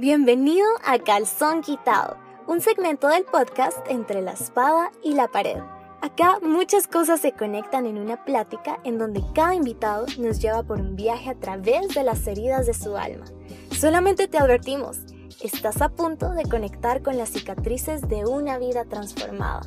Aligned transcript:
Bienvenido 0.00 0.64
a 0.84 1.00
Calzón 1.00 1.60
Quitado, 1.60 2.18
un 2.46 2.60
segmento 2.60 3.08
del 3.08 3.24
podcast 3.24 3.78
entre 3.88 4.22
la 4.22 4.30
espada 4.30 4.92
y 5.02 5.14
la 5.14 5.26
pared. 5.26 5.56
Acá 6.00 6.38
muchas 6.40 6.86
cosas 6.86 7.20
se 7.20 7.32
conectan 7.32 7.84
en 7.84 7.98
una 7.98 8.24
plática 8.24 8.78
en 8.84 8.96
donde 8.96 9.24
cada 9.34 9.56
invitado 9.56 10.06
nos 10.16 10.40
lleva 10.40 10.62
por 10.62 10.80
un 10.80 10.94
viaje 10.94 11.30
a 11.30 11.34
través 11.34 11.88
de 11.96 12.04
las 12.04 12.24
heridas 12.28 12.66
de 12.66 12.74
su 12.74 12.96
alma. 12.96 13.24
Solamente 13.72 14.28
te 14.28 14.38
advertimos, 14.38 14.98
estás 15.42 15.82
a 15.82 15.88
punto 15.88 16.30
de 16.30 16.44
conectar 16.44 17.02
con 17.02 17.18
las 17.18 17.30
cicatrices 17.30 18.02
de 18.02 18.24
una 18.24 18.56
vida 18.56 18.84
transformada. 18.84 19.62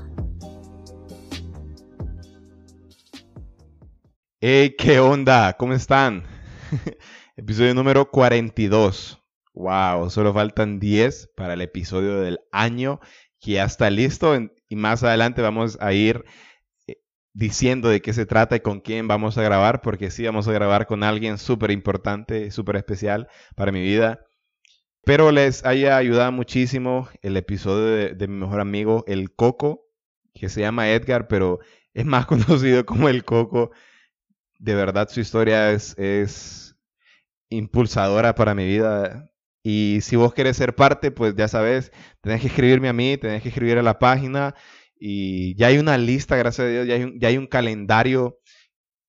Hey, 4.39 4.77
¿qué 4.77 4.97
onda? 5.01 5.57
¿Cómo 5.57 5.73
están? 5.73 6.23
Episodio 7.35 7.75
número 7.75 8.09
42. 8.09 9.20
Wow, 9.53 10.09
solo 10.09 10.33
faltan 10.33 10.79
10 10.79 11.31
para 11.35 11.53
el 11.55 11.61
episodio 11.61 12.21
del 12.21 12.39
año 12.51 12.99
que 13.41 13.53
ya 13.53 13.65
está 13.65 13.89
listo 13.89 14.33
y 14.69 14.75
más 14.75 15.03
adelante 15.03 15.41
vamos 15.41 15.77
a 15.81 15.93
ir 15.93 16.23
eh, 16.87 17.01
diciendo 17.33 17.89
de 17.89 18.01
qué 18.01 18.13
se 18.13 18.25
trata 18.25 18.55
y 18.55 18.61
con 18.61 18.79
quién 18.79 19.07
vamos 19.07 19.37
a 19.37 19.43
grabar, 19.43 19.81
porque 19.81 20.11
sí 20.11 20.23
vamos 20.23 20.47
a 20.47 20.53
grabar 20.53 20.87
con 20.87 21.03
alguien 21.03 21.37
súper 21.37 21.71
importante, 21.71 22.51
súper 22.51 22.77
especial 22.77 23.27
para 23.55 23.71
mi 23.71 23.81
vida. 23.81 24.25
Pero 25.03 25.31
les 25.31 25.65
haya 25.65 25.97
ayudado 25.97 26.31
muchísimo 26.31 27.09
el 27.21 27.35
episodio 27.35 27.85
de, 27.85 28.13
de, 28.13 28.27
mi 28.27 28.35
mejor 28.35 28.61
amigo, 28.61 29.03
el 29.07 29.33
Coco, 29.33 29.87
que 30.33 30.47
se 30.47 30.61
llama 30.61 30.89
Edgar, 30.91 31.27
pero 31.27 31.59
es 31.93 32.05
más 32.05 32.25
conocido 32.27 32.85
como 32.85 33.09
el 33.09 33.25
Coco. 33.25 33.71
De 34.59 34.75
verdad 34.75 35.09
su 35.09 35.19
historia 35.19 35.71
es, 35.71 35.97
es 35.97 36.75
impulsadora 37.49 38.35
para 38.35 38.55
mi 38.55 38.65
vida. 38.65 39.30
Y 39.63 39.99
si 40.01 40.15
vos 40.15 40.33
querés 40.33 40.57
ser 40.57 40.75
parte, 40.75 41.11
pues 41.11 41.35
ya 41.35 41.47
sabes, 41.47 41.91
tenés 42.21 42.41
que 42.41 42.47
escribirme 42.47 42.89
a 42.89 42.93
mí, 42.93 43.17
tenés 43.17 43.43
que 43.43 43.49
escribir 43.49 43.77
a 43.77 43.83
la 43.83 43.99
página. 43.99 44.55
Y 44.99 45.55
ya 45.55 45.67
hay 45.67 45.77
una 45.77 45.97
lista, 45.97 46.35
gracias 46.35 46.65
a 46.67 46.69
Dios, 46.69 46.87
ya 46.87 46.95
hay 46.95 47.03
un, 47.03 47.19
ya 47.19 47.27
hay 47.27 47.37
un 47.37 47.47
calendario 47.47 48.39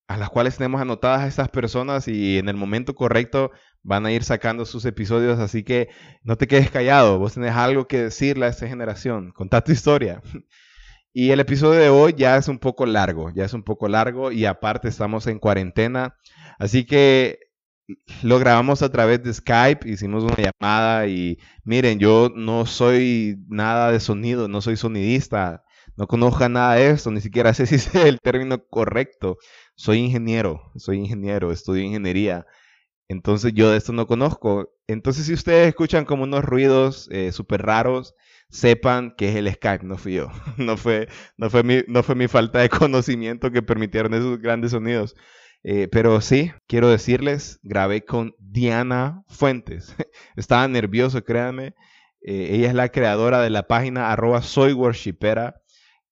a 0.08 0.16
las 0.18 0.28
cuales 0.28 0.56
tenemos 0.56 0.80
anotadas 0.80 1.22
a 1.22 1.26
estas 1.26 1.48
personas 1.48 2.06
y 2.06 2.38
en 2.38 2.48
el 2.48 2.56
momento 2.56 2.94
correcto 2.94 3.50
van 3.82 4.04
a 4.04 4.12
ir 4.12 4.24
sacando 4.24 4.66
sus 4.66 4.84
episodios, 4.84 5.38
así 5.38 5.64
que 5.64 5.88
no 6.22 6.36
te 6.36 6.46
quedes 6.46 6.70
callado, 6.70 7.18
vos 7.18 7.34
tenés 7.34 7.52
algo 7.52 7.88
que 7.88 8.02
decirle 8.02 8.46
a 8.46 8.50
esta 8.50 8.68
generación, 8.68 9.32
contá 9.32 9.62
tu 9.62 9.72
historia. 9.72 10.22
Y 11.14 11.30
el 11.30 11.40
episodio 11.40 11.78
de 11.78 11.90
hoy 11.90 12.14
ya 12.16 12.38
es 12.38 12.48
un 12.48 12.58
poco 12.58 12.86
largo, 12.86 13.30
ya 13.34 13.44
es 13.44 13.52
un 13.52 13.62
poco 13.62 13.86
largo 13.86 14.32
y 14.32 14.46
aparte 14.46 14.88
estamos 14.88 15.26
en 15.26 15.38
cuarentena, 15.38 16.16
así 16.58 16.86
que 16.86 17.38
lo 18.22 18.38
grabamos 18.38 18.82
a 18.82 18.90
través 18.90 19.22
de 19.22 19.32
Skype, 19.32 19.88
hicimos 19.88 20.24
una 20.24 20.36
llamada 20.36 21.06
y 21.06 21.38
miren, 21.64 21.98
yo 21.98 22.30
no 22.34 22.66
soy 22.66 23.36
nada 23.48 23.90
de 23.92 24.00
sonido, 24.00 24.48
no 24.48 24.60
soy 24.60 24.76
sonidista, 24.76 25.64
no 25.96 26.06
conozco 26.06 26.48
nada 26.48 26.74
de 26.74 26.90
esto, 26.90 27.10
ni 27.10 27.20
siquiera 27.20 27.54
sé 27.54 27.66
si 27.66 27.76
es 27.76 27.94
el 27.94 28.18
término 28.20 28.64
correcto. 28.66 29.38
Soy 29.74 29.98
ingeniero, 29.98 30.70
soy 30.76 30.98
ingeniero, 30.98 31.52
estudio 31.52 31.82
ingeniería. 31.82 32.46
Entonces 33.08 33.52
yo 33.54 33.70
de 33.70 33.78
esto 33.78 33.92
no 33.92 34.06
conozco. 34.06 34.70
Entonces 34.86 35.26
si 35.26 35.34
ustedes 35.34 35.68
escuchan 35.68 36.04
como 36.04 36.24
unos 36.24 36.44
ruidos 36.44 37.08
eh, 37.12 37.32
súper 37.32 37.62
raros, 37.62 38.14
sepan 38.50 39.14
que 39.16 39.30
es 39.30 39.36
el 39.36 39.52
Skype, 39.52 39.84
no 39.84 39.96
fui 39.98 40.14
yo. 40.14 40.28
No 40.58 40.76
fue, 40.76 41.08
no, 41.36 41.50
fue 41.50 41.62
mi, 41.62 41.82
no 41.88 42.02
fue 42.02 42.14
mi 42.14 42.28
falta 42.28 42.60
de 42.60 42.68
conocimiento 42.68 43.50
que 43.50 43.62
permitieron 43.62 44.14
esos 44.14 44.38
grandes 44.40 44.72
sonidos. 44.72 45.16
Eh, 45.64 45.88
pero 45.90 46.20
sí, 46.20 46.52
quiero 46.66 46.88
decirles, 46.88 47.60
grabé 47.62 48.04
con 48.04 48.34
Diana 48.38 49.22
Fuentes. 49.28 49.94
Estaba 50.36 50.66
nervioso, 50.68 51.24
créanme. 51.24 51.74
Eh, 52.22 52.48
ella 52.52 52.68
es 52.68 52.74
la 52.74 52.88
creadora 52.90 53.40
de 53.40 53.50
la 53.50 53.66
página 53.66 54.12
arroba 54.12 54.42
soy 54.42 54.76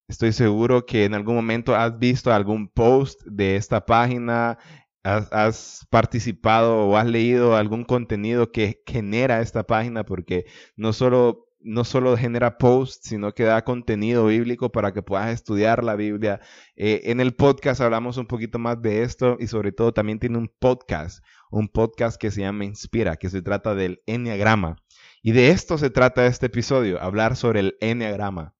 Estoy 0.08 0.32
seguro 0.32 0.86
que 0.86 1.04
en 1.04 1.14
algún 1.14 1.36
momento 1.36 1.76
has 1.76 1.98
visto 1.98 2.32
algún 2.32 2.68
post 2.68 3.22
de 3.26 3.54
esta 3.54 3.86
página, 3.86 4.58
has, 5.04 5.32
has, 5.32 5.86
participado 5.88 6.88
o 6.88 6.96
has 6.96 7.06
leído 7.06 7.56
algún 7.56 7.84
contenido 7.84 8.50
que 8.50 8.82
genera 8.86 9.40
esta 9.40 9.64
página, 9.64 10.04
porque 10.04 10.46
no 10.76 10.92
solo 10.92 11.49
no 11.62 11.84
solo 11.84 12.16
genera 12.16 12.58
posts, 12.58 13.08
sino 13.08 13.32
que 13.32 13.44
da 13.44 13.64
contenido 13.64 14.26
bíblico 14.26 14.72
para 14.72 14.92
que 14.92 15.02
puedas 15.02 15.30
estudiar 15.30 15.84
la 15.84 15.94
Biblia. 15.94 16.40
Eh, 16.76 17.02
en 17.04 17.20
el 17.20 17.34
podcast 17.34 17.80
hablamos 17.80 18.16
un 18.16 18.26
poquito 18.26 18.58
más 18.58 18.80
de 18.80 19.02
esto 19.02 19.36
y 19.38 19.46
sobre 19.46 19.72
todo 19.72 19.92
también 19.92 20.18
tiene 20.18 20.38
un 20.38 20.48
podcast, 20.48 21.24
un 21.50 21.68
podcast 21.68 22.20
que 22.20 22.30
se 22.30 22.40
llama 22.40 22.64
Inspira, 22.64 23.16
que 23.16 23.28
se 23.28 23.42
trata 23.42 23.74
del 23.74 24.02
Enneagrama. 24.06 24.76
Y 25.22 25.32
de 25.32 25.50
esto 25.50 25.76
se 25.76 25.90
trata 25.90 26.26
este 26.26 26.46
episodio, 26.46 27.00
hablar 27.00 27.36
sobre 27.36 27.60
el 27.60 27.76
Enneagrama. 27.80 28.54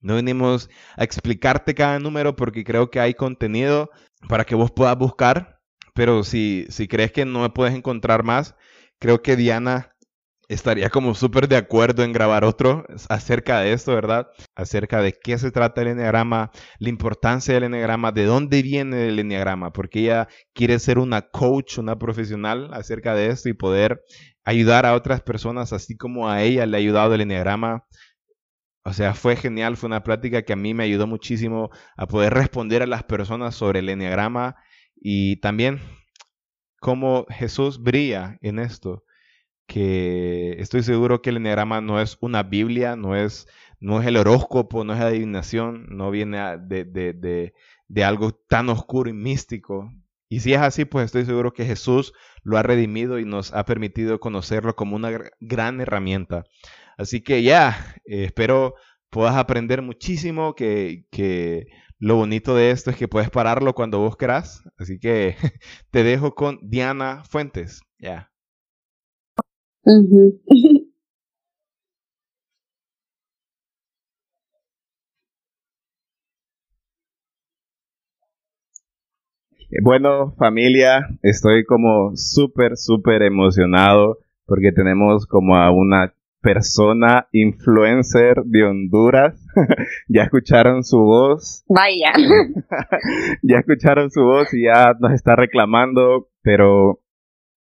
No 0.00 0.16
venimos 0.16 0.68
a 0.96 1.04
explicarte 1.04 1.74
cada 1.74 1.98
número 1.98 2.36
porque 2.36 2.64
creo 2.64 2.90
que 2.90 3.00
hay 3.00 3.14
contenido 3.14 3.90
para 4.28 4.44
que 4.44 4.54
vos 4.54 4.70
puedas 4.70 4.96
buscar, 4.98 5.62
pero 5.94 6.22
si, 6.22 6.66
si 6.68 6.86
crees 6.86 7.12
que 7.12 7.24
no 7.24 7.52
puedes 7.54 7.74
encontrar 7.74 8.22
más, 8.22 8.54
creo 8.98 9.22
que 9.22 9.36
Diana 9.36 9.95
estaría 10.48 10.90
como 10.90 11.14
súper 11.14 11.48
de 11.48 11.56
acuerdo 11.56 12.04
en 12.04 12.12
grabar 12.12 12.44
otro 12.44 12.86
acerca 13.08 13.60
de 13.60 13.72
esto, 13.72 13.94
¿verdad? 13.94 14.28
Acerca 14.54 15.00
de 15.00 15.12
qué 15.12 15.38
se 15.38 15.50
trata 15.50 15.82
el 15.82 15.88
enneagrama, 15.88 16.50
la 16.78 16.88
importancia 16.88 17.54
del 17.54 17.64
enneagrama, 17.64 18.12
de 18.12 18.24
dónde 18.24 18.62
viene 18.62 19.08
el 19.08 19.18
enneagrama, 19.18 19.72
porque 19.72 20.00
ella 20.00 20.28
quiere 20.54 20.78
ser 20.78 20.98
una 20.98 21.22
coach, 21.22 21.78
una 21.78 21.98
profesional 21.98 22.72
acerca 22.72 23.14
de 23.14 23.28
esto 23.28 23.48
y 23.48 23.54
poder 23.54 24.02
ayudar 24.44 24.86
a 24.86 24.94
otras 24.94 25.20
personas, 25.22 25.72
así 25.72 25.96
como 25.96 26.28
a 26.28 26.42
ella 26.42 26.66
le 26.66 26.76
ha 26.76 26.80
ayudado 26.80 27.14
el 27.14 27.22
enneagrama. 27.22 27.84
O 28.84 28.92
sea, 28.92 29.14
fue 29.14 29.34
genial, 29.34 29.76
fue 29.76 29.88
una 29.88 30.04
plática 30.04 30.42
que 30.42 30.52
a 30.52 30.56
mí 30.56 30.72
me 30.72 30.84
ayudó 30.84 31.08
muchísimo 31.08 31.70
a 31.96 32.06
poder 32.06 32.32
responder 32.34 32.82
a 32.82 32.86
las 32.86 33.02
personas 33.02 33.56
sobre 33.56 33.80
el 33.80 33.88
enneagrama 33.88 34.54
y 34.94 35.40
también 35.40 35.80
cómo 36.80 37.26
Jesús 37.30 37.82
brilla 37.82 38.38
en 38.42 38.60
esto 38.60 39.05
que 39.66 40.56
estoy 40.58 40.82
seguro 40.82 41.22
que 41.22 41.30
el 41.30 41.38
enneagrama 41.38 41.80
no 41.80 42.00
es 42.00 42.18
una 42.20 42.42
Biblia, 42.42 42.96
no 42.96 43.16
es, 43.16 43.48
no 43.80 44.00
es 44.00 44.06
el 44.06 44.16
horóscopo, 44.16 44.84
no 44.84 44.92
es 44.94 45.00
la 45.00 45.08
adivinación, 45.08 45.86
no 45.90 46.10
viene 46.10 46.38
de, 46.58 46.84
de, 46.84 47.12
de, 47.12 47.54
de 47.88 48.04
algo 48.04 48.32
tan 48.32 48.68
oscuro 48.68 49.10
y 49.10 49.12
místico. 49.12 49.90
Y 50.28 50.40
si 50.40 50.54
es 50.54 50.60
así, 50.60 50.84
pues 50.84 51.06
estoy 51.06 51.24
seguro 51.24 51.52
que 51.52 51.64
Jesús 51.64 52.12
lo 52.42 52.58
ha 52.58 52.62
redimido 52.62 53.18
y 53.18 53.24
nos 53.24 53.52
ha 53.52 53.64
permitido 53.64 54.20
conocerlo 54.20 54.74
como 54.76 54.96
una 54.96 55.10
gran 55.40 55.80
herramienta. 55.80 56.44
Así 56.98 57.20
que 57.22 57.42
ya, 57.42 57.96
eh, 58.06 58.24
espero 58.24 58.74
puedas 59.10 59.36
aprender 59.36 59.82
muchísimo, 59.82 60.54
que, 60.54 61.06
que 61.10 61.66
lo 61.98 62.16
bonito 62.16 62.54
de 62.54 62.70
esto 62.70 62.90
es 62.90 62.96
que 62.96 63.08
puedes 63.08 63.30
pararlo 63.30 63.74
cuando 63.74 63.98
vos 63.98 64.16
querás. 64.16 64.62
Así 64.78 64.98
que 64.98 65.36
te 65.90 66.02
dejo 66.02 66.34
con 66.34 66.58
Diana 66.62 67.24
Fuentes. 67.24 67.80
Ya. 67.98 68.30
Bueno, 79.82 80.34
familia, 80.38 81.06
estoy 81.22 81.64
como 81.64 82.16
súper, 82.16 82.76
súper 82.76 83.22
emocionado 83.22 84.18
porque 84.44 84.72
tenemos 84.72 85.26
como 85.26 85.56
a 85.56 85.70
una 85.70 86.12
persona 86.40 87.28
influencer 87.32 88.36
de 88.44 88.64
Honduras. 88.64 89.46
ya 90.08 90.24
escucharon 90.24 90.84
su 90.84 90.98
voz. 90.98 91.64
Vaya. 91.68 92.12
ya 93.42 93.58
escucharon 93.58 94.10
su 94.10 94.22
voz 94.22 94.52
y 94.54 94.64
ya 94.64 94.94
nos 94.98 95.12
está 95.12 95.36
reclamando, 95.36 96.28
pero 96.42 97.00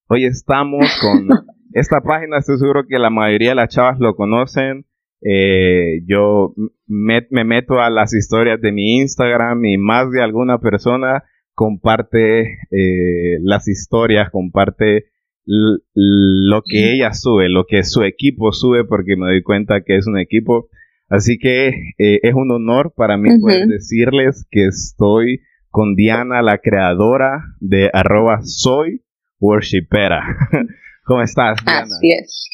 hoy 0.07 0.25
estamos 0.25 0.85
con 1.01 1.27
esta 1.75 1.99
página 1.99 2.37
estoy 2.37 2.57
seguro 2.57 2.87
que 2.87 2.97
la 2.97 3.09
mayoría 3.09 3.49
de 3.49 3.55
las 3.55 3.67
chavas 3.67 3.99
lo 3.99 4.15
conocen. 4.15 4.85
Eh, 5.21 6.03
yo 6.07 6.53
me, 6.87 7.27
meto 7.29 7.81
a 7.81 7.89
las 7.89 8.13
historias 8.13 8.61
de 8.61 8.71
mi 8.71 8.99
Instagram 8.99 9.65
y 9.65 9.77
más 9.77 10.09
de 10.09 10.23
alguna 10.23 10.59
persona 10.59 11.25
comparte 11.53 12.59
eh, 12.71 13.39
las 13.41 13.67
historias, 13.67 14.29
comparte 14.29 15.07
lo 15.45 16.61
que 16.63 16.93
ella 16.93 17.11
sube, 17.11 17.49
lo 17.49 17.65
que 17.65 17.83
su 17.83 18.03
equipo 18.03 18.53
sube, 18.53 18.85
porque 18.85 19.17
me 19.17 19.25
doy 19.25 19.43
cuenta 19.43 19.81
que 19.81 19.97
es 19.97 20.07
un 20.07 20.17
equipo. 20.17 20.69
Así 21.09 21.37
que 21.37 21.67
eh, 21.97 22.19
es 22.23 22.33
un 22.33 22.51
honor 22.51 22.93
para 22.95 23.17
mí 23.17 23.37
poder 23.37 23.67
decirles 23.67 24.47
que 24.49 24.67
estoy 24.67 25.41
con 25.69 25.95
Diana, 25.95 26.41
la 26.41 26.59
creadora 26.59 27.43
de 27.59 27.89
arroba 27.91 28.39
soy 28.43 29.03
worshipera. 29.41 30.23
¿Cómo 31.05 31.21
estás, 31.21 31.63
Diana? 31.63 31.81
Así 31.81 32.09
es. 32.09 32.49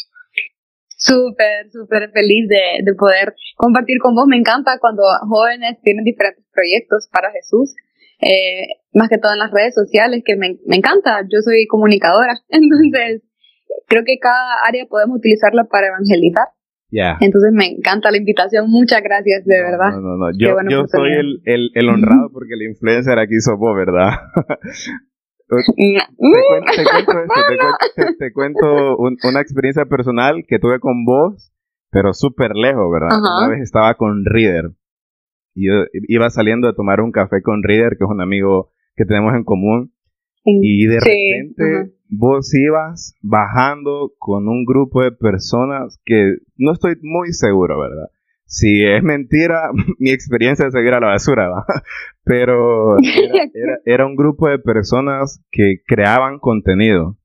Súper, 0.97 1.71
súper 1.71 2.11
feliz 2.11 2.47
de, 2.47 2.83
de, 2.83 2.93
poder 2.93 3.33
compartir 3.55 3.97
con 3.99 4.13
vos. 4.13 4.27
Me 4.27 4.37
encanta 4.37 4.77
cuando 4.79 5.03
jóvenes 5.27 5.79
tienen 5.81 6.03
diferentes 6.03 6.45
proyectos 6.53 7.09
para 7.11 7.31
Jesús, 7.31 7.73
eh, 8.21 8.67
más 8.93 9.09
que 9.09 9.17
todo 9.17 9.33
en 9.33 9.39
las 9.39 9.51
redes 9.51 9.73
sociales, 9.73 10.21
que 10.23 10.35
me, 10.35 10.59
me 10.67 10.75
encanta. 10.75 11.21
Yo 11.23 11.39
soy 11.41 11.65
comunicadora, 11.65 12.33
entonces 12.49 13.23
creo 13.87 14.03
que 14.05 14.19
cada 14.19 14.63
área 14.67 14.85
podemos 14.85 15.17
utilizarla 15.17 15.63
para 15.63 15.87
evangelizar. 15.87 16.49
Ya. 16.91 17.17
Entonces 17.21 17.53
me 17.53 17.67
encanta 17.67 18.11
la 18.11 18.17
invitación, 18.17 18.69
muchas 18.69 19.01
gracias, 19.01 19.45
de 19.45 19.61
verdad. 19.63 19.91
No, 19.91 20.01
no, 20.01 20.17
no. 20.17 20.31
Yo, 20.37 20.57
yo 20.69 20.83
soy 20.87 21.13
el, 21.13 21.41
el, 21.45 21.71
el 21.73 21.87
honrado 21.87 22.29
porque 22.33 22.53
el 22.53 22.63
influencer 22.63 23.17
aquí 23.17 23.39
sos 23.39 23.57
vos, 23.57 23.75
¿verdad? 23.77 24.11
te, 28.19 28.31
cuento, 28.31 28.97
una 28.97 29.41
experiencia 29.41 29.85
personal 29.85 30.45
que 30.47 30.59
tuve 30.59 30.79
con 30.79 31.05
vos, 31.05 31.51
pero 31.89 32.13
súper 32.13 32.55
lejos, 32.55 32.89
¿verdad? 32.91 33.19
Una 33.19 33.49
vez 33.49 33.61
estaba 33.61 33.95
con 33.95 34.25
Reader. 34.25 34.71
Y 35.53 35.67
yo 35.67 35.73
iba 36.07 36.29
saliendo 36.29 36.69
a 36.69 36.75
tomar 36.75 37.01
un 37.01 37.11
café 37.11 37.41
con 37.41 37.63
Reader, 37.63 37.97
que 37.97 38.05
es 38.05 38.09
un 38.09 38.21
amigo 38.21 38.71
que 38.95 39.05
tenemos 39.05 39.33
en 39.35 39.43
común. 39.43 39.93
Y 40.43 40.87
de 40.87 40.99
repente 40.99 41.93
vos 42.09 42.51
ibas 42.53 43.15
bajando 43.21 44.13
con 44.17 44.47
un 44.47 44.65
grupo 44.65 45.03
de 45.03 45.11
personas 45.11 45.99
que 46.03 46.37
no 46.57 46.73
estoy 46.73 46.95
muy 47.01 47.33
seguro, 47.33 47.79
¿verdad? 47.79 48.09
Si 48.51 48.83
es 48.85 49.01
mentira, 49.01 49.71
mi 49.97 50.11
experiencia 50.11 50.67
es 50.67 50.73
seguir 50.73 50.93
a 50.93 50.99
la 50.99 51.07
basura, 51.07 51.47
¿va? 51.47 51.65
Pero 52.25 52.97
era, 53.85 54.05
un 54.05 54.15
grupo 54.15 54.49
de 54.49 54.59
personas 54.59 55.41
que 55.49 55.77
creaban 55.87 56.37
contenido. 56.37 57.17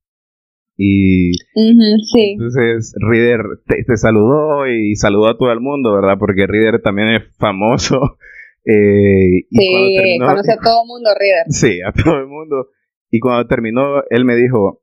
Y 0.79 1.33
entonces 1.55 2.95
Reader 3.01 3.41
te, 3.67 3.97
saludó 3.97 4.67
y 4.69 4.95
saludó 4.95 5.29
a 5.29 5.39
todo 5.39 5.51
el 5.51 5.61
mundo, 5.61 5.95
¿verdad? 5.95 6.17
Porque 6.19 6.47
Reader 6.47 6.83
también 6.83 7.09
es 7.09 7.23
famoso. 7.39 8.19
Eh, 8.65 9.47
sí, 9.51 10.19
conoce 10.21 10.53
a 10.53 10.57
todo 10.57 10.83
el 10.83 10.89
mundo 10.89 11.11
Reader. 11.19 11.45
Sí, 11.49 11.81
a 11.81 11.93
todo 11.93 12.19
el 12.19 12.27
mundo. 12.27 12.69
Y 13.11 13.21
cuando 13.21 13.49
terminó, 13.49 14.03
él 14.11 14.27
me 14.27 14.37
dijo, 14.37 14.83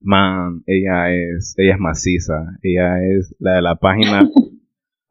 man, 0.00 0.62
ella 0.66 1.12
es, 1.12 1.54
ella 1.58 1.74
es 1.74 1.80
maciza, 1.80 2.58
ella 2.62 3.04
es 3.04 3.34
la 3.38 3.56
de 3.56 3.62
la 3.62 3.76
página, 3.76 4.26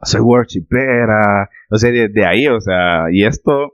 soy 0.05 0.21
worshipera, 0.21 1.49
o 1.69 1.77
sea, 1.77 1.91
de, 1.91 2.25
ahí, 2.25 2.47
o 2.47 2.61
sea, 2.61 3.05
y 3.11 3.25
esto 3.25 3.73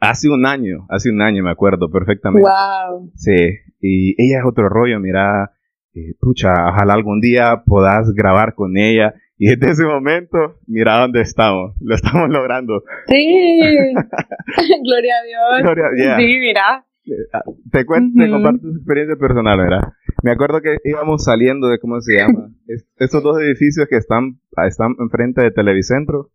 hace 0.00 0.28
un 0.28 0.46
año, 0.46 0.86
hace 0.88 1.10
un 1.10 1.22
año 1.22 1.42
me 1.42 1.50
acuerdo 1.50 1.90
perfectamente. 1.90 2.48
Wow. 2.48 3.10
Sí, 3.14 3.58
y 3.80 4.10
ella 4.22 4.40
es 4.40 4.44
otro 4.46 4.68
rollo, 4.68 4.98
mira, 5.00 5.52
eh, 5.94 6.14
pucha, 6.20 6.52
ojalá 6.68 6.94
algún 6.94 7.20
día 7.20 7.62
puedas 7.64 8.12
grabar 8.12 8.54
con 8.54 8.76
ella. 8.76 9.14
Y 9.36 9.48
desde 9.48 9.72
ese 9.72 9.84
momento, 9.84 10.60
mira 10.66 11.00
dónde 11.00 11.20
estamos, 11.20 11.74
lo 11.80 11.94
estamos 11.94 12.30
logrando. 12.30 12.82
Sí, 13.08 13.94
gloria 14.84 15.14
a 15.16 15.24
Dios. 15.24 15.62
Gloria, 15.62 16.16
Sí, 16.16 16.38
mira. 16.38 16.84
Ah, 17.32 17.42
te 17.70 17.84
cuento, 17.84 18.18
te 18.18 18.30
comparto 18.30 18.62
tu 18.62 18.76
experiencia 18.76 19.16
personal, 19.16 19.58
¿verdad? 19.58 19.92
Me 20.22 20.30
acuerdo 20.30 20.62
que 20.62 20.78
íbamos 20.84 21.24
saliendo 21.24 21.68
de, 21.68 21.78
¿cómo 21.78 22.00
se 22.00 22.16
llama? 22.16 22.48
estos 22.96 23.22
dos 23.22 23.38
edificios 23.40 23.86
que 23.88 23.96
están, 23.96 24.40
están 24.66 24.94
enfrente 24.98 25.42
de 25.42 25.50
Televicentro. 25.50 26.30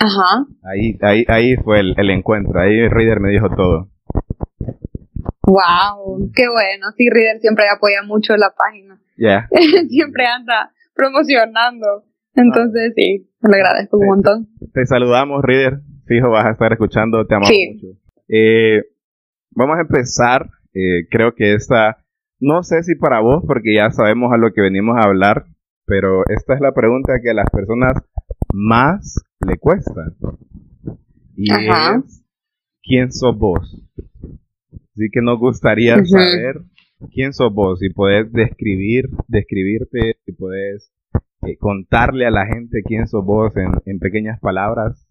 Ajá. 0.00 0.46
Ahí, 0.62 0.98
ahí, 1.02 1.24
ahí 1.28 1.56
fue 1.56 1.80
el, 1.80 1.94
el 1.98 2.10
encuentro, 2.10 2.60
ahí 2.60 2.88
Reader 2.88 3.20
me 3.20 3.30
dijo 3.30 3.48
todo. 3.54 3.88
Wow, 5.46 6.30
qué 6.34 6.48
bueno. 6.48 6.86
Sí, 6.96 7.08
Reader 7.10 7.40
siempre 7.40 7.64
apoya 7.68 8.02
mucho 8.02 8.36
la 8.36 8.52
página. 8.56 8.98
Ya. 9.16 9.48
siempre 9.88 10.26
anda 10.26 10.72
promocionando. 10.94 12.04
Entonces, 12.34 12.94
sí, 12.96 13.28
le 13.42 13.56
agradezco 13.56 13.98
un 13.98 14.06
montón. 14.06 14.48
Te 14.72 14.86
saludamos, 14.86 15.42
Reader. 15.42 15.80
Fijo, 16.06 16.30
vas 16.30 16.46
a 16.46 16.50
estar 16.52 16.72
escuchando, 16.72 17.26
te 17.26 17.34
amamos 17.34 17.52
mucho. 17.74 17.98
Eh, 18.28 18.82
vamos 19.50 19.78
a 19.78 19.82
empezar. 19.82 20.48
Eh, 20.74 21.06
creo 21.10 21.34
que 21.34 21.54
esta, 21.54 21.98
no 22.40 22.62
sé 22.62 22.82
si 22.82 22.94
para 22.94 23.20
vos, 23.20 23.44
porque 23.46 23.74
ya 23.74 23.90
sabemos 23.90 24.32
a 24.32 24.38
lo 24.38 24.52
que 24.52 24.62
venimos 24.62 24.96
a 24.96 25.06
hablar, 25.06 25.44
pero 25.92 26.22
esta 26.26 26.54
es 26.54 26.60
la 26.62 26.72
pregunta 26.72 27.20
que 27.22 27.28
a 27.28 27.34
las 27.34 27.50
personas 27.50 27.92
más 28.50 29.22
le 29.46 29.58
cuesta. 29.58 30.14
Y 31.36 31.52
es, 31.52 32.24
¿quién 32.82 33.12
sos 33.12 33.36
vos? 33.36 33.78
Así 34.72 35.10
que 35.12 35.20
nos 35.20 35.38
gustaría 35.38 36.02
saber 36.06 36.62
quién 37.12 37.34
sos 37.34 37.52
vos, 37.52 37.78
si 37.78 37.90
podés 37.90 38.32
describir, 38.32 39.10
describirte, 39.28 40.16
si 40.24 40.32
podés 40.32 40.90
eh, 41.46 41.58
contarle 41.58 42.24
a 42.24 42.30
la 42.30 42.46
gente 42.46 42.82
quién 42.86 43.06
sos 43.06 43.22
vos 43.26 43.54
en, 43.58 43.72
en 43.84 43.98
pequeñas 43.98 44.40
palabras. 44.40 45.06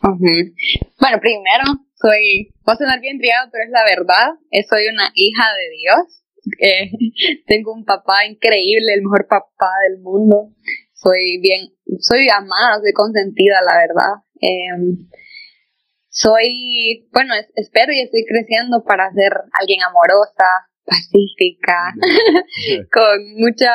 Bueno, 0.00 1.18
primero, 1.20 1.64
soy, 1.96 2.54
va 2.66 2.72
a 2.72 2.76
sonar 2.76 2.98
bien 3.02 3.18
triado, 3.18 3.50
pero 3.52 3.64
es 3.64 3.70
la 3.70 3.84
verdad, 3.84 4.38
eh, 4.50 4.62
soy 4.62 4.86
una 4.90 5.10
hija 5.14 5.44
de 5.52 5.76
Dios. 5.76 6.21
Eh, 6.60 6.90
tengo 7.46 7.72
un 7.72 7.84
papá 7.84 8.26
increíble, 8.26 8.94
el 8.94 9.02
mejor 9.02 9.26
papá 9.28 9.70
del 9.88 10.00
mundo. 10.00 10.50
Soy 10.92 11.40
bien, 11.40 11.68
soy 12.00 12.28
amada, 12.28 12.78
soy 12.80 12.92
consentida, 12.92 13.60
la 13.64 13.76
verdad. 13.76 14.22
Eh, 14.40 15.06
soy, 16.08 17.08
bueno, 17.12 17.32
espero 17.54 17.92
y 17.92 18.00
estoy 18.00 18.24
creciendo 18.26 18.84
para 18.84 19.10
ser 19.12 19.32
alguien 19.58 19.80
amorosa, 19.82 20.44
pacífica, 20.84 21.94
con 22.92 23.34
mucha, 23.36 23.72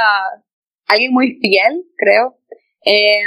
alguien 0.86 1.14
muy 1.14 1.40
fiel, 1.42 1.84
creo. 1.98 2.38
Eh, 2.86 3.22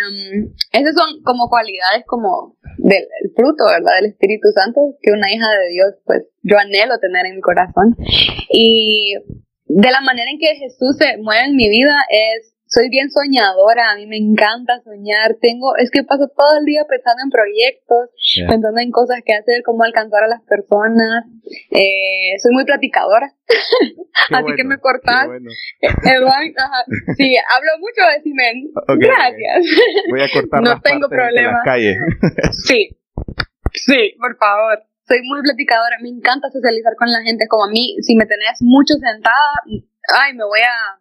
esas 0.73 0.94
son 0.94 1.23
como 1.23 1.49
cualidades 1.49 2.05
como 2.06 2.56
del 2.79 3.05
fruto, 3.37 3.64
¿verdad? 3.67 3.93
Del 4.00 4.11
Espíritu 4.11 4.49
Santo, 4.55 4.81
que 5.02 5.12
una 5.12 5.32
hija 5.32 5.47
de 5.49 5.69
Dios, 5.73 5.94
pues 6.05 6.23
yo 6.43 6.58
anhelo 6.58 6.99
tener 6.99 7.26
en 7.26 7.37
mi 7.37 7.41
corazón. 7.41 7.97
Y 8.49 9.14
de 9.67 9.91
la 9.91 10.00
manera 10.00 10.31
en 10.31 10.38
que 10.38 10.56
Jesús 10.56 10.97
se 10.99 11.19
mueve 11.19 11.47
en 11.47 11.56
mi 11.56 11.69
vida 11.69 11.94
es 12.08 12.50
soy 12.70 12.88
bien 12.88 13.11
soñadora, 13.11 13.90
a 13.90 13.96
mí 13.96 14.06
me 14.06 14.17
encanta 14.17 14.81
soñar, 14.84 15.34
tengo, 15.40 15.76
es 15.76 15.90
que 15.90 16.05
paso 16.05 16.31
todo 16.31 16.58
el 16.61 16.64
día 16.64 16.87
pensando 16.88 17.22
en 17.25 17.31
proyectos, 17.31 18.11
pensando 18.46 18.78
en 18.78 18.93
cosas 18.93 19.22
que 19.26 19.34
hacer, 19.34 19.62
cómo 19.64 19.82
alcanzar 19.82 20.22
a 20.22 20.28
las 20.28 20.43
personas, 20.46 21.26
eh, 21.75 22.38
soy 22.38 22.55
muy 22.55 22.64
platicadora, 22.64 23.34
así 24.31 24.55
que 24.55 24.62
me 24.62 24.78
cortas, 24.78 25.26
eh, 25.82 25.90
sí, 27.19 27.37
hablo 27.50 27.72
mucho, 27.82 28.06
decime, 28.14 28.70
gracias, 29.02 29.67
voy 30.08 30.22
a 30.22 30.31
cortar 30.31 30.62
no 30.62 30.81
tengo 30.81 31.08
problema, 31.08 31.58
sí, 32.70 32.96
sí, 33.75 34.14
por 34.20 34.37
favor, 34.38 34.78
soy 35.08 35.19
muy 35.26 35.43
platicadora, 35.43 35.96
me 36.02 36.11
encanta 36.11 36.49
socializar 36.50 36.94
con 36.94 37.11
la 37.11 37.20
gente, 37.22 37.49
como 37.49 37.64
a 37.64 37.69
mí, 37.69 37.96
si 38.00 38.14
me 38.14 38.26
tenés 38.26 38.58
mucho 38.61 38.94
sentada, 38.94 39.58
ay, 40.22 40.34
me 40.34 40.44
voy 40.44 40.61
a 40.61 41.00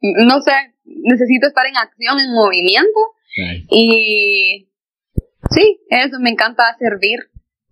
no 0.00 0.40
sé, 0.40 0.52
necesito 1.04 1.46
estar 1.46 1.66
en 1.66 1.76
acción, 1.76 2.18
en 2.20 2.32
movimiento. 2.32 3.14
Y 3.70 4.68
sí, 5.50 5.80
eso, 5.90 6.18
me 6.20 6.30
encanta 6.30 6.76
servir. 6.78 7.18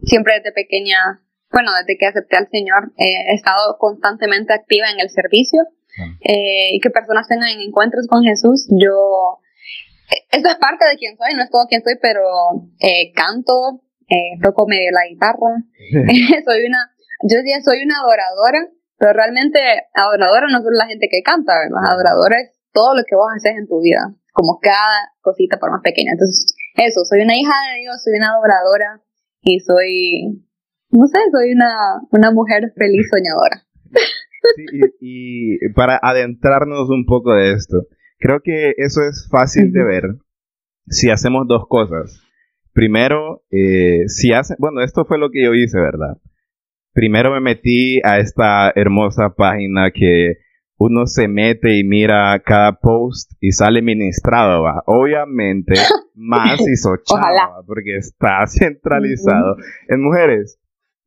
Siempre 0.03 0.35
desde 0.35 0.53
pequeña, 0.53 1.23
bueno, 1.51 1.73
desde 1.81 1.99
que 1.99 2.07
acepté 2.07 2.37
al 2.37 2.49
Señor, 2.51 2.93
he 2.97 3.35
estado 3.35 3.77
constantemente 3.79 4.53
activa 4.53 4.91
en 4.91 5.01
el 5.01 5.11
servicio. 5.11 5.63
Eh, 6.21 6.75
y 6.77 6.81
que 6.81 6.91
personas 6.91 7.27
tengan 7.27 7.49
encuentros 7.59 8.07
con 8.07 8.23
Jesús. 8.23 8.69
Yo, 8.71 9.41
eso 10.31 10.49
es 10.49 10.57
parte 10.57 10.87
de 10.87 10.97
quien 10.99 11.17
soy, 11.17 11.35
no 11.35 11.43
es 11.43 11.51
todo 11.51 11.67
quien 11.69 11.83
soy, 11.83 11.95
pero 12.03 12.21
eh, 12.81 13.13
canto, 13.15 13.81
eh, 14.07 14.37
toco 14.43 14.67
medio 14.67 14.91
la 14.93 15.09
guitarra. 15.09 15.65
soy 16.45 16.67
una, 16.67 16.93
yo 17.23 17.39
ya 17.47 17.63
soy 17.63 17.83
una 17.83 18.01
adoradora 18.01 18.69
pero 18.99 19.13
realmente 19.13 19.61
adoradora 19.95 20.47
no 20.51 20.63
solo 20.63 20.77
la 20.79 20.87
gente 20.87 21.09
que 21.11 21.23
canta, 21.23 21.53
¿verdad? 21.59 21.93
Adoradora 21.93 22.41
es 22.41 22.56
todo 22.77 22.93
lo 22.93 23.03
que 23.09 23.17
vos 23.17 23.25
haces 23.35 23.57
en 23.57 23.67
tu 23.67 23.81
vida, 23.81 24.13
como 24.33 24.61
cada 24.61 25.17
cosita 25.23 25.57
por 25.57 25.73
más 25.73 25.81
pequeña. 25.81 26.13
Entonces, 26.13 26.53
eso, 26.77 27.01
soy 27.09 27.25
una 27.25 27.37
hija 27.37 27.57
de 27.73 27.81
Dios, 27.81 27.97
soy 28.05 28.19
una 28.21 28.37
adoradora 28.37 29.01
y 29.41 29.61
soy, 29.61 30.45
no 30.91 31.07
sé, 31.09 31.19
soy 31.33 31.57
una, 31.57 31.73
una 32.13 32.31
mujer 32.31 32.73
feliz 32.77 33.09
soñadora. 33.09 33.65
Sí, 34.55 34.65
y, 35.01 35.73
para 35.73 35.99
adentrarnos 36.03 36.91
un 36.91 37.07
poco 37.07 37.33
de 37.33 37.55
esto, 37.55 37.87
creo 38.19 38.41
que 38.45 38.75
eso 38.77 39.01
es 39.03 39.27
fácil 39.31 39.73
de 39.73 39.83
ver 39.83 40.05
si 40.87 41.11
hacemos 41.11 41.49
dos 41.49 41.65
cosas. 41.69 42.21
Primero, 42.75 43.43
eh, 43.51 44.05
si 44.09 44.35
hace, 44.35 44.55
bueno, 44.59 44.83
esto 44.83 45.07
fue 45.07 45.19
lo 45.19 45.31
que 45.31 45.43
yo 45.43 45.55
hice, 45.55 45.81
¿verdad? 45.81 46.19
primero 46.97 47.31
me 47.31 47.41
metí 47.41 48.01
a 48.03 48.19
esta 48.19 48.73
hermosa 48.75 49.35
página 49.37 49.91
que 49.91 50.39
uno 50.79 51.07
se 51.07 51.29
mete 51.29 51.79
y 51.79 51.85
mira 51.85 52.41
cada 52.45 52.79
post 52.79 53.33
y 53.41 53.53
sale 53.53 53.83
ministrado, 53.83 54.63
¿va? 54.63 54.83
Obviamente, 54.87 55.75
más 56.15 56.61
hizo 56.61 56.97
chava, 57.05 57.63
porque 57.67 57.97
está 57.97 58.45
centralizado 58.47 59.57
en 59.89 60.03
mujeres. 60.03 60.59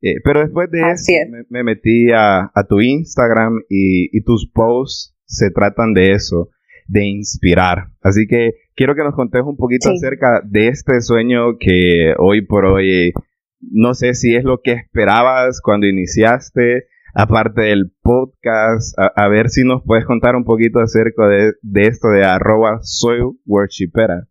Eh, 0.02 0.16
pero 0.24 0.40
después 0.40 0.70
de 0.70 0.80
eso, 0.90 1.12
me, 1.50 1.62
metí 1.62 2.10
a, 2.12 2.50
tu 2.68 2.80
Instagram 2.80 3.60
y, 3.68 4.22
tus 4.22 4.50
posts 4.50 5.14
se 5.26 5.50
tratan 5.50 5.92
de 5.92 6.12
eso, 6.12 6.48
de 6.86 7.04
inspirar. 7.04 7.88
Así 8.00 8.26
que 8.26 8.52
quiero 8.74 8.94
que 8.94 9.04
nos 9.04 9.14
contes 9.14 9.42
un 9.44 9.56
poquito 9.56 9.90
acerca 9.90 10.40
de 10.44 10.68
este 10.68 11.00
sueño 11.02 11.58
que 11.58 12.14
hoy 12.18 12.46
por 12.46 12.64
hoy 12.64 13.12
no 13.60 13.94
sé 13.94 14.14
si 14.14 14.34
es 14.34 14.44
lo 14.44 14.62
que 14.62 14.72
esperabas 14.72 15.60
cuando 15.60 15.86
iniciaste, 15.86 16.86
aparte 17.14 17.62
del 17.62 17.92
podcast, 18.02 18.96
a, 18.98 19.28
ver 19.28 19.50
si 19.50 19.64
nos 19.64 19.82
puedes 19.84 20.04
contar 20.04 20.36
un 20.36 20.44
poquito 20.44 20.80
acerca 20.80 21.26
de, 21.28 21.52
esto 21.86 22.08
de 22.08 22.24
arroba 22.24 22.78
soy 22.82 23.20
worshipera. 23.46 24.26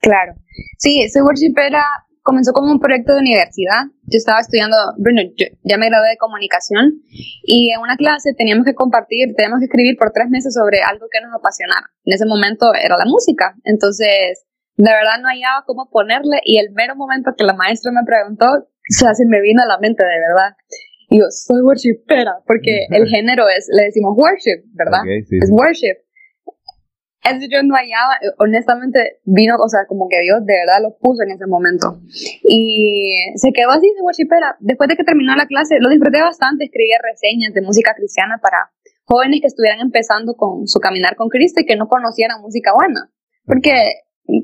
Claro, 0.00 0.34
sí, 0.78 1.08
soy 1.08 1.22
worshipera 1.22 1.84
comenzó 2.24 2.52
como 2.52 2.72
un 2.72 2.80
proyecto 2.80 3.12
de 3.12 3.20
universidad. 3.20 3.84
Yo 4.08 4.16
estaba 4.16 4.40
estudiando, 4.40 4.76
bueno, 4.96 5.20
ya 5.62 5.76
me 5.76 5.88
gradué 5.88 6.08
de 6.08 6.16
comunicación 6.16 7.02
y 7.44 7.70
en 7.70 7.80
una 7.80 7.96
clase 7.96 8.32
teníamos 8.36 8.64
que 8.64 8.74
compartir, 8.74 9.34
teníamos 9.36 9.60
que 9.60 9.66
escribir 9.66 9.96
por 9.98 10.10
tres 10.10 10.28
meses 10.30 10.54
sobre 10.54 10.80
algo 10.82 11.06
que 11.12 11.20
nos 11.20 11.32
apasionara. 11.34 11.86
En 12.04 12.14
ese 12.14 12.24
momento 12.24 12.72
era 12.74 12.96
la 12.96 13.04
música. 13.04 13.54
Entonces, 13.64 14.42
de 14.76 14.90
verdad 14.90 15.20
no 15.20 15.28
hallaba 15.28 15.64
cómo 15.66 15.90
ponerle 15.90 16.40
y 16.44 16.58
el 16.58 16.72
mero 16.72 16.96
momento 16.96 17.34
que 17.36 17.44
la 17.44 17.52
maestra 17.52 17.92
me 17.92 18.04
preguntó, 18.04 18.46
se 18.88 19.06
me 19.28 19.40
vino 19.40 19.62
a 19.62 19.66
la 19.66 19.78
mente 19.78 20.02
de 20.02 20.20
verdad. 20.20 20.56
Y 21.10 21.18
yo, 21.18 21.24
soy 21.30 21.62
worshipera, 21.62 22.38
porque 22.46 22.86
el 22.90 23.06
género 23.08 23.48
es, 23.48 23.68
le 23.72 23.84
decimos 23.84 24.14
worship, 24.16 24.64
¿verdad? 24.72 25.00
Es 25.08 25.50
worship. 25.50 25.96
Eso 27.24 27.46
yo 27.50 27.62
no 27.62 27.74
hallaba, 27.74 28.20
honestamente, 28.38 29.20
vino, 29.24 29.56
o 29.56 29.68
sea, 29.68 29.86
como 29.88 30.08
que 30.10 30.20
Dios 30.20 30.44
de 30.44 30.52
verdad 30.52 30.82
lo 30.82 30.94
puso 30.98 31.22
en 31.22 31.30
ese 31.30 31.46
momento. 31.46 31.98
Y 32.42 33.32
se 33.36 33.50
quedó 33.52 33.70
así 33.70 33.86
de 33.96 34.02
worshipera. 34.02 34.56
Después 34.60 34.88
de 34.88 34.96
que 34.96 35.04
terminó 35.04 35.34
la 35.34 35.46
clase, 35.46 35.76
lo 35.80 35.88
disfruté 35.88 36.20
bastante, 36.20 36.64
escribía 36.66 36.98
reseñas 37.02 37.54
de 37.54 37.62
música 37.62 37.94
cristiana 37.94 38.38
para 38.42 38.70
jóvenes 39.04 39.40
que 39.40 39.46
estuvieran 39.46 39.80
empezando 39.80 40.34
con 40.34 40.66
su 40.66 40.80
caminar 40.80 41.16
con 41.16 41.30
Cristo 41.30 41.62
y 41.62 41.64
que 41.64 41.76
no 41.76 41.88
conocieran 41.88 42.42
música 42.42 42.72
buena. 42.74 43.10
Porque 43.46 43.72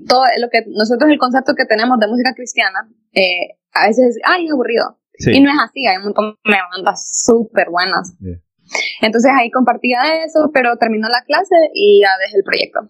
todo 0.08 0.24
lo 0.40 0.48
que 0.48 0.64
nosotros 0.68 1.10
el 1.10 1.18
concepto 1.18 1.54
que 1.54 1.64
tenemos 1.64 1.98
de 1.98 2.08
música 2.08 2.32
cristiana 2.34 2.88
eh, 3.12 3.56
a 3.72 3.88
veces 3.88 4.16
es 4.16 4.18
ay 4.24 4.44
es 4.44 4.52
aburrido 4.52 4.99
y 5.26 5.40
no 5.40 5.50
es 5.50 5.56
así 5.62 5.86
hay 5.86 5.98
un 5.98 6.04
montón 6.04 6.36
de 6.44 6.56
bandas 6.72 7.24
súper 7.24 7.70
buenas. 7.70 8.14
Entonces 9.00 9.32
ahí 9.34 9.50
compartía 9.50 10.24
eso 10.24 10.50
pero 10.52 10.76
terminó 10.76 11.08
la 11.08 11.24
clase 11.26 11.54
y 11.74 12.00
ya 12.00 12.10
dejé 12.24 12.36
el 12.38 12.44
proyecto. 12.44 12.80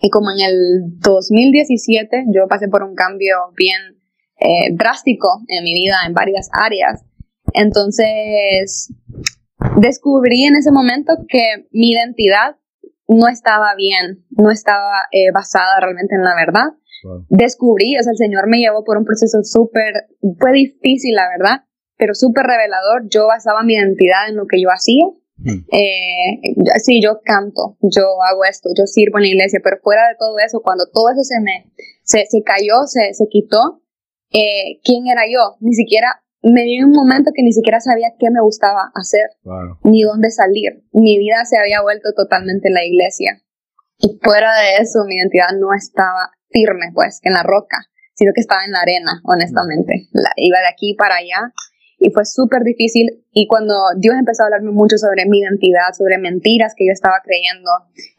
Y 0.00 0.10
como 0.10 0.30
en 0.30 0.40
el 0.40 0.98
2017 1.00 2.26
yo 2.32 2.46
pasé 2.48 2.68
por 2.68 2.82
un 2.82 2.94
cambio 2.94 3.36
bien 3.56 3.98
eh, 4.38 4.72
drástico 4.72 5.42
en 5.48 5.64
mi 5.64 5.74
vida 5.74 5.96
en 6.06 6.14
varias 6.14 6.48
áreas. 6.52 7.04
Entonces 7.52 8.92
descubrí 9.80 10.44
en 10.44 10.56
ese 10.56 10.70
momento 10.70 11.14
que 11.28 11.66
mi 11.72 11.90
identidad 11.92 12.56
no 13.08 13.26
estaba 13.28 13.74
bien, 13.74 14.24
no 14.30 14.50
estaba 14.50 15.08
eh, 15.10 15.32
basada 15.32 15.80
realmente 15.80 16.14
en 16.14 16.22
la 16.22 16.34
verdad. 16.34 16.66
Descubrí, 17.28 17.96
o 17.98 18.02
sea, 18.02 18.12
el 18.12 18.18
Señor 18.18 18.48
me 18.48 18.58
llevó 18.58 18.84
por 18.84 18.98
un 18.98 19.04
proceso 19.04 19.38
súper, 19.42 20.08
fue 20.38 20.52
difícil, 20.52 21.14
la 21.14 21.28
verdad, 21.28 21.64
pero 21.96 22.14
súper 22.14 22.44
revelador. 22.44 23.08
Yo 23.08 23.26
basaba 23.26 23.62
mi 23.62 23.74
identidad 23.74 24.28
en 24.28 24.36
lo 24.36 24.46
que 24.46 24.60
yo 24.60 24.68
hacía. 24.68 25.04
Hmm. 25.36 25.64
Eh, 25.70 26.54
sí, 26.82 27.00
yo 27.02 27.20
canto, 27.24 27.76
yo 27.82 28.02
hago 28.28 28.44
esto, 28.44 28.70
yo 28.76 28.86
sirvo 28.86 29.18
en 29.18 29.22
la 29.22 29.28
iglesia, 29.28 29.60
pero 29.62 29.78
fuera 29.82 30.08
de 30.08 30.16
todo 30.18 30.36
eso, 30.44 30.60
cuando 30.62 30.86
todo 30.92 31.10
eso 31.10 31.22
se 31.22 31.40
me, 31.40 31.70
se, 32.02 32.26
se 32.26 32.42
cayó, 32.42 32.86
se, 32.86 33.14
se 33.14 33.26
quitó, 33.30 33.82
eh, 34.32 34.80
¿quién 34.82 35.06
era 35.06 35.22
yo? 35.30 35.56
Ni 35.60 35.74
siquiera 35.74 36.22
me 36.42 36.64
vi 36.64 36.76
en 36.76 36.86
un 36.86 36.92
momento 36.92 37.30
que 37.34 37.42
ni 37.42 37.52
siquiera 37.52 37.80
sabía 37.80 38.14
qué 38.18 38.30
me 38.30 38.40
gustaba 38.40 38.90
hacer, 38.94 39.30
ni 39.84 40.02
dónde 40.02 40.30
salir. 40.30 40.84
Mi 40.92 41.18
vida 41.18 41.44
se 41.44 41.58
había 41.58 41.82
vuelto 41.82 42.12
totalmente 42.14 42.68
en 42.68 42.74
la 42.74 42.84
iglesia. 42.84 43.42
Y 43.98 44.18
fuera 44.22 44.50
de 44.58 44.82
eso, 44.82 45.04
mi 45.06 45.16
identidad 45.16 45.50
no 45.58 45.74
estaba 45.76 46.30
firme, 46.50 46.90
pues, 46.94 47.20
en 47.22 47.34
la 47.34 47.42
roca, 47.42 47.78
sino 48.14 48.32
que 48.34 48.40
estaba 48.40 48.64
en 48.64 48.72
la 48.72 48.80
arena, 48.80 49.20
honestamente. 49.24 50.08
La, 50.12 50.30
iba 50.36 50.58
de 50.60 50.68
aquí 50.68 50.94
para 50.94 51.16
allá 51.16 51.52
y 51.98 52.10
fue 52.10 52.24
súper 52.24 52.62
difícil. 52.62 53.24
Y 53.32 53.46
cuando 53.46 53.74
Dios 53.98 54.16
empezó 54.18 54.42
a 54.42 54.46
hablarme 54.46 54.72
mucho 54.72 54.96
sobre 54.98 55.26
mi 55.26 55.40
identidad, 55.40 55.92
sobre 55.96 56.18
mentiras 56.18 56.74
que 56.76 56.86
yo 56.86 56.92
estaba 56.92 57.16
creyendo, 57.24 57.70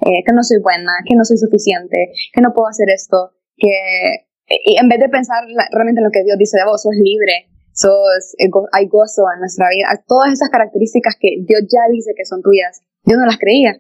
eh, 0.06 0.24
que 0.26 0.34
no 0.34 0.44
soy 0.44 0.60
buena, 0.62 0.94
que 1.06 1.16
no 1.16 1.26
soy 1.26 1.38
suficiente, 1.38 2.12
que 2.34 2.42
no 2.42 2.54
puedo 2.54 2.68
hacer 2.68 2.90
esto, 2.90 3.32
que 3.58 4.26
y 4.50 4.78
en 4.78 4.90
vez 4.90 5.00
de 5.00 5.10
pensar 5.10 5.44
realmente 5.72 6.02
en 6.02 6.06
lo 6.06 6.12
que 6.12 6.24
Dios 6.24 6.38
dice 6.38 6.58
de 6.58 6.66
vos, 6.66 6.82
sos 6.82 6.96
libre, 6.96 7.48
sos, 7.72 8.34
eh, 8.40 8.50
hay 8.74 8.88
gozo 8.88 9.24
en 9.34 9.40
nuestra 9.40 9.70
vida, 9.70 9.88
todas 10.08 10.34
esas 10.34 10.50
características 10.50 11.16
que 11.20 11.38
Dios 11.46 11.62
ya 11.70 11.86
dice 11.92 12.14
que 12.18 12.26
son 12.26 12.42
tuyas, 12.42 12.82
yo 13.06 13.16
no 13.18 13.26
las 13.26 13.38
creía. 13.38 13.78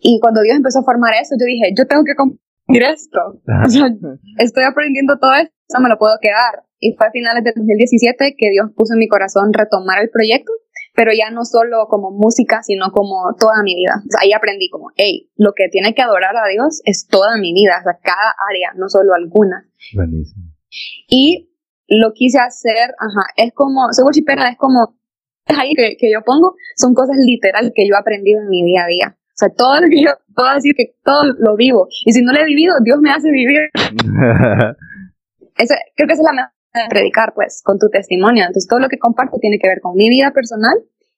Y 0.00 0.20
cuando 0.20 0.42
Dios 0.42 0.56
empezó 0.56 0.80
a 0.80 0.84
formar 0.84 1.14
eso, 1.14 1.36
yo 1.40 1.46
dije, 1.46 1.72
yo 1.76 1.86
tengo 1.86 2.04
que 2.04 2.14
cumplir 2.66 2.84
esto. 2.84 3.20
estoy 4.38 4.64
aprendiendo 4.64 5.18
todo 5.18 5.34
esto, 5.34 5.80
me 5.80 5.88
lo 5.88 5.98
puedo 5.98 6.14
quedar. 6.20 6.64
Y 6.78 6.94
fue 6.96 7.06
a 7.06 7.10
finales 7.10 7.44
del 7.44 7.54
2017 7.56 8.34
que 8.36 8.50
Dios 8.50 8.70
puso 8.76 8.94
en 8.94 8.98
mi 8.98 9.08
corazón 9.08 9.52
retomar 9.52 10.02
el 10.02 10.10
proyecto, 10.10 10.52
pero 10.94 11.12
ya 11.16 11.30
no 11.30 11.44
solo 11.44 11.86
como 11.88 12.10
música, 12.10 12.62
sino 12.62 12.90
como 12.92 13.34
toda 13.38 13.62
mi 13.62 13.74
vida. 13.74 14.02
ahí 14.20 14.32
aprendí 14.32 14.68
como, 14.68 14.90
hey, 14.96 15.30
lo 15.36 15.52
que 15.54 15.68
tiene 15.68 15.94
que 15.94 16.02
adorar 16.02 16.36
a 16.36 16.48
Dios 16.48 16.82
es 16.84 17.06
toda 17.08 17.38
mi 17.38 17.52
vida, 17.54 17.78
o 17.80 17.82
sea, 17.82 17.98
cada 18.02 18.34
área, 18.50 18.72
no 18.76 18.88
solo 18.88 19.14
alguna. 19.14 19.68
Buenísimo. 19.94 20.44
Y 21.08 21.50
lo 21.88 22.12
quise 22.12 22.38
hacer, 22.38 22.94
ajá, 22.98 23.26
es 23.36 23.52
como, 23.54 23.92
según 23.92 24.12
Chipera, 24.12 24.48
es 24.48 24.56
como, 24.56 24.96
es 25.46 25.58
ahí 25.58 25.74
que, 25.74 25.96
que, 25.98 26.10
yo 26.12 26.22
pongo, 26.24 26.54
son 26.76 26.94
cosas 26.94 27.16
literal 27.18 27.72
que 27.74 27.86
yo 27.86 27.94
he 27.94 27.98
aprendido 27.98 28.42
en 28.42 28.48
mi 28.48 28.64
día 28.64 28.84
a 28.84 28.86
día. 28.86 29.18
O 29.34 29.36
sea, 29.36 29.48
todo 29.48 29.80
lo 29.80 29.88
que 29.88 30.00
yo 30.00 30.10
puedo 30.32 30.54
decir 30.54 30.74
que 30.76 30.94
todo 31.02 31.24
lo 31.38 31.56
vivo. 31.56 31.88
Y 32.06 32.12
si 32.12 32.22
no 32.22 32.32
lo 32.32 32.38
he 32.38 32.44
vivido, 32.44 32.74
Dios 32.84 33.00
me 33.00 33.10
hace 33.10 33.32
vivir. 33.32 33.68
Ese, 35.56 35.74
creo 35.96 36.06
que 36.06 36.14
esa 36.14 36.22
es 36.22 36.26
la 36.26 36.32
manera 36.32 36.54
de 36.72 36.88
predicar, 36.88 37.32
pues, 37.34 37.60
con 37.64 37.78
tu 37.78 37.88
testimonio. 37.88 38.42
Entonces, 38.42 38.68
todo 38.68 38.78
lo 38.78 38.88
que 38.88 38.98
comparto 38.98 39.38
tiene 39.40 39.58
que 39.58 39.68
ver 39.68 39.80
con 39.80 39.94
mi 39.96 40.08
vida 40.08 40.32
personal 40.32 40.74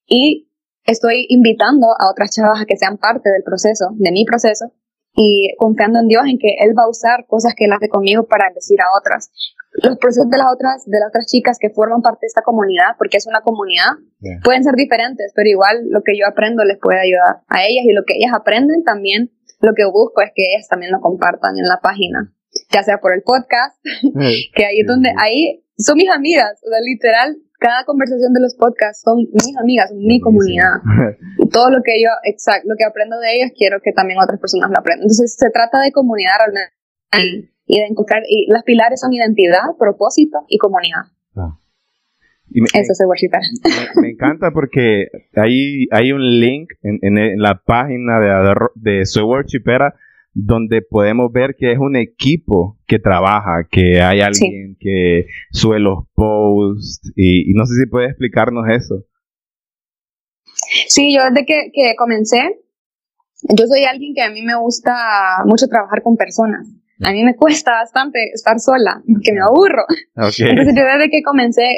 y 0.06 0.50
estoy 0.84 1.26
invitando 1.28 1.88
a 1.98 2.10
otras 2.10 2.30
chavas 2.34 2.62
a 2.62 2.64
que 2.64 2.76
sean 2.76 2.96
parte 2.96 3.30
del 3.30 3.42
proceso, 3.42 3.90
de 3.94 4.12
mi 4.12 4.24
proceso, 4.24 4.72
y 5.16 5.54
confiando 5.56 6.00
en 6.00 6.08
Dios 6.08 6.24
en 6.26 6.38
que 6.38 6.56
Él 6.60 6.74
va 6.78 6.84
a 6.84 6.90
usar 6.90 7.26
cosas 7.26 7.54
que 7.56 7.64
Él 7.64 7.72
hace 7.72 7.88
conmigo 7.88 8.26
para 8.26 8.52
decir 8.54 8.80
a 8.80 8.96
otras. 8.98 9.32
Los 9.82 9.98
procesos 9.98 10.30
de 10.30 10.38
las 10.38 10.52
otras 10.52 10.84
de 10.86 10.98
las 10.98 11.08
otras 11.08 11.26
chicas 11.26 11.58
que 11.58 11.70
forman 11.70 12.02
parte 12.02 12.20
de 12.22 12.28
esta 12.28 12.42
comunidad, 12.42 12.96
porque 12.98 13.16
es 13.16 13.26
una 13.26 13.40
comunidad, 13.40 13.96
pueden 14.44 14.62
ser 14.62 14.74
diferentes, 14.74 15.32
pero 15.34 15.48
igual 15.48 15.88
lo 15.88 16.02
que 16.02 16.16
yo 16.16 16.26
aprendo 16.26 16.64
les 16.64 16.78
puede 16.78 17.00
ayudar 17.00 17.42
a 17.48 17.64
ellas 17.64 17.84
y 17.84 17.92
lo 17.92 18.04
que 18.04 18.14
ellas 18.16 18.32
aprenden 18.34 18.84
también, 18.84 19.32
lo 19.60 19.74
que 19.74 19.84
busco 19.84 20.22
es 20.22 20.30
que 20.34 20.44
ellas 20.54 20.68
también 20.68 20.92
lo 20.92 21.00
compartan 21.00 21.58
en 21.58 21.66
la 21.66 21.80
página, 21.82 22.32
ya 22.72 22.82
sea 22.82 22.98
por 22.98 23.12
el 23.12 23.22
podcast, 23.22 23.78
que 24.54 24.64
ahí 24.64 24.80
es 24.80 24.86
donde 24.86 25.12
ahí 25.18 25.64
son 25.78 25.96
mis 25.96 26.10
amigas, 26.10 26.58
o 26.66 26.70
sea, 26.70 26.80
literal, 26.80 27.36
cada 27.58 27.84
conversación 27.84 28.32
de 28.32 28.40
los 28.40 28.54
podcasts 28.54 29.02
son 29.02 29.18
mis 29.32 29.56
amigas, 29.56 29.90
son 29.90 29.98
mi 29.98 30.20
comunidad. 30.20 30.80
Y 31.38 31.48
todo 31.48 31.70
lo 31.70 31.82
que 31.82 32.00
yo, 32.02 32.10
exacto, 32.24 32.68
lo 32.68 32.76
que 32.76 32.84
aprendo 32.84 33.18
de 33.18 33.36
ellas, 33.36 33.52
quiero 33.56 33.80
que 33.82 33.92
también 33.92 34.18
otras 34.20 34.40
personas 34.40 34.70
lo 34.70 34.78
aprendan. 34.78 35.04
Entonces, 35.04 35.36
se 35.38 35.50
trata 35.50 35.80
de 35.80 35.92
comunidad 35.92 36.32
realmente 36.38 36.76
y 37.66 37.80
de 37.80 37.86
encontrar, 37.86 38.22
y 38.28 38.46
las 38.50 38.62
pilares 38.62 39.00
son 39.00 39.12
identidad, 39.12 39.76
propósito 39.78 40.38
y 40.48 40.58
comunidad. 40.58 41.10
Ah. 41.34 41.58
Eso 42.54 42.92
es 42.92 43.02
worshipper. 43.04 43.40
Me, 43.96 44.02
me, 44.02 44.10
encanta 44.10 44.52
porque 44.52 45.08
hay, 45.34 45.86
hay 45.90 46.12
un 46.12 46.40
link 46.40 46.70
en, 46.82 46.98
en, 47.02 47.38
la 47.40 47.60
página 47.64 48.20
de, 48.20 48.54
de 48.76 49.04
Soy 49.04 49.24
Worshipera 49.24 49.96
donde 50.38 50.82
podemos 50.82 51.32
ver 51.32 51.54
que 51.58 51.72
es 51.72 51.78
un 51.78 51.96
equipo 51.96 52.78
que 52.86 52.98
trabaja, 52.98 53.66
que 53.70 54.02
hay 54.02 54.20
alguien 54.20 54.76
que 54.78 55.24
sube 55.50 55.80
los 55.80 56.04
posts 56.14 57.10
y, 57.16 57.54
no 57.54 57.64
sé 57.64 57.72
si 57.80 57.86
puedes 57.86 58.10
explicarnos 58.10 58.64
eso. 58.68 59.02
Sí, 60.88 61.14
yo 61.14 61.22
desde 61.30 61.46
que, 61.46 61.70
que 61.72 61.94
comencé, 61.96 62.60
yo 63.48 63.66
soy 63.66 63.84
alguien 63.84 64.12
que 64.14 64.20
a 64.20 64.30
mí 64.30 64.42
me 64.42 64.58
gusta 64.58 64.92
mucho 65.46 65.68
trabajar 65.68 66.02
con 66.02 66.16
personas. 66.16 66.68
A 67.02 67.12
mí 67.12 67.24
me 67.24 67.34
cuesta 67.34 67.72
bastante 67.72 68.18
estar 68.34 68.60
sola, 68.60 69.02
porque 69.10 69.32
me 69.32 69.40
aburro. 69.40 69.84
Entonces 70.16 70.74
yo 70.76 70.84
desde 70.84 71.08
que 71.10 71.22
comencé 71.22 71.76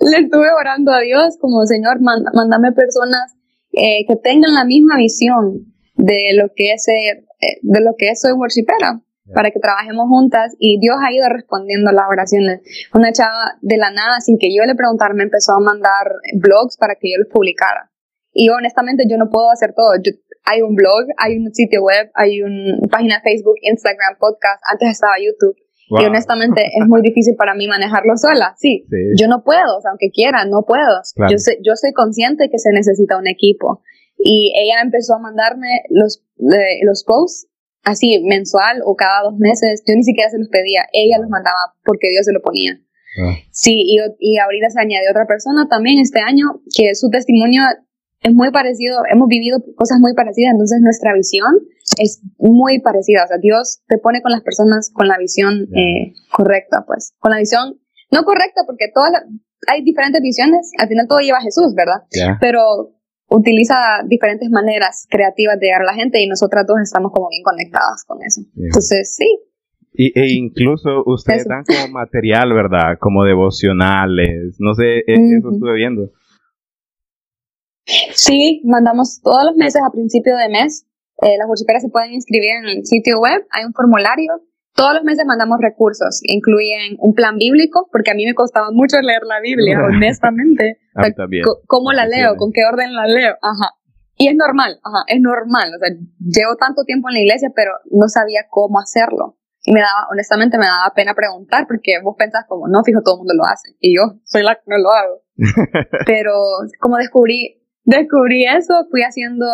le 0.00 0.18
estuve 0.18 0.46
orando 0.58 0.92
a 0.92 1.00
Dios 1.00 1.36
como 1.40 1.66
Señor, 1.66 2.00
mándame 2.00 2.72
personas 2.72 3.34
eh, 3.72 4.06
que 4.06 4.16
tengan 4.16 4.54
la 4.54 4.64
misma 4.64 4.96
visión 4.96 5.74
de 5.96 6.30
lo 6.34 6.52
que 6.54 6.72
es 6.72 6.84
ser, 6.84 7.24
de 7.62 7.80
lo 7.80 7.94
que 7.96 8.10
es 8.10 8.20
soy 8.20 8.32
worshipera 8.32 9.02
para 9.34 9.50
que 9.50 9.60
trabajemos 9.60 10.06
juntas 10.08 10.56
y 10.58 10.80
Dios 10.80 10.96
ha 11.00 11.12
ido 11.12 11.28
respondiendo 11.28 11.92
las 11.92 12.06
oraciones. 12.10 12.60
Una 12.94 13.12
chava 13.12 13.58
de 13.60 13.76
la 13.76 13.90
nada, 13.90 14.20
sin 14.20 14.38
que 14.38 14.48
yo 14.54 14.64
le 14.64 14.74
preguntara, 14.74 15.14
me 15.14 15.24
empezó 15.24 15.52
a 15.52 15.60
mandar 15.60 16.12
blogs 16.34 16.76
para 16.76 16.94
que 16.94 17.10
yo 17.10 17.18
los 17.18 17.28
publicara. 17.28 17.90
Y 18.32 18.48
honestamente 18.50 19.04
yo 19.08 19.16
no 19.16 19.30
puedo 19.30 19.50
hacer 19.50 19.74
todo. 19.74 19.92
Yo 20.02 20.12
hay 20.44 20.62
un 20.62 20.74
blog, 20.74 21.04
hay 21.18 21.36
un 21.36 21.52
sitio 21.52 21.82
web, 21.82 22.10
hay 22.14 22.42
una 22.42 22.78
página 22.90 23.16
de 23.16 23.22
Facebook, 23.22 23.56
Instagram, 23.60 24.16
podcast, 24.18 24.62
antes 24.70 24.90
estaba 24.90 25.14
YouTube. 25.18 25.56
Y 25.90 26.04
honestamente 26.04 26.62
es 26.66 26.86
muy 26.86 27.00
difícil 27.00 27.34
para 27.34 27.54
mí 27.54 27.66
manejarlo 27.66 28.16
sola. 28.16 28.54
Sí, 28.58 28.86
yo 29.16 29.26
no 29.26 29.42
puedo, 29.42 29.80
aunque 29.88 30.10
quiera, 30.10 30.44
no 30.44 30.62
puedo. 30.66 31.00
Yo, 31.30 31.38
sé, 31.38 31.58
yo 31.64 31.76
soy 31.76 31.92
consciente 31.92 32.50
que 32.50 32.58
se 32.58 32.72
necesita 32.72 33.16
un 33.16 33.26
equipo. 33.26 33.82
Y 34.18 34.52
ella 34.56 34.80
empezó 34.82 35.14
a 35.14 35.20
mandarme 35.20 35.82
los, 35.90 36.22
los 36.36 37.04
posts 37.04 37.48
así 37.84 38.22
mensual 38.24 38.82
o 38.84 38.96
cada 38.96 39.22
dos 39.22 39.38
meses. 39.38 39.82
Yo 39.86 39.94
ni 39.94 40.02
siquiera 40.02 40.30
se 40.30 40.38
los 40.38 40.48
pedía, 40.48 40.86
ella 40.92 41.18
los 41.18 41.30
mandaba 41.30 41.74
porque 41.84 42.10
Dios 42.10 42.26
se 42.26 42.32
lo 42.32 42.42
ponía. 42.42 42.80
Ah. 43.22 43.36
Sí, 43.50 43.84
y, 43.86 43.98
y 44.18 44.38
ahorita 44.38 44.70
se 44.70 44.80
añade 44.80 45.10
otra 45.10 45.26
persona 45.26 45.66
también 45.68 45.98
este 45.98 46.20
año 46.20 46.60
que 46.74 46.94
su 46.94 47.08
testimonio 47.10 47.62
es 48.20 48.34
muy 48.34 48.50
parecido, 48.50 48.98
hemos 49.10 49.28
vivido 49.28 49.58
cosas 49.76 49.98
muy 50.00 50.14
parecidas, 50.14 50.52
entonces 50.52 50.80
nuestra 50.80 51.14
visión 51.14 51.54
es 51.98 52.20
muy 52.36 52.80
parecida, 52.80 53.24
o 53.24 53.28
sea, 53.28 53.38
Dios 53.38 53.80
te 53.86 53.98
pone 53.98 54.22
con 54.22 54.32
las 54.32 54.42
personas 54.42 54.90
con 54.92 55.08
la 55.08 55.16
visión 55.18 55.68
eh, 55.74 56.12
correcta, 56.32 56.84
pues, 56.86 57.14
con 57.18 57.30
la 57.30 57.38
visión 57.38 57.80
no 58.10 58.24
correcta 58.24 58.62
porque 58.66 58.86
todas 58.92 59.12
hay 59.68 59.82
diferentes 59.82 60.20
visiones, 60.20 60.70
al 60.78 60.88
final 60.88 61.06
todo 61.08 61.20
lleva 61.20 61.38
a 61.38 61.42
Jesús, 61.42 61.74
¿verdad? 61.74 62.02
Pero 62.40 62.92
utiliza 63.28 63.74
diferentes 64.06 64.50
maneras 64.50 65.06
creativas 65.08 65.58
de 65.60 65.66
llegar 65.66 65.82
a 65.82 65.92
la 65.92 65.94
gente 65.94 66.22
y 66.22 66.26
nosotras 66.26 66.66
dos 66.66 66.78
estamos 66.82 67.12
como 67.12 67.28
bien 67.28 67.42
conectadas 67.42 68.04
con 68.06 68.18
eso. 68.22 68.42
Entonces, 68.56 69.14
sí. 69.14 69.38
Y, 69.92 70.18
e 70.18 70.32
incluso 70.34 71.02
ustedes 71.06 71.46
dan 71.46 71.64
como 71.64 71.92
material, 71.92 72.52
¿verdad? 72.52 72.98
Como 73.00 73.24
devocionales, 73.24 74.56
no 74.58 74.74
sé, 74.74 74.98
e, 74.98 75.14
eso 75.14 75.50
estuve 75.52 75.74
viendo. 75.74 76.10
Sí, 78.14 78.62
mandamos 78.64 79.20
todos 79.22 79.44
los 79.46 79.56
meses 79.56 79.80
a 79.86 79.90
principio 79.90 80.36
de 80.36 80.48
mes. 80.50 80.86
Eh, 81.22 81.36
las 81.36 81.48
worshipperas 81.48 81.82
se 81.82 81.88
pueden 81.88 82.12
inscribir 82.12 82.50
en 82.62 82.78
el 82.78 82.86
sitio 82.86 83.18
web, 83.18 83.44
hay 83.50 83.64
un 83.64 83.72
formulario. 83.72 84.40
Todos 84.74 84.94
los 84.94 85.04
meses 85.04 85.24
mandamos 85.26 85.58
recursos, 85.60 86.20
incluyen 86.22 86.96
un 86.98 87.14
plan 87.14 87.36
bíblico, 87.36 87.88
porque 87.90 88.12
a 88.12 88.14
mí 88.14 88.24
me 88.24 88.34
costaba 88.34 88.70
mucho 88.70 89.00
leer 89.00 89.22
la 89.24 89.40
Biblia, 89.40 89.80
honestamente. 89.84 90.78
¿Cómo 91.66 91.92
la 91.92 92.06
leo? 92.06 92.36
¿Con 92.36 92.52
qué 92.52 92.60
orden 92.64 92.94
la 92.94 93.06
leo? 93.06 93.34
Ajá. 93.42 93.74
Y 94.16 94.28
es 94.28 94.34
normal, 94.36 94.80
ajá, 94.82 95.04
es 95.06 95.20
normal. 95.20 95.70
O 95.74 95.78
sea, 95.78 95.94
llevo 96.18 96.56
tanto 96.56 96.82
tiempo 96.84 97.08
en 97.08 97.14
la 97.14 97.20
iglesia, 97.20 97.50
pero 97.54 97.72
no 97.90 98.08
sabía 98.08 98.46
cómo 98.50 98.80
hacerlo. 98.80 99.36
Y 99.64 99.72
me 99.72 99.80
daba, 99.80 100.06
honestamente, 100.10 100.58
me 100.58 100.66
daba 100.66 100.92
pena 100.94 101.14
preguntar, 101.14 101.66
porque 101.66 102.00
vos 102.02 102.16
pensás 102.18 102.44
como, 102.48 102.68
no, 102.68 102.82
fijo, 102.84 103.02
todo 103.02 103.16
el 103.16 103.18
mundo 103.18 103.34
lo 103.34 103.44
hace. 103.44 103.76
Y 103.80 103.96
yo 103.96 104.18
soy 104.24 104.42
la 104.42 104.54
que 104.54 104.62
no 104.66 104.78
lo 104.78 104.90
hago. 104.90 105.22
pero 106.06 106.32
como 106.80 106.96
descubrí, 106.96 107.62
descubrí 107.84 108.44
eso, 108.44 108.86
fui 108.90 109.02
haciendo, 109.02 109.46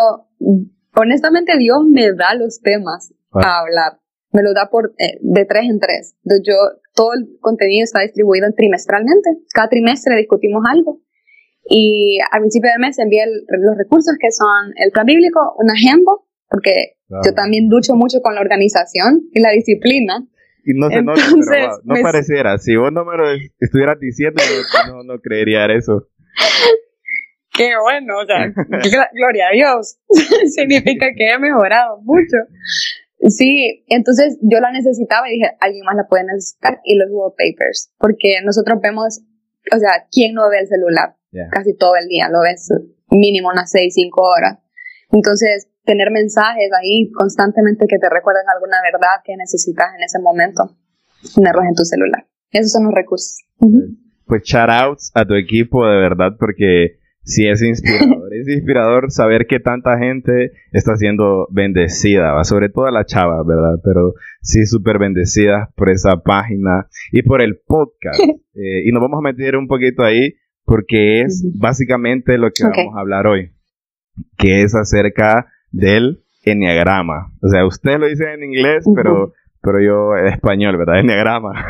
honestamente 0.95 1.59
Dios 1.59 1.81
me 1.91 2.13
da 2.13 2.35
los 2.35 2.61
temas 2.61 3.13
a 3.33 3.41
ah. 3.41 3.61
hablar, 3.61 4.01
me 4.35 4.43
lo 4.43 4.53
da 4.53 4.69
por 4.71 4.93
eh, 4.99 5.17
de 5.23 5.45
tres 5.47 5.65
en 5.71 5.79
tres. 5.79 6.17
Entonces 6.25 6.43
yo, 6.45 6.55
todo 6.95 7.15
el 7.15 7.39
contenido 7.41 7.85
está 7.85 8.01
distribuido 8.01 8.51
trimestralmente, 8.55 9.31
cada 9.55 9.69
trimestre 9.69 10.17
discutimos 10.17 10.63
algo. 10.69 11.01
Y 11.67 12.19
al 12.31 12.41
principio 12.41 12.71
del 12.71 12.81
mes 12.81 12.99
envié 12.99 13.25
los 13.27 13.79
recursos 13.79 14.15
que 14.21 14.31
son 14.31 14.75
el 14.77 14.91
plan 14.91 15.07
bíblico, 15.07 15.41
un 15.57 15.71
agenda, 15.71 16.13
porque 16.51 16.99
yo 17.25 17.33
también 17.33 17.69
lucho 17.71 17.95
mucho 17.95 18.21
con 18.21 18.35
la 18.35 18.43
organización 18.43 19.23
y 19.33 19.41
la 19.41 19.51
disciplina. 19.51 20.27
Y 20.67 20.75
no 20.79 20.91
se 20.91 21.03
nota, 21.03 21.23
pero 21.49 21.79
no 21.85 21.95
pareciera. 22.03 22.59
Si 22.59 22.77
vos 22.77 22.93
no 22.93 23.05
me 23.05 23.17
lo 23.17 23.25
estuvieras 23.61 23.99
diciendo, 23.99 24.43
no, 24.89 25.05
no 25.05 25.21
creería 25.21 25.67
eso 25.67 26.09
qué 27.55 27.71
bueno, 27.81 28.19
o 28.19 28.27
sea, 28.27 28.53
gloria 29.15 29.47
a 29.49 29.53
Dios, 29.53 29.99
significa 30.55 31.07
que 31.17 31.31
he 31.31 31.39
mejorado 31.39 32.01
mucho. 32.03 32.37
Sí, 33.29 33.85
entonces 33.89 34.39
yo 34.43 34.61
la 34.61 34.71
necesitaba 34.71 35.29
y 35.29 35.35
dije, 35.35 35.51
alguien 35.61 35.85
más 35.85 35.97
la 35.97 36.07
puede 36.07 36.25
necesitar 36.25 36.81
y 36.85 36.97
los 36.97 37.09
wallpapers, 37.11 37.93
porque 37.99 38.41
nosotros 38.45 38.81
vemos, 38.83 39.23
o 39.73 39.79
sea, 39.79 40.07
¿quién 40.11 40.35
no 40.35 40.49
ve 40.51 40.61
el 40.61 40.67
celular? 40.67 41.17
Casi 41.51 41.75
todo 41.77 41.97
el 41.97 42.07
día, 42.07 42.29
lo 42.29 42.43
ves 42.43 42.69
mínimo 43.11 43.49
unas 43.49 43.71
6, 43.71 43.93
5 43.95 44.23
horas. 44.23 44.59
Entonces, 45.11 45.69
tener 45.85 46.11
mensajes 46.11 46.71
ahí 46.81 47.11
constantemente 47.13 47.87
que 47.89 47.99
te 47.99 48.09
recuerden 48.09 48.45
alguna 48.55 48.79
verdad 48.83 49.23
que 49.25 49.37
necesitas 49.37 49.89
en 49.97 50.05
ese 50.05 50.19
momento, 50.21 50.77
tenerlos 51.35 51.65
en 51.65 51.75
tu 51.75 51.85
celular. 51.85 52.27
Esos 52.51 52.73
son 52.73 52.85
los 52.85 52.95
recursos. 52.95 53.39
Pues 54.27 54.43
shout 54.45 54.71
outs 54.71 55.11
a 55.15 55.25
tu 55.25 55.35
equipo 55.35 55.87
de 55.87 55.97
verdad 55.97 56.33
porque 56.39 56.99
sí 57.25 57.49
es 57.49 57.63
inspirador. 57.63 58.33
es 58.35 58.49
inspirador 58.49 59.11
saber 59.11 59.47
que 59.47 59.61
tanta 59.61 59.99
gente 59.99 60.53
está 60.73 60.97
siendo 60.97 61.49
bendecida, 61.51 62.43
sobre 62.45 62.69
todo 62.69 62.87
a 62.87 62.93
la 62.93 63.05
chava, 63.05 63.43
¿verdad? 63.45 63.81
Pero 63.83 64.15
sí 64.41 64.67
súper 64.67 64.99
bendecida 64.99 65.71
por 65.75 65.91
esa 65.91 66.23
página 66.23 66.87
y 67.13 67.23
por 67.23 67.43
el 67.43 67.59
podcast. 67.67 68.21
Eh, 68.57 68.87
y 68.87 68.93
nos 68.93 69.03
vamos 69.03 69.19
a 69.19 69.21
meter 69.21 69.57
un 69.57 69.67
poquito 69.67 70.05
ahí 70.05 70.37
porque 70.65 71.23
es 71.23 71.45
básicamente 71.59 72.39
lo 72.39 72.53
que 72.53 72.63
vamos 72.63 72.95
a 72.97 73.01
hablar 73.01 73.27
hoy, 73.27 73.51
que 74.39 74.63
es 74.63 74.77
acerca 74.77 75.49
del 75.73 76.23
enneagrama. 76.45 77.33
O 77.43 77.49
sea, 77.49 77.67
usted 77.67 77.99
lo 77.99 78.07
dice 78.07 78.33
en 78.33 78.45
inglés, 78.45 78.85
pero, 78.95 79.33
pero 79.61 79.81
yo 79.81 80.17
en 80.17 80.29
español, 80.29 80.77
¿verdad? 80.77 81.01
Enneagrama. 81.01 81.67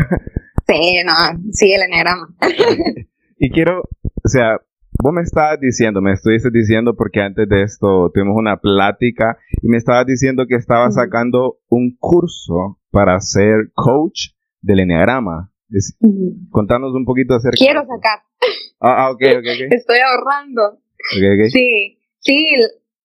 sí, 0.68 0.96
no, 1.06 1.12
sí, 1.52 1.72
el 1.72 1.84
enneagrama. 1.84 2.28
y 3.38 3.50
quiero, 3.50 3.80
o 4.02 4.28
sea, 4.28 4.60
Vos 5.02 5.12
me 5.12 5.22
estabas 5.22 5.58
diciendo, 5.60 6.00
me 6.00 6.12
estuviste 6.12 6.50
diciendo 6.52 6.94
porque 6.96 7.20
antes 7.20 7.48
de 7.48 7.62
esto 7.62 8.10
tuvimos 8.14 8.36
una 8.36 8.58
plática 8.58 9.38
y 9.60 9.68
me 9.68 9.76
estabas 9.76 10.06
diciendo 10.06 10.46
que 10.48 10.54
estabas 10.54 10.94
sacando 10.94 11.58
un 11.68 11.96
curso 11.98 12.78
para 12.90 13.20
ser 13.20 13.72
coach 13.74 14.30
del 14.62 14.80
Enneagrama. 14.80 15.50
Contanos 16.50 16.94
un 16.94 17.04
poquito 17.04 17.34
acerca 17.34 17.56
Quiero 17.58 17.80
sacar. 17.80 18.20
Ah, 18.80 19.06
ah 19.06 19.10
ok, 19.10 19.22
ok, 19.38 19.46
ok. 19.46 19.60
Estoy 19.72 19.98
ahorrando. 19.98 20.78
Sí, 21.50 21.98
sí. 22.20 22.46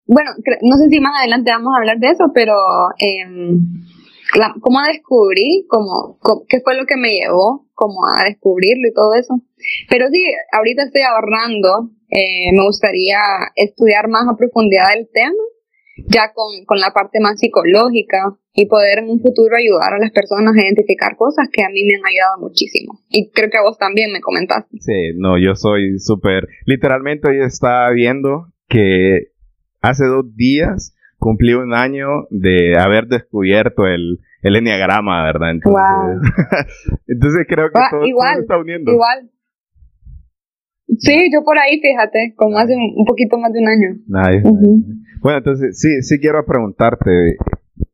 Bueno, 0.06 0.32
no 0.62 0.78
sé 0.78 0.90
si 0.90 1.00
más 1.00 1.20
adelante 1.20 1.52
vamos 1.52 1.74
a 1.74 1.80
hablar 1.80 1.98
de 1.98 2.08
eso, 2.08 2.32
pero 2.34 2.54
eh, 3.00 3.26
cómo 4.62 4.82
descubrí, 4.82 5.66
cómo, 5.68 6.18
qué 6.48 6.62
fue 6.62 6.76
lo 6.76 6.86
que 6.86 6.98
me 6.98 7.10
llevó 7.10 7.69
como 7.80 8.04
a 8.04 8.28
descubrirlo 8.28 8.90
y 8.90 8.94
todo 8.94 9.16
eso. 9.16 9.40
Pero 9.90 10.08
sí, 10.12 10.22
ahorita 10.52 10.84
estoy 10.84 11.04
ahorrando, 11.04 11.96
eh, 12.12 12.52
me 12.52 12.64
gustaría 12.68 13.20
estudiar 13.56 14.10
más 14.10 14.28
a 14.28 14.36
profundidad 14.36 14.92
el 14.98 15.08
tema, 15.08 15.44
ya 16.08 16.34
con, 16.34 16.66
con 16.66 16.80
la 16.80 16.92
parte 16.92 17.20
más 17.22 17.40
psicológica 17.40 18.36
y 18.54 18.68
poder 18.68 19.00
en 19.00 19.10
un 19.10 19.22
futuro 19.22 19.56
ayudar 19.56 19.94
a 19.94 20.00
las 20.00 20.12
personas 20.12 20.54
a 20.56 20.62
identificar 20.62 21.16
cosas 21.16 21.48
que 21.52 21.64
a 21.64 21.70
mí 21.70 21.84
me 21.86 21.96
han 21.96 22.06
ayudado 22.06 22.40
muchísimo. 22.40 23.00
Y 23.10 23.32
creo 23.32 23.50
que 23.50 23.58
a 23.58 23.64
vos 23.64 23.78
también 23.78 24.12
me 24.12 24.20
comentaste. 24.20 24.78
Sí, 24.80 25.16
no, 25.16 25.38
yo 25.38 25.56
soy 25.56 26.00
súper, 26.00 26.48
literalmente 26.66 27.30
hoy 27.30 27.40
estaba 27.42 27.90
viendo 27.92 28.48
que 28.68 29.32
hace 29.82 30.06
dos 30.06 30.26
días 30.36 30.94
cumplí 31.20 31.54
un 31.54 31.74
año 31.74 32.08
de 32.30 32.78
haber 32.80 33.08
descubierto 33.08 33.86
el, 33.86 34.20
el 34.42 34.56
enneagrama, 34.56 35.24
¿verdad? 35.24 35.52
Entonces, 35.52 37.46
creo 37.48 37.68
que 37.70 37.80
todo, 37.92 38.06
igual, 38.06 38.40
está 38.40 38.58
uniendo. 38.58 38.92
Igual. 38.92 39.30
Sí, 40.98 41.30
yo 41.32 41.44
por 41.44 41.58
ahí, 41.60 41.80
fíjate, 41.80 42.34
como 42.36 42.58
hace 42.58 42.74
un 42.74 43.06
poquito 43.06 43.38
más 43.38 43.54
de 43.54 43.60
un 43.60 43.68
año. 43.68 43.90
Bueno, 45.22 45.38
entonces 45.38 45.80
sí, 45.80 46.02
sí 46.02 46.20
quiero 46.20 46.44
preguntarte, 46.46 47.38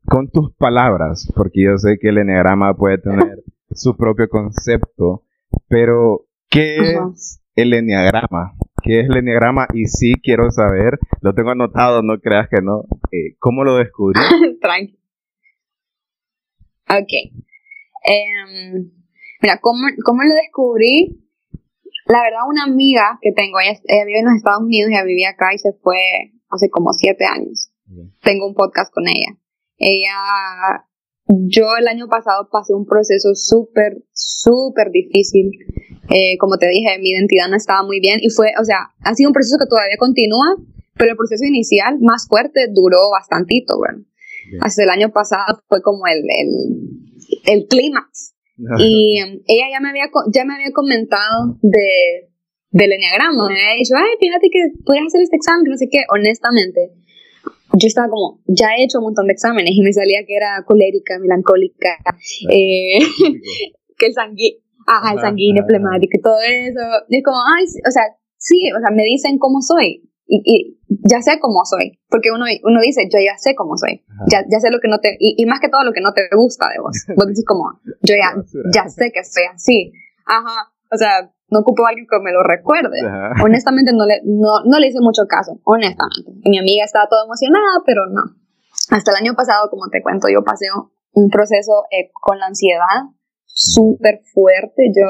con 0.06 0.28
tus 0.30 0.52
palabras, 0.54 1.30
porque 1.34 1.64
yo 1.64 1.76
sé 1.78 1.98
que 2.00 2.08
el 2.08 2.18
enneagrama 2.18 2.74
puede 2.74 2.98
tener 2.98 3.42
su 3.70 3.96
propio 3.96 4.28
concepto, 4.28 5.24
pero 5.68 6.26
¿qué 6.48 6.76
es 6.76 7.42
el 7.54 7.74
enneagrama? 7.74 8.54
¿Qué 8.86 9.00
es 9.00 9.08
el 9.08 9.16
enneagrama? 9.16 9.66
Y 9.74 9.86
sí 9.86 10.12
quiero 10.22 10.48
saber, 10.52 10.98
lo 11.20 11.34
tengo 11.34 11.50
anotado, 11.50 12.02
no 12.02 12.20
creas 12.20 12.48
que 12.48 12.62
no, 12.62 12.84
eh, 13.10 13.34
¿cómo 13.40 13.64
lo 13.64 13.76
descubrí? 13.76 14.20
Tranqui. 14.60 14.96
Ok. 16.88 17.12
Em, 18.04 18.92
mira, 19.42 19.58
¿cómo, 19.60 19.80
¿cómo 20.04 20.22
lo 20.22 20.34
descubrí? 20.34 21.20
La 22.06 22.22
verdad, 22.22 22.48
una 22.48 22.62
amiga 22.62 23.18
que 23.20 23.32
tengo, 23.32 23.58
ella, 23.58 23.76
vive 24.04 24.20
en 24.20 24.26
los 24.26 24.36
Estados 24.36 24.62
Unidos, 24.62 24.90
ella 24.90 25.02
vivía 25.02 25.30
acá 25.30 25.52
y 25.52 25.58
se 25.58 25.72
fue 25.72 25.98
hace 26.48 26.70
como 26.70 26.92
siete 26.92 27.24
años. 27.26 27.72
Tengo 28.22 28.46
un 28.46 28.54
podcast 28.54 28.92
con 28.94 29.08
ella. 29.08 29.36
Ella, 29.78 30.86
yo 31.28 31.64
el 31.78 31.88
año 31.88 32.08
pasado 32.08 32.48
pasé 32.50 32.74
un 32.74 32.86
proceso 32.86 33.34
súper, 33.34 34.02
súper 34.12 34.90
difícil. 34.90 35.50
Eh, 36.08 36.38
como 36.38 36.56
te 36.56 36.68
dije, 36.68 36.98
mi 37.00 37.10
identidad 37.10 37.48
no 37.48 37.56
estaba 37.56 37.82
muy 37.82 38.00
bien 38.00 38.20
y 38.22 38.30
fue, 38.30 38.52
o 38.60 38.64
sea, 38.64 38.94
ha 39.00 39.14
sido 39.14 39.30
un 39.30 39.34
proceso 39.34 39.56
que 39.58 39.66
todavía 39.68 39.96
continúa, 39.98 40.56
pero 40.94 41.10
el 41.10 41.16
proceso 41.16 41.44
inicial 41.44 41.98
más 42.00 42.26
fuerte 42.28 42.68
duró 42.72 43.10
bastantito, 43.10 43.76
bueno. 43.78 44.04
Hasta 44.60 44.84
el 44.84 44.90
año 44.90 45.10
pasado 45.10 45.60
fue 45.68 45.82
como 45.82 46.06
el, 46.06 46.18
el, 46.18 47.58
el 47.58 47.66
clímax 47.66 48.36
y 48.78 49.20
um, 49.22 49.40
ella 49.46 49.66
ya 49.72 49.80
me 49.80 49.90
había, 49.90 50.08
ya 50.32 50.44
me 50.44 50.54
había 50.54 50.72
comentado 50.72 51.58
de, 51.60 52.30
del 52.70 52.92
enneagrama. 52.92 53.48
Me 53.48 53.60
había 53.60 53.76
dicho, 53.76 53.94
ay, 53.96 54.16
fíjate 54.20 54.48
que 54.50 54.60
puedes 54.84 55.02
hacer 55.06 55.22
este 55.22 55.36
examen, 55.36 55.64
no 55.68 55.76
sé 55.76 55.88
qué. 55.90 56.04
Honestamente, 56.08 56.92
yo 57.72 57.86
estaba 57.86 58.08
como, 58.08 58.40
ya 58.46 58.76
he 58.76 58.84
hecho 58.84 58.98
un 58.98 59.04
montón 59.04 59.26
de 59.26 59.32
exámenes 59.32 59.72
y 59.74 59.82
me 59.82 59.92
salía 59.92 60.24
que 60.26 60.36
era 60.36 60.62
colérica, 60.64 61.18
melancólica, 61.18 61.98
eh, 62.50 62.98
que 63.98 64.06
el 64.06 64.14
sanguíneo, 64.14 64.60
ajá, 64.86 65.12
el 65.12 65.20
sanguíneo, 65.20 65.64
y 66.00 66.20
todo 66.20 66.38
eso. 66.40 66.80
Y 67.08 67.18
es 67.18 67.24
como, 67.24 67.38
ay, 67.56 67.64
o 67.64 67.90
sea, 67.90 68.02
sí, 68.38 68.70
o 68.76 68.80
sea, 68.80 68.90
me 68.94 69.04
dicen 69.04 69.38
cómo 69.38 69.60
soy 69.60 70.06
y, 70.28 70.78
ya 70.88 71.20
sé 71.22 71.38
cómo 71.40 71.64
soy, 71.64 71.98
porque 72.08 72.30
uno, 72.32 72.46
uno 72.64 72.80
dice, 72.80 73.02
yo 73.12 73.18
ya 73.20 73.38
sé 73.38 73.54
cómo 73.54 73.76
soy, 73.76 74.04
ya, 74.30 74.42
ya 74.50 74.58
sé 74.58 74.70
lo 74.70 74.80
que 74.80 74.88
no 74.88 74.98
te, 74.98 75.16
y, 75.18 75.44
más 75.46 75.60
que 75.60 75.68
todo 75.68 75.84
lo 75.84 75.92
que 75.92 76.00
no 76.00 76.12
te 76.12 76.28
gusta 76.34 76.66
de 76.72 76.80
vos, 76.80 76.96
vos 77.16 77.26
decís 77.26 77.44
como, 77.46 77.80
yo 78.02 78.14
ya, 78.16 78.34
ya 78.74 78.88
sé 78.88 79.12
que 79.12 79.22
soy 79.22 79.44
así, 79.52 79.92
ajá, 80.26 80.72
o 80.90 80.96
sea, 80.96 81.32
no 81.48 81.60
ocupo 81.60 81.86
a 81.86 81.90
alguien 81.90 82.06
que 82.10 82.18
me 82.20 82.32
lo 82.32 82.42
recuerde. 82.42 82.98
Honestamente 83.44 83.92
no 83.92 84.06
le, 84.06 84.20
no, 84.24 84.64
no 84.64 84.78
le 84.78 84.88
hice 84.88 85.00
mucho 85.00 85.22
caso, 85.28 85.58
honestamente. 85.64 86.32
mi 86.44 86.58
amiga 86.58 86.84
estaba 86.84 87.06
toda 87.08 87.24
emocionada, 87.24 87.82
pero 87.84 88.06
no. 88.06 88.22
Hasta 88.90 89.10
el 89.12 89.16
año 89.24 89.34
pasado, 89.34 89.68
como 89.70 89.88
te 89.90 90.02
cuento, 90.02 90.28
yo 90.28 90.42
pasé 90.44 90.66
un 91.12 91.30
proceso 91.30 91.84
eh, 91.90 92.10
con 92.12 92.38
la 92.38 92.46
ansiedad 92.46 93.10
súper 93.44 94.20
fuerte. 94.32 94.92
Yo 94.94 95.08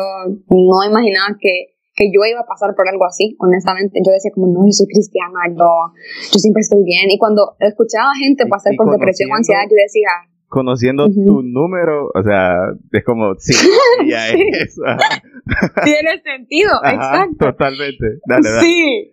no 0.48 0.84
imaginaba 0.84 1.36
que, 1.38 1.76
que, 1.94 2.08
yo 2.14 2.24
iba 2.24 2.40
a 2.40 2.46
pasar 2.46 2.74
por 2.74 2.88
algo 2.88 3.04
así, 3.04 3.36
honestamente. 3.40 4.00
Yo 4.04 4.12
decía 4.12 4.30
como, 4.32 4.46
no, 4.46 4.64
yo 4.64 4.72
soy 4.72 4.86
cristiana, 4.86 5.40
yo, 5.50 5.92
yo 6.32 6.38
siempre 6.38 6.60
estoy 6.60 6.84
bien. 6.84 7.10
Y 7.10 7.18
cuando 7.18 7.56
escuchaba 7.60 8.14
gente 8.14 8.46
pasar 8.46 8.72
por 8.76 8.90
depresión 8.90 9.30
o 9.32 9.34
ansiedad, 9.34 9.64
yo 9.68 9.76
decía... 9.76 10.08
Conociendo 10.48 11.08
tu 11.08 11.42
número, 11.42 12.10
o 12.14 12.22
sea, 12.22 12.56
es 12.92 13.04
como, 13.04 13.34
sí, 13.36 13.52
ya 14.08 14.28
es. 14.28 14.76
Tiene 15.84 16.22
sentido, 16.22 16.72
exacto. 16.84 17.46
Totalmente. 17.46 18.20
Dale, 18.26 18.50
dale. 18.50 18.60
Sí. 18.60 19.12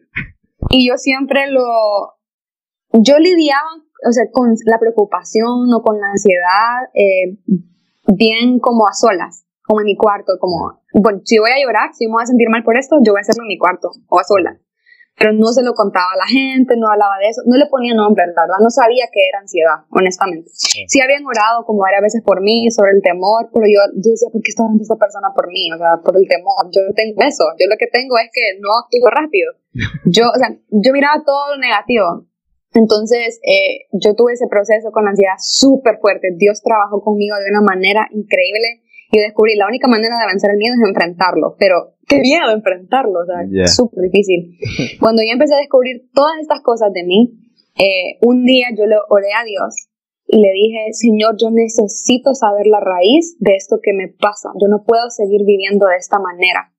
Y 0.69 0.87
yo 0.87 0.97
siempre 0.97 1.49
lo... 1.51 1.63
Yo 2.93 3.17
lidiaba 3.17 3.69
o 4.07 4.11
sea, 4.11 4.25
con 4.31 4.53
la 4.65 4.79
preocupación 4.79 5.73
o 5.73 5.81
con 5.81 5.99
la 5.99 6.07
ansiedad, 6.11 6.89
eh, 6.93 7.37
bien 8.07 8.59
como 8.59 8.87
a 8.87 8.93
solas, 8.93 9.45
como 9.63 9.81
en 9.81 9.85
mi 9.85 9.95
cuarto, 9.95 10.33
como, 10.39 10.81
bueno, 10.93 11.21
si 11.23 11.37
voy 11.39 11.51
a 11.51 11.63
llorar, 11.63 11.93
si 11.93 12.07
me 12.07 12.13
voy 12.13 12.23
a 12.23 12.27
sentir 12.27 12.49
mal 12.49 12.63
por 12.63 12.77
esto, 12.77 12.97
yo 13.03 13.13
voy 13.13 13.19
a 13.19 13.21
hacerlo 13.21 13.43
en 13.43 13.47
mi 13.47 13.57
cuarto 13.57 13.91
o 14.07 14.19
a 14.19 14.23
solas. 14.23 14.59
Pero 15.15 15.31
no 15.33 15.53
se 15.53 15.63
lo 15.63 15.73
contaba 15.73 16.09
a 16.13 16.17
la 16.17 16.27
gente, 16.27 16.75
no 16.75 16.89
hablaba 16.89 17.17
de 17.21 17.29
eso, 17.29 17.41
no 17.45 17.55
le 17.55 17.67
ponía 17.67 17.93
nombre, 17.93 18.25
la 18.33 18.43
verdad, 18.43 18.59
no 18.61 18.69
sabía 18.69 19.05
que 19.13 19.29
era 19.29 19.39
ansiedad, 19.39 19.85
honestamente. 19.89 20.49
Sí 20.53 20.99
habían 21.01 21.23
orado 21.25 21.65
como 21.65 21.79
varias 21.85 22.01
veces 22.01 22.21
por 22.25 22.41
mí, 22.41 22.69
sobre 22.71 22.91
el 22.91 23.01
temor, 23.01 23.49
pero 23.53 23.65
yo, 23.69 23.79
yo 23.93 24.09
decía, 24.09 24.29
¿por 24.31 24.41
qué 24.41 24.49
está 24.49 24.63
orando 24.63 24.81
esta 24.81 24.97
persona 24.97 25.29
por 25.35 25.47
mí? 25.47 25.71
O 25.71 25.77
sea, 25.77 26.01
por 26.03 26.17
el 26.17 26.27
temor. 26.27 26.65
Yo 26.73 26.81
no 26.81 26.93
tengo 26.93 27.21
eso, 27.21 27.45
yo 27.61 27.69
lo 27.69 27.77
que 27.77 27.87
tengo 27.87 28.17
es 28.17 28.29
que 28.33 28.57
no 28.59 28.73
actúo 28.73 29.09
rápido. 29.09 29.53
Yo, 30.05 30.29
o 30.29 30.37
sea, 30.37 30.53
yo 30.53 30.93
miraba 30.93 31.23
todo 31.25 31.55
lo 31.55 31.57
negativo, 31.57 32.27
entonces, 32.73 33.39
eh, 33.45 33.85
yo 33.91 34.15
tuve 34.15 34.33
ese 34.33 34.47
proceso 34.47 34.91
con 34.91 35.07
ansiedad 35.07 35.37
súper 35.37 35.99
fuerte. 36.01 36.29
Dios 36.35 36.61
trabajó 36.63 37.01
conmigo 37.01 37.35
de 37.37 37.49
una 37.49 37.61
manera 37.61 38.07
increíble 38.11 38.82
y 39.13 39.21
descubrí 39.21 39.55
la 39.55 39.67
única 39.67 39.87
manera 39.87 40.17
de 40.17 40.27
vencer 40.27 40.49
el 40.51 40.57
miedo 40.57 40.73
es 40.73 40.89
enfrentarlo. 40.89 41.55
Pero 41.57 41.95
qué 42.07 42.19
miedo 42.19 42.49
enfrentarlo, 42.51 43.21
o 43.21 43.25
sea, 43.25 43.67
súper 43.67 44.09
difícil. 44.09 44.57
Cuando 44.99 45.21
yo 45.21 45.31
empecé 45.31 45.53
a 45.53 45.61
descubrir 45.61 46.09
todas 46.13 46.33
estas 46.41 46.61
cosas 46.61 46.91
de 46.91 47.03
mí, 47.03 47.31
eh, 47.77 48.17
un 48.21 48.43
día 48.43 48.67
yo 48.75 48.85
le 48.85 48.97
oré 49.09 49.31
a 49.33 49.45
Dios 49.45 49.87
y 50.25 50.41
le 50.41 50.51
dije, 50.51 50.93
Señor, 50.93 51.35
yo 51.37 51.51
necesito 51.51 52.33
saber 52.33 52.65
la 52.65 52.79
raíz 52.79 53.37
de 53.39 53.55
esto 53.55 53.77
que 53.81 53.93
me 53.93 54.09
pasa. 54.09 54.49
Yo 54.59 54.67
no 54.67 54.83
puedo 54.83 55.09
seguir 55.09 55.45
viviendo 55.45 55.85
de 55.85 55.97
esta 55.97 56.17
manera. 56.17 56.73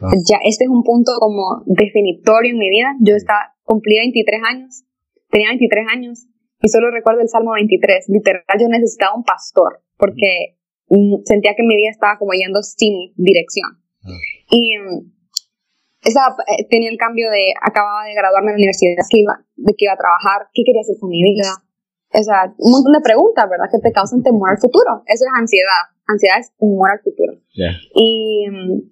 Ah. 0.00 0.14
Ya, 0.28 0.38
este 0.44 0.64
es 0.64 0.70
un 0.70 0.84
punto 0.84 1.12
como 1.18 1.62
definitorio 1.66 2.52
en 2.52 2.58
mi 2.58 2.70
vida. 2.70 2.94
Yo 3.00 3.16
estaba, 3.16 3.54
cumplí 3.64 3.98
23 3.98 4.40
años 4.48 4.84
tenía 5.30 5.48
23 5.48 5.86
años 5.90 6.26
y 6.60 6.68
solo 6.68 6.90
recuerdo 6.90 7.22
el 7.22 7.28
Salmo 7.28 7.52
23. 7.52 8.06
Literal, 8.08 8.44
yo 8.60 8.68
necesitaba 8.68 9.16
un 9.16 9.24
pastor 9.24 9.80
porque 9.96 10.58
sentía 11.24 11.54
que 11.56 11.62
mi 11.62 11.76
vida 11.76 11.90
estaba 11.90 12.18
como 12.18 12.32
yendo 12.32 12.62
sin 12.62 13.12
dirección. 13.16 13.78
Ah. 14.04 14.18
Y 14.50 14.76
mm, 14.78 15.20
eh, 16.02 16.66
tenía 16.68 16.90
el 16.90 16.98
cambio 16.98 17.30
de, 17.30 17.52
acababa 17.60 18.04
de 18.06 18.14
graduarme 18.14 18.52
de 18.52 18.58
la 18.58 18.60
universidad, 18.64 19.04
que 19.08 19.18
iba, 19.18 19.38
de 19.56 19.72
que 19.76 19.84
iba 19.84 19.92
a 19.92 20.00
trabajar, 20.00 20.48
qué 20.52 20.62
quería 20.64 20.80
hacer 20.80 20.96
con 20.98 21.10
mi 21.10 21.22
vida. 21.22 21.52
O 22.12 22.22
sea, 22.22 22.52
un 22.58 22.72
montón 22.72 22.92
de 22.92 23.00
preguntas, 23.00 23.46
¿verdad? 23.48 23.70
Que 23.70 23.78
te 23.78 23.92
causan 23.92 24.22
temor 24.22 24.50
al 24.50 24.58
futuro. 24.58 25.02
Eso 25.06 25.24
es 25.24 25.32
ansiedad. 25.38 25.94
Ansiedad 26.08 26.40
es 26.40 26.50
temor 26.58 26.90
al 26.90 27.00
futuro. 27.00 27.38
Y 27.94 28.48
mm, 28.50 28.82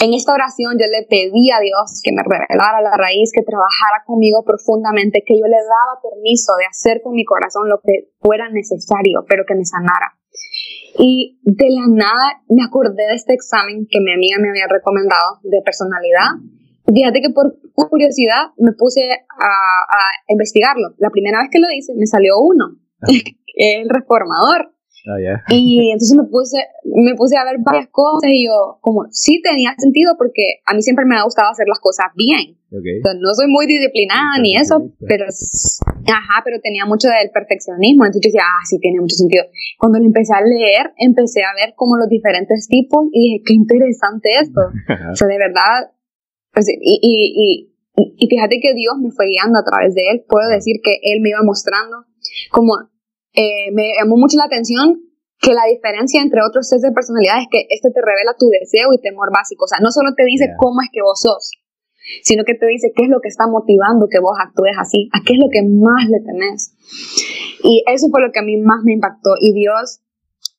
en 0.00 0.14
esta 0.14 0.32
oración 0.32 0.76
yo 0.80 0.86
le 0.88 1.04
pedí 1.04 1.50
a 1.50 1.60
Dios 1.60 2.00
que 2.02 2.12
me 2.12 2.22
revelara 2.22 2.80
la 2.80 2.96
raíz, 2.96 3.32
que 3.32 3.42
trabajara 3.42 4.04
conmigo 4.06 4.44
profundamente, 4.44 5.22
que 5.26 5.36
yo 5.36 5.44
le 5.44 5.60
daba 5.60 6.00
permiso 6.00 6.56
de 6.56 6.66
hacer 6.66 7.02
con 7.02 7.12
mi 7.12 7.24
corazón 7.24 7.68
lo 7.68 7.80
que 7.84 8.12
fuera 8.20 8.48
necesario, 8.48 9.24
pero 9.28 9.44
que 9.46 9.54
me 9.54 9.64
sanara. 9.64 10.17
Y 10.98 11.38
de 11.42 11.66
la 11.70 11.86
nada 11.88 12.42
me 12.48 12.62
acordé 12.64 13.06
de 13.08 13.14
este 13.14 13.34
examen 13.34 13.86
que 13.90 14.00
mi 14.00 14.12
amiga 14.12 14.38
me 14.40 14.50
había 14.50 14.66
recomendado 14.68 15.40
de 15.42 15.60
personalidad. 15.62 16.40
Fíjate 16.86 17.20
que 17.20 17.30
por 17.30 17.52
curiosidad 17.90 18.52
me 18.56 18.72
puse 18.72 19.02
a, 19.12 19.46
a 19.46 20.00
investigarlo. 20.28 20.94
La 20.98 21.10
primera 21.10 21.40
vez 21.40 21.48
que 21.52 21.60
lo 21.60 21.66
hice 21.70 21.92
me 21.94 22.06
salió 22.06 22.38
uno, 22.40 22.78
el 23.56 23.88
reformador. 23.88 24.72
Ah, 25.08 25.16
y 25.48 25.90
entonces 25.90 26.16
me 26.16 26.28
puse, 26.28 26.58
me 26.84 27.14
puse 27.14 27.36
a 27.36 27.44
ver 27.44 27.56
varias 27.64 27.88
cosas 27.88 28.28
y 28.28 28.44
yo, 28.46 28.78
como, 28.80 29.06
sí 29.10 29.40
tenía 29.42 29.72
sentido 29.78 30.14
porque 30.18 30.60
a 30.66 30.74
mí 30.74 30.82
siempre 30.82 31.04
me 31.06 31.16
ha 31.16 31.24
gustado 31.24 31.50
hacer 31.50 31.66
las 31.66 31.80
cosas 31.80 32.06
bien. 32.14 32.60
no 32.70 33.32
soy 33.32 33.48
muy 33.48 33.66
disciplinada 33.66 34.36
ni 34.42 34.56
eso, 34.56 34.92
pero, 35.08 35.24
ajá, 35.24 36.42
pero 36.44 36.60
tenía 36.60 36.84
mucho 36.84 37.08
del 37.08 37.30
perfeccionismo. 37.32 38.04
Entonces 38.04 38.28
yo 38.28 38.28
decía, 38.36 38.44
ah, 38.44 38.64
sí, 38.68 38.78
tiene 38.78 39.00
mucho 39.00 39.16
sentido. 39.16 39.44
Cuando 39.78 39.98
lo 39.98 40.04
empecé 40.04 40.34
a 40.34 40.44
leer, 40.44 40.92
empecé 40.98 41.40
a 41.42 41.56
ver 41.56 41.72
como 41.74 41.96
los 41.96 42.08
diferentes 42.08 42.68
tipos 42.68 43.08
y 43.12 43.32
dije, 43.32 43.42
qué 43.46 43.54
interesante 43.54 44.28
esto. 44.40 44.60
o 45.12 45.16
sea, 45.16 45.28
de 45.28 45.38
verdad, 45.38 45.88
pues, 46.52 46.68
y, 46.68 47.00
y, 47.00 47.32
y, 47.32 47.72
y 47.96 48.28
fíjate 48.28 48.60
que 48.60 48.74
Dios 48.74 48.94
me 49.00 49.10
fue 49.10 49.26
guiando 49.26 49.58
a 49.58 49.64
través 49.64 49.94
de 49.94 50.02
él. 50.12 50.24
Puedo 50.28 50.48
decir 50.50 50.80
que 50.82 51.00
él 51.02 51.20
me 51.22 51.30
iba 51.30 51.40
mostrando 51.42 52.04
como 52.50 52.76
eh, 53.38 53.70
me 53.70 53.94
llamó 53.94 54.16
mucho 54.18 54.36
la 54.36 54.50
atención 54.50 54.98
que 55.38 55.54
la 55.54 55.70
diferencia 55.70 56.20
entre 56.20 56.42
otros 56.42 56.68
test 56.68 56.82
de 56.82 56.90
personalidad 56.90 57.38
es 57.38 57.46
que 57.46 57.62
este 57.70 57.94
te 57.94 58.02
revela 58.02 58.34
tu 58.34 58.50
deseo 58.50 58.90
y 58.92 58.98
temor 58.98 59.30
básico. 59.30 59.64
O 59.64 59.68
sea, 59.70 59.78
no 59.78 59.94
solo 59.94 60.10
te 60.18 60.26
dice 60.26 60.50
cómo 60.58 60.82
es 60.82 60.90
que 60.90 61.02
vos 61.02 61.22
sos, 61.22 61.54
sino 62.26 62.42
que 62.42 62.58
te 62.58 62.66
dice 62.66 62.90
qué 62.90 63.04
es 63.06 63.10
lo 63.10 63.20
que 63.22 63.30
está 63.30 63.46
motivando 63.46 64.10
que 64.10 64.18
vos 64.18 64.34
actúes 64.42 64.74
así, 64.74 65.08
a 65.14 65.22
qué 65.22 65.34
es 65.34 65.38
lo 65.38 65.46
que 65.46 65.62
más 65.62 66.10
le 66.10 66.18
tenés. 66.26 66.74
Y 67.62 67.84
eso 67.86 68.10
fue 68.10 68.20
lo 68.20 68.32
que 68.32 68.40
a 68.40 68.42
mí 68.42 68.58
más 68.58 68.82
me 68.82 68.98
impactó. 68.98 69.38
Y 69.38 69.54
Dios, 69.54 70.02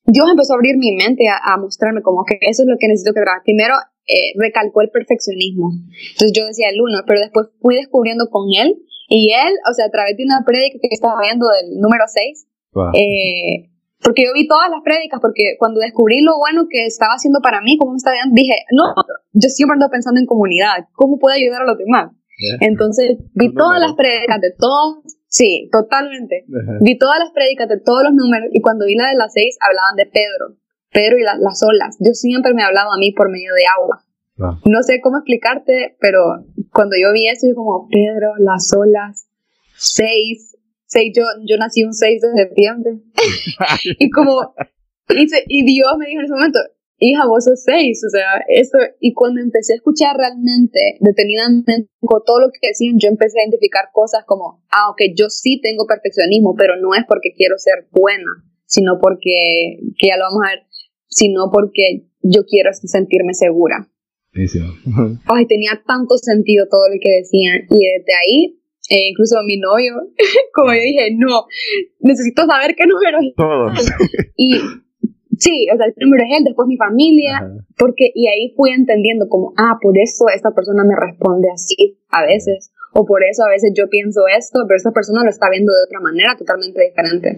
Dios 0.08 0.32
empezó 0.32 0.54
a 0.54 0.56
abrir 0.56 0.78
mi 0.80 0.96
mente 0.96 1.28
a, 1.28 1.58
mostrarme 1.60 2.02
como 2.02 2.24
que 2.24 2.40
eso 2.48 2.64
es 2.64 2.70
lo 2.72 2.80
que 2.80 2.88
necesito 2.88 3.12
que 3.12 3.28
Primero, 3.44 3.76
eh, 4.08 4.32
recalcó 4.40 4.82
el 4.82 4.90
perfeccionismo. 4.90 5.76
Entonces 6.16 6.32
yo 6.32 6.48
decía 6.48 6.72
el 6.72 6.80
uno, 6.80 7.04
pero 7.06 7.20
después 7.20 7.52
fui 7.60 7.76
descubriendo 7.76 8.32
con 8.32 8.48
él. 8.56 8.80
Y 9.10 9.34
él, 9.34 9.54
o 9.70 9.74
sea, 9.74 9.86
a 9.86 9.92
través 9.92 10.16
de 10.16 10.24
una 10.24 10.46
prédica 10.46 10.78
que 10.80 10.94
estaba 10.94 11.20
viendo 11.20 11.46
del 11.50 11.82
número 11.82 12.06
6, 12.08 12.49
eh, 12.94 13.70
porque 14.02 14.24
yo 14.26 14.34
vi 14.34 14.48
todas 14.48 14.70
las 14.70 14.82
prédicas, 14.84 15.20
porque 15.22 15.56
cuando 15.60 15.80
descubrí 15.80 16.22
lo 16.22 16.38
bueno 16.38 16.68
que 16.70 16.86
estaba 16.86 17.14
haciendo 17.14 17.40
para 17.42 17.62
mí, 17.62 17.78
como 17.78 17.96
estaba 17.96 18.16
dije, 18.32 18.54
no, 18.72 18.94
yo 19.34 19.50
siempre 19.50 19.74
ando 19.74 19.90
pensando 19.90 20.20
en 20.20 20.26
comunidad, 20.26 20.88
¿cómo 20.94 21.20
puedo 21.20 21.36
ayudar 21.36 21.64
a 21.64 21.66
los 21.66 21.78
demás? 21.78 22.12
Entonces, 22.62 23.18
vi 23.34 23.54
todas 23.54 23.82
las 23.82 23.94
prédicas 23.94 24.40
de 24.40 24.54
todos, 24.58 25.04
sí, 25.28 25.68
totalmente. 25.72 26.46
Vi 26.80 26.98
todas 26.98 27.20
las 27.20 27.32
prédicas 27.32 27.68
de 27.68 27.80
todos 27.80 28.04
los 28.04 28.14
números 28.14 28.48
y 28.54 28.62
cuando 28.62 28.86
vi 28.86 28.96
la 28.96 29.10
de 29.10 29.16
las 29.16 29.34
seis, 29.34 29.58
hablaban 29.60 29.96
de 29.98 30.06
Pedro, 30.06 30.56
Pedro 30.92 31.18
y 31.18 31.24
las 31.24 31.62
olas. 31.68 31.98
Yo 32.00 32.14
siempre 32.14 32.54
me 32.54 32.64
hablaba 32.64 32.96
a 32.96 33.00
mí 33.00 33.12
por 33.12 33.30
medio 33.30 33.54
de 33.54 33.66
agua. 33.68 34.06
No 34.64 34.82
sé 34.84 35.02
cómo 35.02 35.18
explicarte, 35.18 35.98
pero 36.00 36.22
cuando 36.72 36.96
yo 36.96 37.12
vi 37.12 37.28
eso, 37.28 37.46
yo 37.46 37.56
como, 37.56 37.90
Pedro, 37.90 38.36
las 38.38 38.72
olas, 38.74 39.28
seis, 39.76 40.56
yo, 41.14 41.24
yo 41.46 41.58
nací 41.58 41.84
un 41.84 41.94
6 41.94 42.22
de 42.22 42.44
septiembre. 42.44 42.92
y 44.00 44.10
como, 44.10 44.54
y, 45.10 45.28
y, 45.48 45.66
Dios 45.66 45.90
me 45.98 46.08
dijo 46.08 46.20
en 46.20 46.26
ese 46.26 46.34
momento, 46.34 46.60
hija, 47.00 47.26
vos 47.26 47.46
sos 47.46 47.64
6, 47.64 48.04
o 48.06 48.10
sea, 48.10 48.44
esto, 48.48 48.78
y 49.00 49.14
cuando 49.14 49.42
empecé 49.42 49.74
a 49.74 49.76
escuchar 49.78 50.18
realmente, 50.18 50.80
detenidamente, 51.00 51.88
con 52.02 52.22
todo 52.26 52.42
lo 52.42 52.48
que 52.52 52.68
decían, 52.68 52.98
yo 53.00 53.08
empecé 53.10 53.40
a 53.40 53.44
identificar 53.44 53.86
cosas 53.94 54.24
como, 54.26 54.64
ah, 54.72 54.90
ok, 54.92 55.16
yo 55.16 55.30
sí 55.30 55.60
tengo 55.62 55.86
perfeccionismo, 55.88 56.56
pero 56.56 56.76
no 56.76 56.94
es 56.94 57.04
porque 57.08 57.34
quiero 57.36 57.58
ser 57.58 57.88
buena, 57.92 58.44
sino 58.66 59.00
porque, 59.00 59.80
que 59.98 60.08
ya 60.08 60.18
lo 60.18 60.26
vamos 60.26 60.44
a 60.46 60.50
ver, 60.56 60.66
sino 61.08 61.50
porque 61.52 62.08
yo 62.22 62.44
quiero 62.46 62.72
sentirme 62.74 63.34
segura. 63.34 63.88
Ay, 65.26 65.48
tenía 65.48 65.82
tanto 65.88 66.18
sentido 66.18 66.68
todo 66.70 66.88
lo 66.88 66.96
que 67.02 67.22
decían, 67.22 67.66
y 67.70 67.80
desde 67.98 68.14
ahí 68.14 68.59
eh, 68.90 69.10
incluso 69.10 69.38
mi 69.46 69.58
novio, 69.58 69.94
como 70.54 70.74
yo 70.74 70.82
dije, 70.82 71.16
no, 71.16 71.46
necesito 72.00 72.46
saber 72.46 72.76
qué 72.76 72.86
número 72.88 73.20
es. 73.22 73.36
Todos. 73.36 73.92
Y 74.36 74.58
sí, 75.38 75.68
o 75.72 75.78
sea, 75.78 75.86
el 75.86 75.94
primero 75.94 76.24
es 76.24 76.38
él, 76.38 76.44
después 76.44 76.68
mi 76.68 76.78
familia, 76.78 77.54
porque, 77.78 78.12
y 78.14 78.28
ahí 78.28 78.54
fui 78.56 78.72
entendiendo 78.72 79.30
como, 79.30 79.54
ah, 79.58 79.78
por 79.82 79.98
eso 79.98 80.26
esta 80.34 80.52
persona 80.52 80.84
me 80.84 80.96
responde 80.96 81.50
así 81.54 82.00
a 82.10 82.26
veces, 82.26 82.72
o 82.94 83.06
por 83.06 83.24
eso 83.24 83.44
a 83.46 83.50
veces 83.50 83.72
yo 83.78 83.88
pienso 83.90 84.22
esto, 84.28 84.66
pero 84.68 84.78
esta 84.78 84.92
persona 84.92 85.24
lo 85.24 85.30
está 85.30 85.50
viendo 85.50 85.72
de 85.72 85.86
otra 85.86 86.00
manera 86.02 86.36
totalmente 86.36 86.82
diferente. 86.82 87.30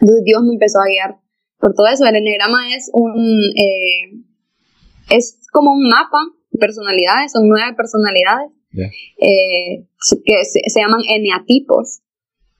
Entonces 0.00 0.24
Dios 0.24 0.42
me 0.42 0.54
empezó 0.54 0.80
a 0.80 0.90
guiar 0.90 1.16
por 1.58 1.74
todo 1.74 1.86
eso. 1.86 2.04
El 2.06 2.16
enneagrama 2.16 2.74
es 2.74 2.90
un, 2.92 3.38
eh, 3.56 4.18
es 5.10 5.38
como 5.52 5.72
un 5.72 5.88
mapa 5.88 6.18
de 6.50 6.58
personalidades, 6.58 7.32
son 7.32 7.48
nueve 7.48 7.74
personalidades 7.76 8.50
eh, 8.72 9.86
que 10.24 10.44
se, 10.44 10.80
llaman 10.80 11.00
eneatipos. 11.08 12.00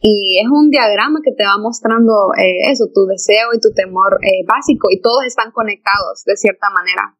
Y 0.00 0.38
es 0.40 0.48
un 0.48 0.70
diagrama 0.70 1.20
que 1.24 1.32
te 1.32 1.44
va 1.44 1.58
mostrando 1.58 2.30
eh, 2.38 2.70
eso, 2.70 2.86
tu 2.94 3.06
deseo 3.06 3.48
y 3.52 3.60
tu 3.60 3.72
temor 3.74 4.18
eh, 4.22 4.44
básico, 4.46 4.88
y 4.90 5.00
todos 5.00 5.24
están 5.26 5.50
conectados 5.50 6.22
de 6.24 6.36
cierta 6.36 6.68
manera. 6.70 7.18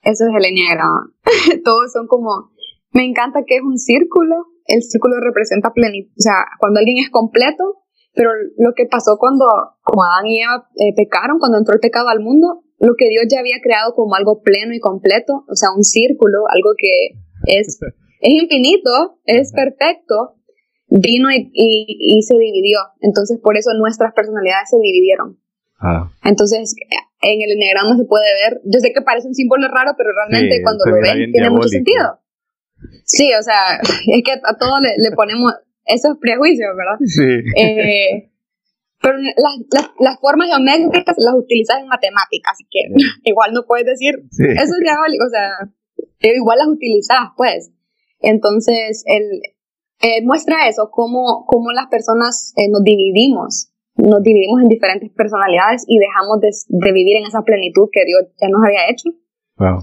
eso 0.00 0.24
es 0.24 0.34
el 0.34 0.44
enneagrama. 0.44 1.12
Todos 1.64 1.92
son 1.92 2.06
como, 2.06 2.50
me 2.92 3.04
encanta 3.04 3.44
que 3.46 3.56
es 3.56 3.62
un 3.62 3.76
círculo, 3.76 4.46
el 4.66 4.82
círculo 4.82 5.20
representa 5.20 5.74
plenitud, 5.74 6.12
o 6.12 6.22
sea, 6.22 6.46
cuando 6.58 6.78
alguien 6.80 6.96
es 6.96 7.10
completo, 7.10 7.84
pero 8.14 8.30
lo 8.56 8.72
que 8.74 8.86
pasó 8.86 9.18
cuando, 9.18 9.44
como 9.82 10.04
Adán 10.04 10.26
y 10.26 10.40
Eva 10.40 10.68
pecaron, 10.96 11.38
cuando 11.38 11.58
entró 11.58 11.74
el 11.74 11.80
pecado 11.80 12.08
al 12.08 12.20
mundo, 12.20 12.62
lo 12.78 12.94
que 12.96 13.08
Dios 13.08 13.26
ya 13.30 13.40
había 13.40 13.60
creado 13.62 13.94
como 13.94 14.14
algo 14.14 14.40
pleno 14.42 14.74
y 14.74 14.80
completo, 14.80 15.44
o 15.46 15.54
sea, 15.54 15.70
un 15.76 15.84
círculo, 15.84 16.48
algo 16.48 16.70
que 16.76 17.20
es, 17.46 17.78
es 18.20 18.42
infinito, 18.42 19.20
es 19.24 19.52
perfecto, 19.52 20.36
vino 20.88 21.30
y, 21.30 21.50
y, 21.52 22.22
se 22.22 22.34
dividió. 22.36 22.78
Entonces, 23.00 23.38
por 23.42 23.56
eso 23.56 23.70
nuestras 23.78 24.12
personalidades 24.14 24.70
se 24.70 24.76
dividieron. 24.82 25.38
Ah. 25.80 26.10
Entonces, 26.24 26.74
en 27.22 27.42
el 27.42 27.52
enneagrama 27.52 27.96
se 27.96 28.04
puede 28.04 28.26
ver, 28.34 28.60
yo 28.64 28.78
sé 28.80 28.92
que 28.92 29.02
parece 29.02 29.28
un 29.28 29.34
símbolo 29.34 29.68
raro, 29.68 29.92
pero 29.96 30.10
realmente 30.12 30.62
cuando 30.62 30.84
lo 30.86 31.00
ven 31.00 31.32
tiene 31.32 31.50
mucho 31.50 31.68
sentido. 31.68 32.20
Sí, 33.04 33.30
o 33.38 33.42
sea, 33.42 33.80
es 34.06 34.22
que 34.24 34.32
a 34.32 34.56
todo 34.58 34.80
le, 34.80 34.94
le 34.98 35.14
ponemos 35.14 35.52
esos 35.84 36.16
prejuicios, 36.20 36.70
¿verdad? 36.76 36.98
Sí. 37.04 37.60
Eh, 37.60 38.30
pero 39.00 39.18
las, 39.18 39.90
las, 39.98 40.20
formas 40.20 40.48
geométricas 40.48 41.16
las 41.18 41.34
utilizas 41.34 41.80
en 41.80 41.88
matemáticas, 41.88 42.52
así 42.52 42.64
que 42.70 42.86
igual 43.24 43.52
no 43.52 43.64
puedes 43.66 43.86
decir, 43.86 44.14
eso 44.30 44.62
es 44.62 44.80
diabólico, 44.80 45.26
o 45.26 45.30
sea, 45.30 45.50
igual 46.20 46.58
las 46.58 46.68
utilizas, 46.68 47.18
pues. 47.36 47.70
Entonces, 48.20 49.02
el, 49.06 49.22
eh, 50.00 50.24
muestra 50.24 50.68
eso, 50.68 50.90
cómo, 50.90 51.44
cómo 51.46 51.70
las 51.72 51.86
personas 51.86 52.52
eh, 52.56 52.68
nos 52.70 52.82
dividimos, 52.82 53.70
nos 53.96 54.22
dividimos 54.22 54.62
en 54.62 54.68
diferentes 54.68 55.10
personalidades 55.10 55.84
y 55.86 55.98
dejamos 55.98 56.40
de, 56.40 56.50
de, 56.68 56.92
vivir 56.92 57.18
en 57.18 57.26
esa 57.26 57.42
plenitud 57.42 57.88
que 57.92 58.04
Dios 58.04 58.32
ya 58.40 58.48
nos 58.48 58.64
había 58.64 58.90
hecho. 58.90 59.10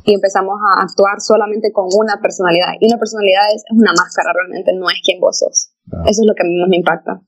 Y 0.03 0.13
empezamos 0.13 0.60
a 0.60 0.84
actuar 0.84 1.21
solamente 1.21 1.71
con 1.71 1.88
una 1.95 2.19
personalidad. 2.21 2.73
Y 2.82 2.88
una 2.91 2.99
personalidad 2.99 3.43
es, 3.55 3.63
una 3.71 3.93
máscara 3.93 4.34
realmente, 4.34 4.73
no 4.73 4.89
es 4.89 4.99
quien 5.05 5.21
vos 5.21 5.39
sos. 5.39 5.71
Eso 6.03 6.21
es 6.21 6.27
lo 6.27 6.36
que 6.36 6.43
a 6.43 6.49
mí 6.49 6.60
más 6.60 6.67
me 6.67 6.77
impacta. 6.77 7.21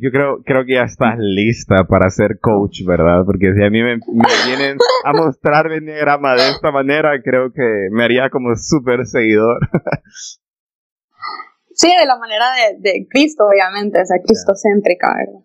Yo 0.00 0.10
creo, 0.10 0.42
creo 0.42 0.64
que 0.64 0.74
ya 0.74 0.84
estás 0.84 1.16
lista 1.18 1.84
para 1.84 2.08
ser 2.10 2.38
coach, 2.40 2.82
¿verdad? 2.86 3.24
Porque 3.26 3.52
si 3.54 3.62
a 3.62 3.70
mí 3.70 3.82
me, 3.82 4.00
vienen 4.46 4.78
a 5.04 5.12
mostrar 5.12 5.70
el 5.70 5.84
diagrama 5.84 6.34
de 6.34 6.48
esta 6.50 6.70
manera, 6.70 7.20
creo 7.22 7.52
que 7.52 7.88
me 7.90 8.04
haría 8.04 8.30
como 8.30 8.56
súper 8.56 9.04
seguidor. 9.06 9.68
sí, 11.74 11.88
de 11.88 12.06
la 12.06 12.18
manera 12.18 12.46
de, 12.78 13.06
Cristo, 13.08 13.44
obviamente, 13.46 14.00
o 14.00 14.04
sea, 14.04 14.16
cristocéntrica, 14.24 15.14
¿verdad? 15.14 15.42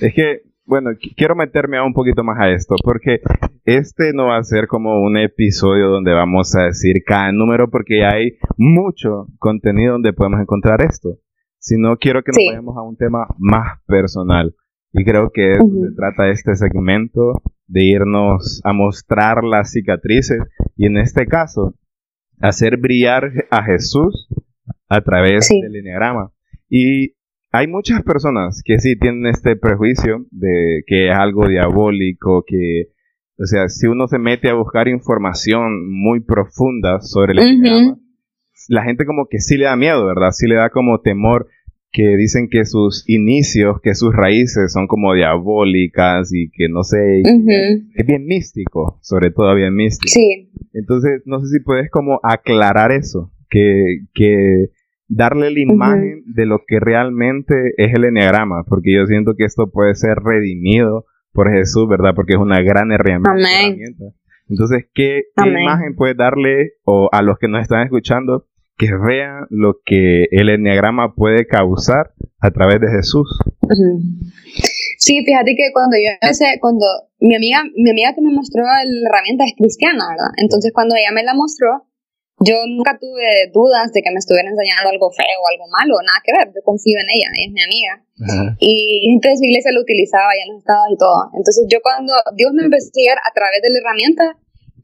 Es 0.00 0.14
que, 0.14 0.42
bueno, 0.64 0.92
quiero 1.16 1.34
meterme 1.34 1.76
a 1.76 1.84
un 1.84 1.92
poquito 1.92 2.24
más 2.24 2.40
a 2.40 2.50
esto, 2.50 2.76
porque 2.82 3.20
este 3.66 4.14
no 4.14 4.28
va 4.28 4.38
a 4.38 4.44
ser 4.44 4.68
como 4.68 5.02
un 5.02 5.18
episodio 5.18 5.88
donde 5.88 6.12
vamos 6.12 6.56
a 6.56 6.62
decir 6.64 7.04
cada 7.04 7.30
número, 7.30 7.68
porque 7.68 8.06
hay 8.06 8.38
mucho 8.56 9.26
contenido 9.38 9.92
donde 9.92 10.14
podemos 10.14 10.40
encontrar 10.40 10.80
esto 10.82 11.18
sino 11.64 11.96
quiero 11.96 12.22
que 12.22 12.30
nos 12.32 12.44
vayamos 12.46 12.76
a 12.76 12.82
un 12.82 12.96
tema 12.96 13.26
más 13.38 13.80
personal. 13.86 14.54
Y 14.92 15.02
creo 15.02 15.30
que 15.32 15.54
se 15.54 15.96
trata 15.96 16.30
este 16.30 16.54
segmento 16.56 17.40
de 17.66 17.84
irnos 17.84 18.60
a 18.64 18.74
mostrar 18.74 19.42
las 19.42 19.72
cicatrices 19.72 20.42
y 20.76 20.86
en 20.86 20.98
este 20.98 21.26
caso 21.26 21.74
hacer 22.38 22.76
brillar 22.76 23.32
a 23.50 23.64
Jesús 23.64 24.28
a 24.90 25.00
través 25.00 25.48
del 25.48 25.74
enneagrama. 25.74 26.32
Y 26.68 27.14
hay 27.50 27.66
muchas 27.66 28.02
personas 28.02 28.60
que 28.62 28.78
sí 28.78 28.98
tienen 28.98 29.26
este 29.26 29.56
prejuicio 29.56 30.26
de 30.30 30.82
que 30.86 31.08
es 31.08 31.16
algo 31.16 31.48
diabólico, 31.48 32.44
que, 32.46 32.88
o 33.38 33.46
sea, 33.46 33.68
si 33.70 33.86
uno 33.86 34.06
se 34.06 34.18
mete 34.18 34.50
a 34.50 34.54
buscar 34.54 34.86
información 34.88 35.90
muy 35.90 36.20
profunda 36.20 37.00
sobre 37.00 37.32
el 37.32 37.38
enneagrama, 37.38 38.03
la 38.68 38.84
gente 38.84 39.04
como 39.04 39.26
que 39.28 39.38
sí 39.38 39.56
le 39.56 39.64
da 39.64 39.76
miedo, 39.76 40.06
¿verdad? 40.06 40.30
Sí 40.32 40.46
le 40.46 40.56
da 40.56 40.70
como 40.70 41.00
temor 41.00 41.48
que 41.94 42.16
dicen 42.16 42.48
que 42.50 42.64
sus 42.64 43.08
inicios, 43.08 43.80
que 43.80 43.94
sus 43.94 44.12
raíces 44.14 44.72
son 44.72 44.88
como 44.88 45.14
diabólicas 45.14 46.32
y 46.32 46.50
que 46.50 46.68
no 46.68 46.82
sé, 46.82 47.20
es 47.20 48.06
bien 48.06 48.26
místico, 48.26 48.98
sobre 49.00 49.30
todo 49.30 49.54
bien 49.54 49.76
místico. 49.76 50.10
Sí. 50.12 50.50
Entonces, 50.72 51.22
no 51.24 51.40
sé 51.40 51.46
si 51.56 51.62
puedes 51.62 51.88
como 51.90 52.18
aclarar 52.24 52.90
eso, 52.90 53.30
que, 53.48 54.00
que 54.12 54.70
darle 55.06 55.52
la 55.52 55.60
imagen 55.60 56.24
de 56.26 56.46
lo 56.46 56.62
que 56.66 56.80
realmente 56.80 57.54
es 57.76 57.94
el 57.94 58.04
enneagrama, 58.04 58.64
porque 58.68 58.92
yo 58.92 59.06
siento 59.06 59.34
que 59.36 59.44
esto 59.44 59.70
puede 59.70 59.94
ser 59.94 60.16
redimido 60.16 61.06
por 61.32 61.52
Jesús, 61.52 61.88
¿verdad? 61.88 62.14
Porque 62.16 62.32
es 62.32 62.40
una 62.40 62.60
gran 62.60 62.90
herramienta. 62.90 63.30
Entonces, 64.48 64.86
¿qué, 64.94 65.22
imagen 65.36 65.94
puedes 65.96 66.16
darle 66.16 66.72
o 66.84 67.08
a 67.12 67.22
los 67.22 67.38
que 67.38 67.48
nos 67.48 67.62
están 67.62 67.82
escuchando 67.82 68.46
que 68.76 68.88
vean 68.94 69.46
lo 69.50 69.80
que 69.84 70.24
el 70.30 70.48
enneagrama 70.48 71.14
puede 71.14 71.46
causar 71.46 72.12
a 72.40 72.50
través 72.50 72.80
de 72.80 72.88
Jesús. 72.88 73.38
Sí, 74.98 75.24
fíjate 75.24 75.54
que 75.56 75.72
cuando 75.72 75.96
yo 75.96 76.10
empecé, 76.20 76.58
cuando 76.60 76.86
mi 77.20 77.36
amiga, 77.36 77.62
mi 77.76 77.90
amiga 77.90 78.14
que 78.14 78.20
me 78.20 78.32
mostró 78.32 78.62
la 78.64 78.82
herramienta 78.82 79.44
es 79.44 79.54
cristiana, 79.56 80.08
¿verdad? 80.08 80.32
Entonces 80.36 80.72
cuando 80.74 80.94
ella 80.96 81.12
me 81.12 81.22
la 81.22 81.34
mostró, 81.34 81.86
yo 82.40 82.56
nunca 82.66 82.98
tuve 82.98 83.50
dudas 83.52 83.92
de 83.92 84.02
que 84.02 84.10
me 84.10 84.18
estuviera 84.18 84.50
enseñando 84.50 84.90
algo 84.90 85.10
feo 85.10 85.38
o 85.38 85.46
algo 85.46 85.66
malo, 85.70 85.94
nada 86.02 86.18
que 86.24 86.34
ver, 86.34 86.48
yo 86.50 86.60
confío 86.64 86.98
en 86.98 87.08
ella, 87.08 87.28
ella 87.30 87.46
es 87.46 87.54
mi 87.54 87.62
amiga. 87.62 87.94
Y 88.58 89.18
de 89.20 89.36
su 89.36 89.44
iglesia 89.44 89.72
lo 89.72 89.80
utilizaba 89.80 90.34
ya 90.34 90.44
en 90.44 90.50
los 90.54 90.58
estados 90.62 90.88
y 90.90 90.98
todo. 90.98 91.30
Entonces 91.38 91.64
yo 91.70 91.78
cuando 91.80 92.12
Dios 92.36 92.52
me 92.52 92.64
empezó 92.66 92.90
a 92.90 93.28
a 93.28 93.32
través 93.32 93.62
de 93.62 93.70
la 93.70 93.78
herramienta, 93.78 94.24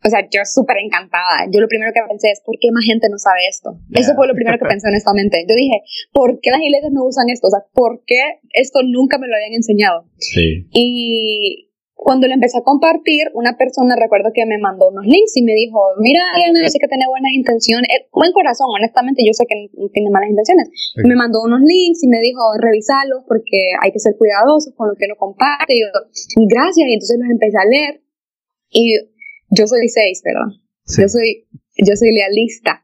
o 0.02 0.08
sea, 0.08 0.24
yo 0.30 0.40
súper 0.44 0.78
encantada. 0.78 1.44
Yo 1.52 1.60
lo 1.60 1.68
primero 1.68 1.92
que 1.92 2.00
pensé 2.08 2.30
es, 2.32 2.40
¿por 2.40 2.56
qué 2.58 2.72
más 2.72 2.84
gente 2.84 3.08
no 3.10 3.18
sabe 3.18 3.44
esto? 3.48 3.76
Eso 3.92 4.14
fue 4.16 4.26
lo 4.26 4.34
primero 4.34 4.56
que 4.58 4.64
pensé 4.64 4.88
honestamente. 4.88 5.44
Yo 5.46 5.54
dije, 5.54 5.82
¿por 6.12 6.40
qué 6.40 6.50
las 6.50 6.60
iglesias 6.60 6.92
no 6.92 7.04
usan 7.04 7.28
esto? 7.28 7.48
O 7.48 7.50
sea, 7.50 7.60
¿por 7.74 8.02
qué 8.06 8.40
esto 8.52 8.80
nunca 8.82 9.18
me 9.18 9.28
lo 9.28 9.36
habían 9.36 9.52
enseñado? 9.52 10.08
Sí. 10.16 10.66
Y 10.72 11.69
cuando 12.00 12.26
lo 12.26 12.32
empecé 12.32 12.56
a 12.56 12.64
compartir, 12.64 13.28
una 13.34 13.60
persona 13.60 13.94
recuerdo 13.94 14.32
que 14.32 14.46
me 14.46 14.56
mandó 14.56 14.88
unos 14.88 15.04
links 15.04 15.36
y 15.36 15.44
me 15.44 15.52
dijo, 15.52 15.78
mira, 16.00 16.24
yo 16.40 16.68
sé 16.72 16.80
que 16.80 16.88
tiene 16.88 17.04
buenas 17.06 17.32
intenciones, 17.36 17.84
eh, 17.92 18.08
buen 18.10 18.32
corazón, 18.32 18.72
honestamente 18.72 19.20
yo 19.20 19.36
sé 19.36 19.44
que 19.44 19.68
tiene 19.92 20.08
malas 20.08 20.30
intenciones. 20.30 20.72
Me 20.96 21.14
mandó 21.14 21.44
unos 21.44 21.60
links 21.60 22.02
y 22.02 22.08
me 22.08 22.20
dijo, 22.20 22.40
revisalos 22.56 23.20
porque 23.28 23.76
hay 23.84 23.92
que 23.92 24.00
ser 24.00 24.16
cuidadosos 24.16 24.72
con 24.74 24.88
lo 24.88 24.94
que 24.96 25.04
uno 25.12 25.16
comparte. 25.20 25.76
Y 25.76 25.84
yo, 25.84 25.92
gracias, 26.48 26.88
y 26.88 26.94
entonces 26.96 27.18
los 27.20 27.30
empecé 27.30 27.58
a 27.60 27.68
leer. 27.68 28.00
Y 28.70 28.96
yo 29.52 29.66
soy 29.66 29.88
seis, 29.88 30.22
¿verdad? 30.24 30.56
Yo 30.96 31.08
soy, 31.08 31.44
yo 31.84 31.94
soy 31.96 32.16
lealista. 32.16 32.80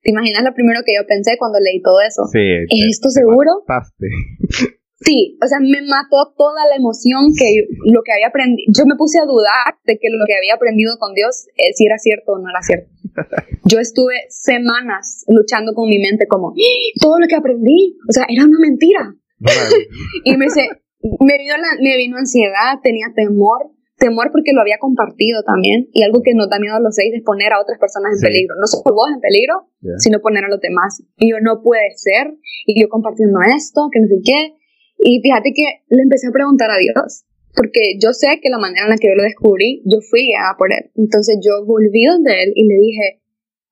¿Te 0.00 0.10
imaginas 0.10 0.42
lo 0.42 0.54
primero 0.54 0.80
que 0.84 0.96
yo 0.96 1.06
pensé 1.06 1.36
cuando 1.36 1.60
leí 1.60 1.82
todo 1.82 2.00
eso? 2.00 2.24
Sí. 2.32 2.40
¿Es 2.40 2.96
esto 2.96 3.10
seguro? 3.10 3.60
Sí, 5.04 5.36
o 5.42 5.46
sea, 5.46 5.60
me 5.60 5.82
mató 5.84 6.32
toda 6.36 6.64
la 6.66 6.76
emoción 6.76 7.28
que 7.36 7.68
lo 7.92 8.00
que 8.02 8.12
había 8.12 8.28
aprendido. 8.28 8.72
Yo 8.72 8.86
me 8.86 8.96
puse 8.96 9.18
a 9.20 9.28
dudar 9.28 9.76
de 9.84 9.98
que 10.00 10.08
lo 10.08 10.24
que 10.24 10.34
había 10.34 10.54
aprendido 10.54 10.96
con 10.98 11.12
Dios, 11.12 11.46
eh, 11.56 11.72
si 11.74 11.84
era 11.84 11.98
cierto 11.98 12.32
o 12.32 12.38
no 12.38 12.48
era 12.48 12.62
cierto. 12.62 12.88
Yo 13.68 13.80
estuve 13.80 14.14
semanas 14.30 15.24
luchando 15.28 15.74
con 15.74 15.88
mi 15.88 15.98
mente 15.98 16.26
como, 16.26 16.56
¡Ah! 16.56 17.00
todo 17.00 17.18
lo 17.18 17.26
que 17.28 17.36
aprendí, 17.36 17.98
o 18.08 18.12
sea, 18.12 18.24
era 18.28 18.44
una 18.44 18.58
mentira. 18.58 19.14
y 20.24 20.36
me, 20.36 20.46
me, 20.48 21.38
vino 21.38 21.54
la, 21.58 21.68
me 21.80 21.96
vino 21.98 22.16
ansiedad, 22.16 22.80
tenía 22.82 23.12
temor, 23.14 23.74
temor 23.98 24.30
porque 24.32 24.52
lo 24.52 24.62
había 24.62 24.78
compartido 24.78 25.42
también 25.44 25.88
y 25.92 26.02
algo 26.02 26.22
que 26.24 26.34
nos 26.34 26.48
da 26.48 26.58
miedo 26.58 26.76
a 26.76 26.80
los 26.80 26.94
seis 26.94 27.12
es 27.14 27.22
poner 27.22 27.52
a 27.52 27.60
otras 27.60 27.78
personas 27.78 28.16
en 28.16 28.20
peligro, 28.24 28.54
no 28.58 28.66
solo 28.66 28.94
vos 28.94 29.08
en 29.12 29.20
peligro, 29.20 29.68
sino 29.98 30.20
poner 30.20 30.44
a 30.44 30.48
los 30.48 30.60
demás. 30.60 31.02
Y 31.16 31.30
yo 31.30 31.36
no 31.40 31.62
puede 31.62 31.92
ser, 31.96 32.34
y 32.64 32.80
yo 32.80 32.88
compartiendo 32.88 33.40
esto, 33.54 33.88
que 33.92 34.00
no 34.00 34.08
sé 34.08 34.16
qué. 34.24 34.54
Y 34.98 35.20
fíjate 35.20 35.52
que 35.54 35.84
le 35.88 36.02
empecé 36.02 36.28
a 36.28 36.32
preguntar 36.32 36.70
a 36.70 36.78
Dios, 36.78 37.24
porque 37.54 37.98
yo 38.00 38.12
sé 38.12 38.40
que 38.42 38.50
la 38.50 38.58
manera 38.58 38.84
en 38.84 38.90
la 38.90 38.96
que 38.96 39.08
yo 39.08 39.14
lo 39.14 39.22
descubrí, 39.22 39.82
yo 39.84 40.00
fui 40.00 40.32
a 40.34 40.56
por 40.56 40.72
él. 40.72 40.90
Entonces 40.96 41.38
yo 41.44 41.64
volví 41.64 42.04
donde 42.04 42.42
él 42.42 42.52
y 42.54 42.66
le 42.66 42.74
dije, 42.74 43.20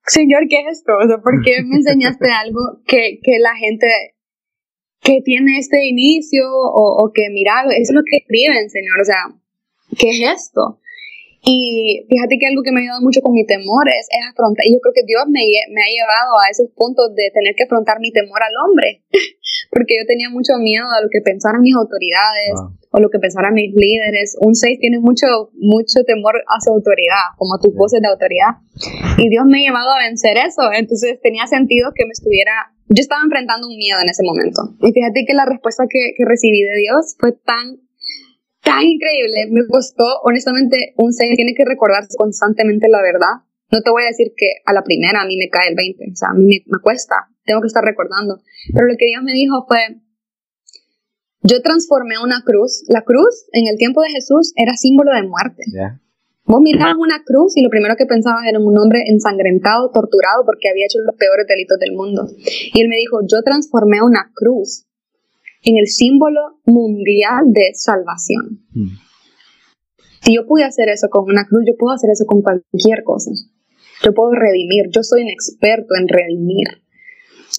Señor, 0.06 0.46
¿qué 0.48 0.60
es 0.60 0.78
esto? 0.78 0.92
O 1.02 1.06
sea, 1.06 1.18
¿por 1.18 1.42
qué 1.42 1.62
me 1.62 1.76
enseñaste 1.76 2.28
algo 2.44 2.80
que, 2.86 3.20
que 3.22 3.38
la 3.38 3.54
gente 3.56 3.86
que 5.00 5.20
tiene 5.22 5.58
este 5.58 5.86
inicio 5.86 6.44
o, 6.46 7.04
o 7.04 7.12
que 7.12 7.28
mira, 7.30 7.62
eso 7.70 7.92
es 7.92 7.94
lo 7.94 8.02
que 8.04 8.18
escriben, 8.18 8.70
Señor? 8.70 9.00
O 9.00 9.04
sea, 9.04 9.22
¿qué 9.98 10.10
es 10.10 10.42
esto? 10.42 10.78
Y 11.44 12.06
fíjate 12.08 12.38
que 12.38 12.46
algo 12.46 12.62
que 12.62 12.70
me 12.70 12.78
ha 12.78 12.82
ayudado 12.86 13.02
mucho 13.02 13.20
con 13.20 13.34
mi 13.34 13.44
temor 13.44 13.82
es, 13.90 14.06
afrontar, 14.30 14.62
y 14.62 14.74
yo 14.74 14.78
creo 14.78 14.94
que 14.94 15.02
Dios 15.02 15.26
me, 15.26 15.42
me, 15.74 15.82
ha 15.82 15.90
llevado 15.90 16.38
a 16.38 16.46
esos 16.46 16.70
puntos 16.70 17.10
de 17.18 17.34
tener 17.34 17.58
que 17.58 17.64
afrontar 17.66 17.98
mi 17.98 18.12
temor 18.14 18.38
al 18.38 18.54
hombre, 18.62 19.02
porque 19.74 19.98
yo 19.98 20.06
tenía 20.06 20.30
mucho 20.30 20.54
miedo 20.62 20.86
a 20.86 21.02
lo 21.02 21.10
que 21.10 21.18
pensaran 21.20 21.62
mis 21.62 21.74
autoridades 21.74 22.54
o 22.94 23.00
lo 23.00 23.10
que 23.10 23.18
pensaran 23.18 23.54
mis 23.54 23.74
líderes. 23.74 24.38
Un 24.38 24.54
6 24.54 24.78
tiene 24.78 25.00
mucho, 25.00 25.50
mucho 25.58 26.06
temor 26.06 26.38
a 26.46 26.60
su 26.62 26.70
autoridad, 26.70 27.34
como 27.36 27.58
a 27.58 27.60
tus 27.60 27.74
voces 27.74 27.98
de 28.00 28.06
autoridad. 28.06 28.62
Y 29.18 29.28
Dios 29.28 29.42
me 29.42 29.58
ha 29.58 29.66
llevado 29.66 29.90
a 29.90 30.06
vencer 30.06 30.38
eso, 30.38 30.70
entonces 30.70 31.18
tenía 31.20 31.50
sentido 31.50 31.90
que 31.90 32.06
me 32.06 32.14
estuviera, 32.14 32.70
yo 32.86 33.02
estaba 33.02 33.22
enfrentando 33.26 33.66
un 33.66 33.74
miedo 33.74 33.98
en 33.98 34.08
ese 34.08 34.22
momento. 34.22 34.78
Y 34.78 34.92
fíjate 34.92 35.26
que 35.26 35.34
la 35.34 35.46
respuesta 35.46 35.90
que, 35.90 36.14
que 36.16 36.22
recibí 36.22 36.62
de 36.62 36.78
Dios 36.78 37.16
fue 37.18 37.32
tan 37.32 37.82
tan 38.62 38.82
increíble. 38.82 39.48
Me 39.50 39.66
costó, 39.68 40.04
honestamente, 40.24 40.94
un 40.96 41.12
6 41.12 41.36
tiene 41.36 41.54
que 41.54 41.64
recordar 41.64 42.04
constantemente 42.16 42.88
la 42.88 43.02
verdad. 43.02 43.44
No 43.70 43.80
te 43.80 43.90
voy 43.90 44.02
a 44.04 44.06
decir 44.06 44.32
que 44.36 44.62
a 44.64 44.72
la 44.72 44.82
primera 44.82 45.22
a 45.22 45.26
mí 45.26 45.36
me 45.36 45.48
cae 45.48 45.68
el 45.68 45.74
20, 45.74 46.04
o 46.12 46.16
sea, 46.16 46.28
a 46.30 46.34
mí 46.34 46.44
me, 46.44 46.78
cuesta, 46.82 47.28
tengo 47.44 47.60
que 47.60 47.68
estar 47.68 47.82
recordando. 47.84 48.38
Pero 48.72 48.86
lo 48.86 48.94
que 48.98 49.06
Dios 49.06 49.22
me 49.22 49.32
dijo 49.32 49.64
fue, 49.66 50.02
yo 51.42 51.62
transformé 51.62 52.16
una 52.22 52.42
cruz. 52.44 52.84
La 52.88 53.02
cruz 53.02 53.48
en 53.52 53.66
el 53.66 53.78
tiempo 53.78 54.02
de 54.02 54.10
Jesús 54.10 54.52
era 54.56 54.76
símbolo 54.76 55.12
de 55.12 55.22
muerte. 55.26 55.64
Vos 56.44 56.60
mirabas 56.60 56.96
una 56.98 57.22
cruz 57.24 57.56
y 57.56 57.62
lo 57.62 57.70
primero 57.70 57.96
que 57.96 58.04
pensabas 58.04 58.44
era 58.46 58.58
un 58.58 58.76
hombre 58.76 59.04
ensangrentado, 59.06 59.90
torturado 59.90 60.44
porque 60.44 60.68
había 60.68 60.84
hecho 60.84 60.98
los 61.06 61.16
peores 61.16 61.46
delitos 61.46 61.78
del 61.78 61.92
mundo. 61.92 62.28
Y 62.36 62.80
él 62.80 62.88
me 62.88 62.96
dijo, 62.96 63.20
yo 63.26 63.42
transformé 63.42 64.02
una 64.02 64.30
cruz 64.34 64.84
en 65.62 65.78
el 65.78 65.86
símbolo 65.86 66.60
mundial 66.66 67.52
de 67.52 67.70
salvación. 67.74 68.64
Hmm. 68.72 68.98
Si 70.22 70.34
yo 70.34 70.46
pude 70.46 70.64
hacer 70.64 70.88
eso 70.88 71.08
con 71.10 71.24
una 71.24 71.46
cruz, 71.46 71.64
yo 71.66 71.74
puedo 71.76 71.94
hacer 71.94 72.10
eso 72.10 72.24
con 72.26 72.42
cualquier 72.42 73.02
cosa. 73.04 73.30
Yo 74.04 74.14
puedo 74.14 74.32
redimir, 74.32 74.86
yo 74.90 75.02
soy 75.02 75.22
un 75.22 75.30
experto 75.30 75.94
en 75.98 76.08
redimir. 76.08 76.82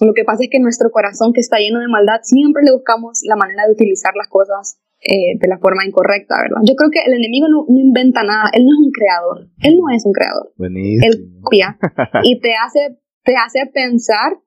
Lo 0.01 0.13
que 0.13 0.23
pasa 0.23 0.43
es 0.43 0.49
que 0.49 0.59
nuestro 0.59 0.89
corazón 0.91 1.33
que 1.33 1.41
está 1.41 1.59
lleno 1.59 1.79
de 1.79 1.87
maldad, 1.87 2.21
siempre 2.23 2.63
le 2.63 2.73
buscamos 2.73 3.19
la 3.23 3.35
manera 3.35 3.65
de 3.67 3.73
utilizar 3.73 4.13
las 4.15 4.27
cosas 4.27 4.79
eh, 5.01 5.37
de 5.39 5.47
la 5.47 5.59
forma 5.59 5.85
incorrecta, 5.85 6.35
¿verdad? 6.41 6.61
Yo 6.63 6.75
creo 6.75 6.89
que 6.89 7.01
el 7.05 7.13
enemigo 7.13 7.47
no, 7.47 7.65
inventa 7.67 8.23
nada, 8.23 8.49
él 8.53 8.63
no 8.63 8.71
es 8.71 8.85
un 8.85 8.91
creador, 8.91 9.49
él 9.61 9.77
no 9.77 9.93
es 9.93 10.05
un 10.05 10.13
creador. 10.13 10.53
Buenísimo. 10.57 11.05
Él 11.05 11.41
copia 11.41 11.77
y 12.23 12.39
te 12.39 12.53
hace, 12.55 12.97
te 13.23 13.35
hace 13.35 13.69
pensar 13.73 14.39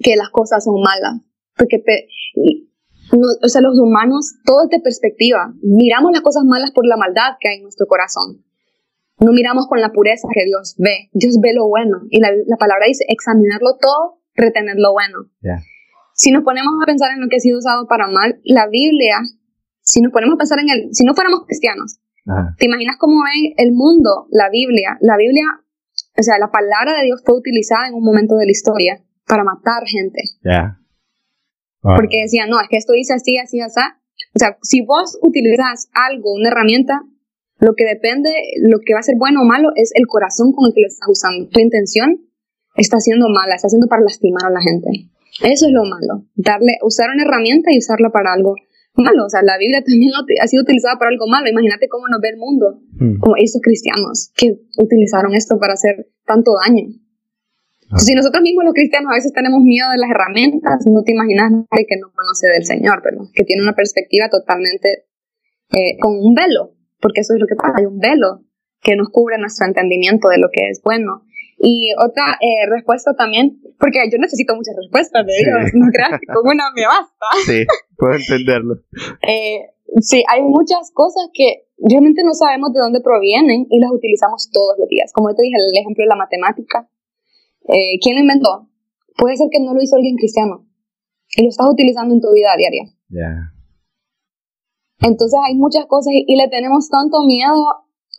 que 0.00 0.16
las 0.16 0.30
cosas 0.30 0.64
son 0.64 0.80
malas. 0.80 1.20
Porque 1.56 1.78
te, 1.78 2.08
o 3.12 3.48
sea, 3.48 3.60
los 3.60 3.78
humanos, 3.78 4.34
todo 4.44 4.64
es 4.64 4.70
de 4.70 4.80
perspectiva. 4.80 5.52
Miramos 5.62 6.12
las 6.12 6.22
cosas 6.22 6.44
malas 6.44 6.70
por 6.72 6.86
la 6.86 6.96
maldad 6.96 7.36
que 7.40 7.48
hay 7.48 7.56
en 7.56 7.62
nuestro 7.64 7.86
corazón. 7.86 8.42
No 9.20 9.32
miramos 9.32 9.66
con 9.68 9.80
la 9.80 9.92
pureza 9.92 10.28
que 10.32 10.44
Dios 10.44 10.74
ve. 10.78 11.10
Dios 11.12 11.38
ve 11.40 11.52
lo 11.54 11.68
bueno. 11.68 11.98
Y 12.10 12.20
la, 12.20 12.30
palabra 12.58 12.86
dice 12.86 13.04
examinarlo 13.08 13.76
todo, 13.80 14.18
retener 14.34 14.76
lo 14.78 14.92
bueno. 14.92 15.28
Si 16.14 16.30
nos 16.30 16.42
ponemos 16.42 16.72
a 16.82 16.86
pensar 16.86 17.10
en 17.12 17.20
lo 17.20 17.28
que 17.28 17.36
ha 17.36 17.40
sido 17.40 17.58
usado 17.58 17.86
para 17.86 18.08
mal, 18.08 18.40
la 18.44 18.66
Biblia, 18.68 19.20
si 19.80 20.00
nos 20.00 20.12
ponemos 20.12 20.36
a 20.36 20.38
pensar 20.38 20.58
en 20.60 20.70
el, 20.70 20.88
si 20.92 21.04
no 21.04 21.14
fuéramos 21.14 21.44
cristianos, 21.46 22.00
¿te 22.58 22.66
imaginas 22.66 22.96
cómo 22.98 23.22
ve 23.24 23.54
el 23.56 23.72
mundo, 23.72 24.26
la 24.30 24.48
Biblia? 24.50 24.98
La 25.00 25.16
Biblia, 25.16 25.44
o 26.18 26.22
sea, 26.22 26.38
la 26.38 26.50
palabra 26.50 26.98
de 26.98 27.04
Dios 27.06 27.22
fue 27.24 27.36
utilizada 27.36 27.88
en 27.88 27.94
un 27.94 28.04
momento 28.04 28.36
de 28.36 28.46
la 28.46 28.52
historia 28.52 29.02
para 29.26 29.44
matar 29.44 29.86
gente. 29.86 30.20
Porque 31.82 32.22
decían, 32.22 32.48
no, 32.48 32.60
es 32.60 32.68
que 32.68 32.76
esto 32.76 32.92
dice 32.92 33.14
así, 33.14 33.36
así, 33.38 33.60
así. 33.60 33.80
O 34.34 34.38
sea, 34.38 34.56
si 34.62 34.84
vos 34.84 35.18
utilizas 35.20 35.90
algo, 35.92 36.32
una 36.32 36.48
herramienta, 36.48 37.02
lo 37.58 37.74
que 37.74 37.84
depende, 37.84 38.30
lo 38.62 38.78
que 38.84 38.94
va 38.94 39.00
a 39.00 39.02
ser 39.02 39.16
bueno 39.18 39.42
o 39.42 39.44
malo 39.44 39.70
es 39.76 39.90
el 39.94 40.06
corazón 40.06 40.52
con 40.52 40.66
el 40.66 40.74
que 40.74 40.82
lo 40.82 40.88
estás 40.88 41.08
usando. 41.08 41.48
Tu 41.48 41.60
intención 41.60 42.22
está 42.76 42.98
siendo 43.00 43.28
mala, 43.28 43.54
está 43.54 43.66
haciendo 43.66 43.88
para 43.88 44.02
lastimar 44.02 44.46
a 44.46 44.50
la 44.50 44.60
gente. 44.62 44.88
Eso 45.42 45.66
es 45.66 45.72
lo 45.72 45.84
malo. 45.84 46.26
Darle, 46.34 46.78
usar 46.82 47.10
una 47.10 47.24
herramienta 47.24 47.70
y 47.72 47.78
usarla 47.78 48.10
para 48.10 48.32
algo 48.32 48.54
malo. 48.94 49.26
O 49.26 49.28
sea, 49.28 49.42
la 49.42 49.58
Biblia 49.58 49.82
también 49.86 50.12
ha 50.40 50.46
sido 50.46 50.62
utilizada 50.62 50.98
para 50.98 51.10
algo 51.10 51.26
malo. 51.26 51.48
Imagínate 51.48 51.88
cómo 51.88 52.08
nos 52.08 52.20
ve 52.20 52.30
el 52.30 52.38
mundo, 52.38 52.80
hmm. 52.98 53.18
como 53.18 53.36
esos 53.36 53.60
cristianos 53.62 54.30
que 54.36 54.58
utilizaron 54.78 55.34
esto 55.34 55.58
para 55.58 55.74
hacer 55.74 56.08
tanto 56.26 56.52
daño. 56.64 56.88
Si 57.96 58.14
nosotros 58.14 58.42
mismos 58.42 58.64
los 58.64 58.74
cristianos 58.74 59.12
a 59.12 59.16
veces 59.16 59.32
tenemos 59.32 59.60
miedo 59.62 59.90
de 59.90 59.98
las 59.98 60.10
herramientas, 60.10 60.86
no 60.86 61.02
te 61.02 61.12
imaginas 61.12 61.50
nadie 61.52 61.86
que 61.86 62.00
no 62.00 62.08
conoce 62.14 62.48
del 62.48 62.64
Señor, 62.64 63.02
¿verdad? 63.02 63.24
Que 63.34 63.44
tiene 63.44 63.62
una 63.62 63.74
perspectiva 63.74 64.28
totalmente 64.28 65.04
eh, 65.72 65.98
con 66.00 66.16
un 66.16 66.34
velo, 66.34 66.72
porque 67.00 67.20
eso 67.20 67.34
es 67.34 67.40
lo 67.40 67.46
que 67.46 67.56
pasa, 67.56 67.74
hay 67.78 67.86
un 67.86 67.98
velo 67.98 68.44
que 68.80 68.96
nos 68.96 69.10
cubre 69.10 69.38
nuestro 69.38 69.66
entendimiento 69.66 70.28
de 70.28 70.38
lo 70.38 70.48
que 70.52 70.68
es 70.68 70.80
bueno. 70.82 71.24
Y 71.58 71.92
otra 71.96 72.38
eh, 72.40 72.66
respuesta 72.68 73.14
también, 73.14 73.60
porque 73.78 74.00
yo 74.10 74.18
necesito 74.18 74.56
muchas 74.56 74.74
respuestas 74.74 75.24
de 75.24 75.32
Dios, 75.32 75.70
no 75.74 75.86
creas 75.92 76.18
que 76.18 76.26
con 76.26 76.48
una 76.48 76.64
me 76.74 76.86
basta. 76.86 77.26
Sí, 77.46 77.64
puedo 77.96 78.14
entenderlo. 78.14 78.82
eh, 79.28 79.70
sí, 80.00 80.24
hay 80.28 80.42
muchas 80.42 80.90
cosas 80.92 81.30
que 81.32 81.68
realmente 81.78 82.22
no 82.24 82.34
sabemos 82.34 82.72
de 82.72 82.80
dónde 82.80 83.00
provienen 83.00 83.66
y 83.70 83.78
las 83.78 83.92
utilizamos 83.92 84.50
todos 84.50 84.74
los 84.78 84.88
días. 84.88 85.12
Como 85.12 85.32
te 85.34 85.42
dije, 85.42 85.56
el 85.56 85.78
ejemplo 85.78 86.02
de 86.02 86.08
la 86.08 86.16
matemática 86.16 86.88
eh, 87.68 87.98
¿Quién 88.00 88.16
lo 88.16 88.22
inventó? 88.22 88.68
Puede 89.16 89.36
ser 89.36 89.48
que 89.50 89.60
no 89.60 89.74
lo 89.74 89.82
hizo 89.82 89.96
alguien 89.96 90.16
cristiano 90.16 90.66
y 91.36 91.42
lo 91.42 91.48
estás 91.48 91.68
utilizando 91.70 92.14
en 92.14 92.20
tu 92.20 92.32
vida 92.32 92.50
diaria. 92.56 92.84
Entonces 95.00 95.38
hay 95.46 95.56
muchas 95.56 95.86
cosas 95.86 96.12
y, 96.14 96.36
le 96.36 96.48
tenemos 96.48 96.88
tanto 96.88 97.22
miedo, 97.24 97.64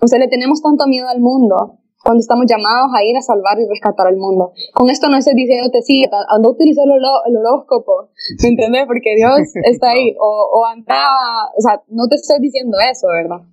o 0.02 0.08
sea, 0.08 0.20
le 0.20 0.28
tenemos 0.28 0.62
tanto 0.62 0.86
miedo 0.88 1.08
al 1.08 1.20
mundo 1.20 1.80
cuando 2.04 2.20
estamos 2.20 2.46
llamados 2.46 2.92
a 2.94 3.04
ir 3.06 3.16
a 3.16 3.22
salvar 3.22 3.58
y 3.60 3.66
rescatar 3.66 4.08
al 4.08 4.18
mundo. 4.18 4.52
Con 4.74 4.90
esto 4.90 5.08
no 5.08 5.16
estoy 5.16 5.36
diciéndote, 5.36 5.82
sí, 5.82 6.04
anda 6.04 6.50
a 6.50 6.52
utilizar 6.52 6.84
el, 6.86 7.38
horóscopo, 7.38 8.10
¿me 8.44 8.50
entiendes? 8.50 8.84
Porque 8.88 9.16
Dios 9.16 9.40
está 9.72 9.92
ahí, 9.92 10.14
o, 10.20 10.50
o 10.52 10.66
anda, 10.66 11.48
o 11.58 11.62
sea, 11.62 11.82
no 11.88 12.08
te 12.10 12.16
estoy 12.16 12.40
diciendo 12.42 12.78
eso, 12.92 13.08
¿verdad? 13.08 13.48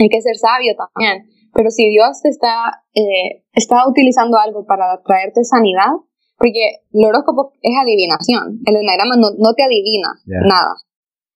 Hay 0.00 0.08
que 0.08 0.22
ser 0.22 0.36
sabio 0.36 0.74
también. 0.76 1.26
Pero 1.52 1.70
si 1.70 1.88
Dios 1.90 2.20
te 2.22 2.28
está, 2.28 2.84
eh, 2.94 3.44
está 3.52 3.88
utilizando 3.88 4.38
algo 4.38 4.64
para 4.66 5.02
traerte 5.02 5.44
sanidad, 5.44 5.92
porque 6.38 6.86
el 6.92 7.04
horóscopo 7.04 7.52
es 7.60 7.76
adivinación, 7.76 8.60
el 8.64 8.76
enagrama 8.76 9.16
no, 9.16 9.28
no 9.38 9.54
te 9.54 9.64
adivina 9.64 10.08
nada. 10.24 10.74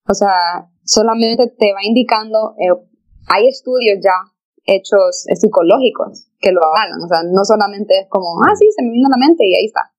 O 0.09 0.14
sea, 0.14 0.70
solamente 0.85 1.48
te 1.59 1.72
va 1.72 1.85
indicando, 1.85 2.55
eh, 2.59 2.72
hay 3.29 3.48
estudios 3.48 3.98
ya 4.03 4.33
hechos 4.64 5.27
eh, 5.29 5.37
psicológicos 5.37 6.29
que 6.40 6.53
lo 6.53 6.61
hagan, 6.64 7.03
o 7.03 7.09
sea, 7.09 7.18
no 7.24 7.44
solamente 7.44 8.00
es 8.00 8.09
como, 8.09 8.40
ah, 8.46 8.55
sí, 8.57 8.66
se 8.74 8.83
me 8.83 8.90
vino 8.90 9.09
a 9.09 9.16
la 9.16 9.27
mente 9.27 9.44
y 9.46 9.55
ahí 9.55 9.66
está, 9.66 9.92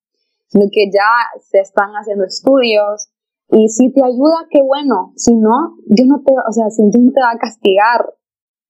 sino 0.48 0.66
que 0.72 0.90
ya 0.92 1.10
se 1.40 1.60
están 1.60 1.92
haciendo 1.94 2.26
estudios 2.26 3.10
y 3.50 3.70
si 3.70 3.92
te 3.94 4.04
ayuda, 4.04 4.48
qué 4.50 4.62
bueno, 4.64 5.14
si 5.16 5.36
no, 5.36 5.78
Dios 5.86 6.08
no 6.08 6.22
te, 6.26 6.34
o 6.34 6.52
sea, 6.52 6.70
si 6.70 6.82
Dios 6.90 7.04
no 7.04 7.12
te 7.12 7.22
va 7.22 7.32
a 7.32 7.38
castigar 7.38 8.14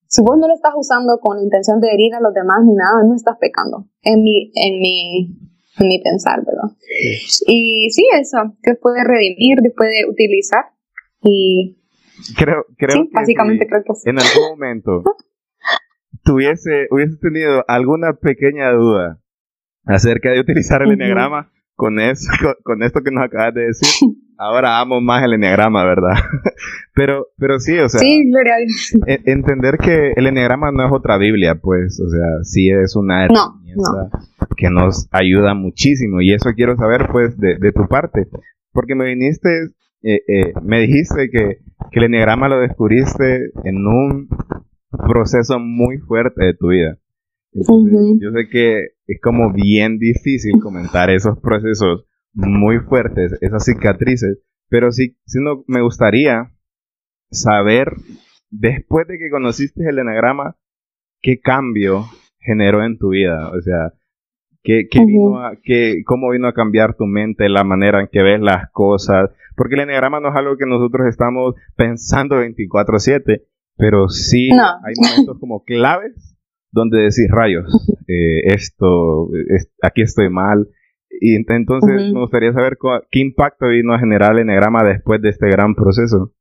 si 0.08 0.22
vos 0.22 0.38
no 0.38 0.48
lo 0.48 0.54
estás 0.54 0.74
usando 0.76 1.20
con 1.20 1.40
intención 1.40 1.80
de 1.80 1.90
herir 1.92 2.14
a 2.16 2.22
los 2.22 2.34
demás 2.34 2.64
ni 2.64 2.74
nada, 2.74 3.04
no 3.06 3.16
estás 3.16 3.38
pecando, 3.40 3.88
en 4.02 4.24
mi, 4.24 4.52
en 4.56 4.80
mi, 4.80 5.38
en 5.80 5.88
mi 5.88 6.02
pensar, 6.02 6.40
¿verdad? 6.46 6.76
Y 7.48 7.90
sí, 7.92 8.08
eso, 8.14 8.56
que 8.62 8.76
puede 8.76 9.04
redimir, 9.04 9.60
que 9.62 9.72
puede 9.72 10.10
utilizar 10.10 10.66
y... 11.24 11.78
Creo, 12.38 12.66
creo 12.78 13.04
sí, 13.04 13.10
básicamente 13.12 13.68
creo 13.68 13.84
que 13.84 13.94
sí. 13.94 14.10
En 14.10 14.18
algún 14.20 14.52
momento 14.52 15.04
tuviese, 16.24 16.88
hubiese 16.92 17.18
tenido 17.18 17.66
alguna 17.68 18.14
pequeña 18.14 18.72
duda 18.72 19.20
acerca 19.86 20.32
de 20.32 20.40
utilizar 20.40 20.82
el 20.82 20.94
enneagrama 20.94 21.52
con 21.76 22.00
eso, 22.00 22.30
con, 22.64 22.84
esto 22.84 23.02
que 23.02 23.12
nos 23.12 23.26
acabas 23.26 23.54
de 23.54 23.68
decir, 23.68 24.10
ahora 24.38 24.80
amo 24.80 25.02
más 25.02 25.24
el 25.24 25.34
enneagrama, 25.34 25.84
¿verdad? 25.84 26.14
pero, 26.94 27.28
pero 27.38 27.60
sí, 27.60 27.78
o 27.78 27.90
sea, 27.90 28.02
e, 29.08 29.22
entender 29.26 29.78
que 29.78 30.14
el 30.16 30.28
enneagrama 30.28 30.72
no 30.72 30.86
es 30.86 30.92
otra 30.92 31.18
Biblia, 31.18 31.56
pues, 31.56 32.00
o 32.00 32.10
sea, 32.10 32.44
sí 32.44 32.70
es 32.70 32.96
una 32.96 33.26
herramienta 33.26 34.10
que 34.56 34.70
nos 34.70 35.08
ayuda 35.12 35.54
muchísimo 35.54 36.22
y 36.22 36.34
eso 36.34 36.52
quiero 36.56 36.76
saber, 36.78 37.08
pues, 37.12 37.38
de, 37.38 37.58
de 37.58 37.72
tu 37.72 37.88
parte, 37.88 38.28
porque 38.72 38.96
me 38.96 39.06
viniste, 39.06 39.50
eh, 40.04 40.22
eh, 40.28 40.54
me 40.62 40.82
dijiste 40.82 41.30
que, 41.30 41.60
que 41.92 42.00
el 42.00 42.06
enneagrama 42.06 42.48
lo 42.48 42.60
descubriste 42.60 43.52
en 43.64 43.86
un 43.86 44.30
proceso 45.08 45.60
muy 45.60 45.98
fuerte 45.98 46.46
de 46.46 46.54
tu 46.54 46.70
vida. 46.70 46.98
Yo 48.20 48.32
sé 48.32 48.50
que 48.50 48.88
es 49.08 49.22
como 49.22 49.54
bien 49.54 49.98
difícil 49.98 50.60
comentar 50.62 51.10
esos 51.10 51.40
procesos 51.40 52.06
muy 52.34 52.80
fuertes, 52.80 53.38
esas 53.40 53.64
cicatrices, 53.64 54.40
pero 54.68 54.92
sí, 54.92 55.18
sí 55.26 55.40
no, 55.42 55.64
me 55.68 55.82
gustaría 55.82 56.52
saber, 57.32 57.94
después 58.50 59.08
de 59.08 59.18
que 59.18 59.30
conociste 59.30 59.88
el 59.88 60.00
enagrama, 60.00 60.58
qué 61.22 61.40
cambio 61.40 62.06
generó 62.40 62.84
en 62.84 62.98
tu 62.98 63.10
vida, 63.10 63.50
o 63.52 63.62
sea, 63.62 63.94
qué, 64.62 64.88
qué 64.92 65.06
vino 65.06 65.40
a, 65.40 65.56
qué, 65.64 66.04
cómo 66.06 66.32
vino 66.32 66.50
a 66.50 66.54
cambiar 66.54 66.96
tu 66.98 67.06
mente, 67.06 67.48
la 67.48 67.64
manera 67.64 68.02
en 68.02 68.10
que 68.12 68.22
ves 68.22 68.42
las 68.42 68.70
cosas, 68.72 69.30
porque 69.56 69.76
el 69.76 69.82
enagrama 69.82 70.20
no 70.20 70.30
es 70.30 70.36
algo 70.36 70.58
que 70.58 70.66
nosotros 70.66 71.08
estamos 71.08 71.56
pensando 71.78 72.36
24/7, 72.36 73.44
pero 73.78 74.10
sí 74.10 74.50
hay 74.52 74.94
momentos 75.02 75.40
como 75.40 75.64
claves 75.64 76.35
donde 76.76 77.00
decís 77.08 77.32
rayos, 77.32 77.66
eh, 78.08 78.54
esto, 78.54 79.30
aquí 79.82 80.02
estoy 80.02 80.30
mal. 80.30 80.68
Y 81.22 81.36
entonces 81.36 82.12
me 82.12 82.20
gustaría 82.20 82.52
saber 82.52 82.78
qué 83.10 83.20
impacto 83.20 83.68
vino 83.68 83.94
a 83.94 84.00
generar 84.00 84.34
el 84.34 84.40
enegrama 84.40 84.84
después 84.84 85.22
de 85.22 85.30
este 85.30 85.48
gran 85.48 85.74
proceso. 85.74 86.34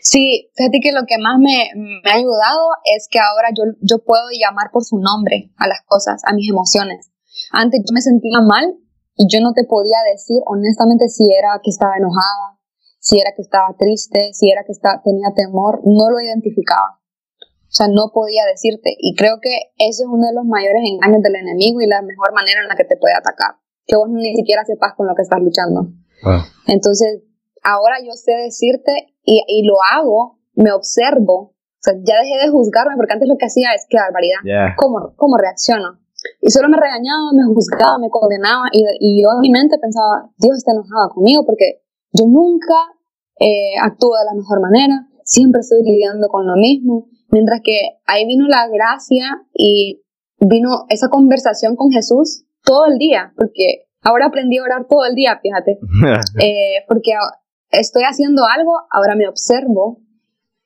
Sí, 0.00 0.50
fíjate 0.54 0.78
que 0.80 0.92
lo 0.92 1.02
que 1.06 1.18
más 1.18 1.38
me, 1.38 1.66
ha 2.06 2.14
ayudado 2.14 2.62
es 2.94 3.08
que 3.10 3.18
ahora 3.18 3.48
yo, 3.50 3.64
yo 3.82 4.04
puedo 4.04 4.22
llamar 4.30 4.70
por 4.72 4.84
su 4.84 4.98
nombre 4.98 5.50
a 5.56 5.66
las 5.66 5.82
cosas, 5.82 6.22
a 6.24 6.32
mis 6.32 6.48
emociones. 6.48 7.10
Antes 7.50 7.82
yo 7.82 7.92
me 7.92 8.00
sentía 8.00 8.40
mal 8.40 8.78
y 9.16 9.26
yo 9.26 9.40
no 9.42 9.52
te 9.52 9.64
podía 9.64 9.98
decir 10.12 10.38
honestamente 10.46 11.08
si 11.08 11.26
era 11.26 11.58
que 11.62 11.70
estaba 11.70 11.96
enojada, 11.98 12.58
si 13.00 13.18
era 13.18 13.34
que 13.34 13.42
estaba 13.42 13.74
triste, 13.76 14.30
si 14.32 14.50
era 14.50 14.62
que 14.64 14.72
estaba, 14.72 15.02
tenía 15.02 15.34
temor, 15.34 15.80
no 15.84 16.10
lo 16.10 16.20
identificaba. 16.20 17.01
O 17.72 17.74
sea, 17.74 17.88
no 17.88 18.12
podía 18.12 18.44
decirte. 18.44 18.92
Y 19.00 19.16
creo 19.16 19.40
que 19.40 19.72
eso 19.80 20.04
es 20.04 20.10
uno 20.12 20.28
de 20.28 20.36
los 20.36 20.44
mayores 20.44 20.84
engaños 20.84 21.24
del 21.24 21.40
enemigo 21.40 21.80
y 21.80 21.88
la 21.88 22.04
mejor 22.04 22.36
manera 22.36 22.60
en 22.60 22.68
la 22.68 22.76
que 22.76 22.84
te 22.84 23.00
puede 23.00 23.16
atacar. 23.16 23.56
Que 23.88 23.96
vos 23.96 24.12
ni 24.12 24.36
siquiera 24.36 24.60
sepas 24.68 24.92
con 24.92 25.08
lo 25.08 25.16
que 25.16 25.24
estás 25.24 25.40
luchando. 25.40 25.88
Entonces, 26.68 27.24
ahora 27.64 27.96
yo 28.04 28.12
sé 28.12 28.36
decirte 28.44 29.16
y, 29.24 29.40
y, 29.48 29.64
lo 29.64 29.80
hago, 29.80 30.36
me 30.52 30.70
observo. 30.70 31.56
O 31.56 31.80
sea, 31.80 31.94
ya 31.96 32.20
dejé 32.20 32.44
de 32.44 32.52
juzgarme 32.52 32.92
porque 33.00 33.14
antes 33.14 33.26
lo 33.26 33.40
que 33.40 33.48
hacía 33.48 33.72
es 33.72 33.88
que 33.88 33.96
barbaridad. 33.96 34.76
¿Cómo, 34.76 35.16
¿Cómo 35.16 35.40
reacciono? 35.40 35.96
Y 36.44 36.52
solo 36.52 36.68
me 36.68 36.76
regañaba, 36.76 37.32
me 37.32 37.48
juzgaba, 37.48 37.96
me 37.98 38.10
condenaba 38.12 38.68
y, 38.70 38.84
y 39.00 39.24
yo 39.24 39.32
en 39.32 39.40
mi 39.40 39.50
mente 39.50 39.80
pensaba, 39.80 40.28
Dios 40.36 40.58
está 40.60 40.72
enojado 40.76 41.08
conmigo 41.16 41.44
porque 41.48 41.82
yo 42.12 42.28
nunca 42.28 42.76
eh, 43.40 43.74
actúo 43.80 44.12
de 44.18 44.26
la 44.28 44.34
mejor 44.36 44.60
manera, 44.60 45.08
siempre 45.24 45.60
estoy 45.60 45.82
lidiando 45.82 46.28
con 46.28 46.46
lo 46.46 46.54
mismo, 46.54 47.08
mientras 47.32 47.60
que 47.64 47.98
ahí 48.06 48.26
vino 48.26 48.46
la 48.46 48.68
gracia 48.68 49.42
y 49.52 50.02
vino 50.38 50.86
esa 50.88 51.08
conversación 51.08 51.74
con 51.74 51.90
Jesús 51.90 52.44
todo 52.62 52.86
el 52.86 52.98
día, 52.98 53.32
porque 53.36 53.88
ahora 54.02 54.26
aprendí 54.26 54.58
a 54.58 54.62
orar 54.62 54.86
todo 54.88 55.04
el 55.06 55.14
día, 55.14 55.40
fíjate, 55.42 55.78
eh, 56.40 56.84
porque 56.86 57.12
estoy 57.70 58.04
haciendo 58.04 58.42
algo, 58.44 58.72
ahora 58.90 59.16
me 59.16 59.26
observo 59.28 59.98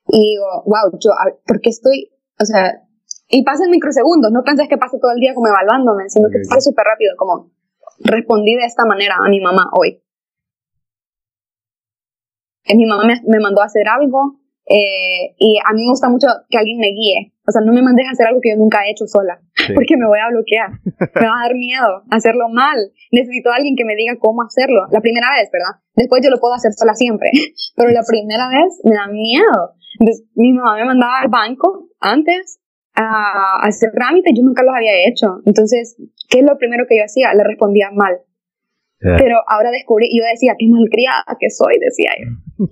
y 0.09 0.35
digo, 0.35 0.63
wow, 0.65 0.99
yo, 0.99 1.11
¿por 1.45 1.61
qué 1.61 1.69
estoy, 1.69 2.11
o 2.39 2.45
sea, 2.45 2.83
y 3.29 3.43
pasa 3.43 3.65
en 3.65 3.71
microsegundos, 3.71 4.31
no 4.31 4.43
penses 4.43 4.67
que 4.69 4.77
pase 4.77 4.99
todo 4.99 5.11
el 5.11 5.19
día 5.19 5.33
como 5.33 5.47
evaluándome, 5.47 6.09
sino 6.09 6.29
que 6.29 6.39
pasa 6.47 6.61
súper 6.61 6.85
rápido, 6.85 7.15
como 7.17 7.51
respondí 7.99 8.55
de 8.55 8.65
esta 8.65 8.85
manera 8.85 9.15
a 9.23 9.29
mi 9.29 9.41
mamá 9.41 9.69
hoy. 9.73 10.01
Eh, 12.63 12.75
mi 12.75 12.85
mamá 12.85 13.03
me, 13.05 13.39
mandó 13.39 13.61
a 13.61 13.65
hacer 13.65 13.87
algo 13.87 14.39
eh, 14.69 15.33
y 15.37 15.57
a 15.63 15.73
mí 15.73 15.81
me 15.83 15.89
gusta 15.89 16.09
mucho 16.09 16.27
que 16.49 16.57
alguien 16.57 16.79
me 16.79 16.91
guíe. 16.91 17.33
O 17.47 17.51
sea, 17.51 17.61
no 17.63 17.71
me 17.71 17.81
mandes 17.81 18.05
a 18.07 18.11
hacer 18.11 18.27
algo 18.27 18.41
que 18.41 18.51
yo 18.51 18.57
nunca 18.57 18.83
he 18.83 18.91
hecho 18.91 19.07
sola, 19.07 19.39
porque 19.73 19.95
me 19.95 20.05
voy 20.05 20.19
a 20.19 20.27
bloquear. 20.29 20.71
me 20.83 21.27
va 21.27 21.39
a 21.39 21.47
dar 21.47 21.55
miedo 21.55 22.03
hacerlo 22.11 22.49
mal. 22.49 22.77
Necesito 23.11 23.49
a 23.49 23.55
alguien 23.55 23.75
que 23.77 23.85
me 23.85 23.95
diga 23.95 24.19
cómo 24.19 24.43
hacerlo. 24.43 24.83
La 24.91 24.99
primera 24.99 25.31
vez, 25.31 25.49
¿verdad? 25.51 25.79
Después 25.95 26.21
yo 26.21 26.29
lo 26.29 26.39
puedo 26.39 26.53
hacer 26.53 26.73
sola 26.73 26.93
siempre, 26.93 27.31
pero 27.75 27.89
la 27.91 28.03
primera 28.05 28.49
vez 28.49 28.81
me 28.83 28.95
da 28.95 29.07
miedo. 29.07 29.79
Entonces, 29.99 30.27
mi 30.35 30.51
mamá 30.51 30.75
me 30.75 30.85
mandaba 30.85 31.19
al 31.21 31.29
banco 31.29 31.87
antes 31.99 32.59
a 32.93 33.61
hacer 33.61 33.91
trámites, 33.93 34.33
yo 34.35 34.43
nunca 34.43 34.63
los 34.63 34.75
había 34.75 35.07
hecho. 35.07 35.41
Entonces, 35.45 35.95
¿qué 36.29 36.39
es 36.39 36.45
lo 36.45 36.57
primero 36.57 36.85
que 36.89 36.97
yo 36.97 37.03
hacía? 37.05 37.33
Le 37.33 37.43
respondía 37.43 37.91
mal. 37.93 38.19
Pero 38.99 39.37
ahora 39.47 39.69
descubrí, 39.71 40.09
yo 40.11 40.23
decía, 40.25 40.55
qué 40.57 40.67
malcriada 40.67 41.23
que 41.39 41.49
soy, 41.49 41.77
decía 41.79 42.11
yo. 42.17 42.65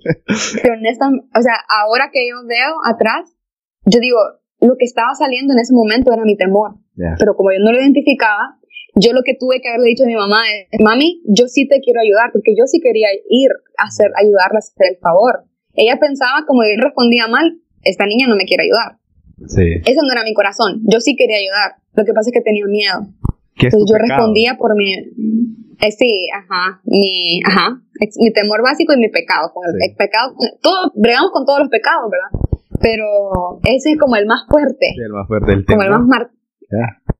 Pero 0.62 0.74
honestamente, 0.78 1.26
o 1.38 1.42
sea, 1.42 1.54
ahora 1.68 2.10
que 2.12 2.28
yo 2.28 2.36
veo 2.46 2.74
atrás, 2.84 3.36
yo 3.84 4.00
digo, 4.00 4.18
lo 4.60 4.76
que 4.76 4.84
estaba 4.84 5.14
saliendo 5.14 5.54
en 5.54 5.60
ese 5.60 5.72
momento 5.72 6.12
era 6.12 6.24
mi 6.24 6.36
temor. 6.36 6.74
Pero 7.18 7.36
como 7.36 7.52
yo 7.52 7.58
no 7.60 7.72
lo 7.72 7.78
identificaba, 7.78 8.58
yo 8.96 9.12
lo 9.12 9.22
que 9.22 9.36
tuve 9.38 9.60
que 9.60 9.68
haberle 9.68 9.90
dicho 9.90 10.04
a 10.04 10.06
mi 10.06 10.16
mamá 10.16 10.42
es, 10.50 10.80
mami, 10.80 11.22
yo 11.28 11.46
sí 11.46 11.68
te 11.68 11.80
quiero 11.80 12.00
ayudar, 12.00 12.32
porque 12.32 12.56
yo 12.56 12.64
sí 12.66 12.80
quería 12.80 13.08
ir 13.28 13.50
a 13.78 13.84
hacer, 13.84 14.10
ayudarla 14.16 14.56
a 14.56 14.64
hacer 14.64 14.96
el 14.96 14.98
favor. 14.98 15.44
Ella 15.74 15.98
pensaba, 16.00 16.44
como 16.46 16.64
yo 16.64 16.82
respondía 16.82 17.28
mal, 17.28 17.60
esta 17.82 18.06
niña 18.06 18.26
no 18.26 18.36
me 18.36 18.46
quiere 18.46 18.64
ayudar. 18.64 18.98
Sí. 19.46 19.84
Ese 19.84 20.00
no 20.00 20.10
era 20.10 20.24
mi 20.24 20.32
corazón. 20.32 20.80
Yo 20.84 21.00
sí 21.00 21.14
quería 21.14 21.36
ayudar. 21.36 21.76
Lo 21.92 22.04
que 22.04 22.14
pasa 22.14 22.30
es 22.30 22.34
que 22.34 22.40
tenía 22.40 22.64
miedo. 22.66 23.12
Entonces 23.56 23.88
yo 23.90 23.98
respondía 23.98 24.56
por 24.58 24.76
mi... 24.76 24.92
Eh, 24.92 25.92
sí, 25.92 26.26
ajá, 26.32 26.80
mi, 26.84 27.40
ajá, 27.44 27.82
mi 28.20 28.32
temor 28.32 28.62
básico 28.62 28.94
y 28.94 28.98
mi 28.98 29.08
pecado. 29.08 29.52
Con 29.52 29.64
el, 29.66 29.94
pecado, 29.96 30.34
todo, 30.62 30.92
bregamos 30.94 31.30
con 31.32 31.44
todos 31.44 31.60
los 31.60 31.68
pecados, 31.68 32.10
¿verdad? 32.10 32.46
Pero 32.80 33.60
ese 33.64 33.92
es 33.92 33.98
como 33.98 34.16
el 34.16 34.26
más 34.26 34.46
fuerte. 34.48 34.92
Sí, 34.94 35.02
el 35.02 35.12
más 35.12 35.26
fuerte, 35.26 35.52
el 35.52 35.64
temor. 35.64 35.84
Como 35.84 35.94
el 35.94 36.00
más 36.00 36.08
mar 36.08 36.30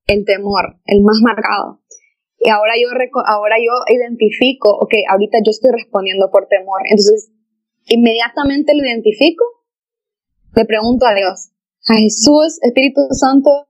El 0.07 0.25
temor, 0.25 0.77
el 0.87 1.03
más 1.03 1.21
marcado. 1.23 1.81
Y 2.39 2.51
ahora 2.51 2.75
yo, 2.81 2.89
ahora 3.27 3.57
yo 3.59 3.73
identifico, 3.95 4.71
ok, 4.71 4.93
ahorita 5.11 5.39
yo 5.45 5.51
estoy 5.51 5.73
respondiendo 5.73 6.31
por 6.31 6.47
temor. 6.49 6.81
Entonces, 6.85 7.33
inmediatamente 7.87 8.75
lo 8.75 8.85
identifico, 8.85 9.45
le 10.55 10.65
pregunto 10.65 11.07
a 11.07 11.15
Dios, 11.15 11.53
a 11.89 11.95
Jesús, 11.95 12.59
Espíritu 12.63 13.01
Santo, 13.11 13.66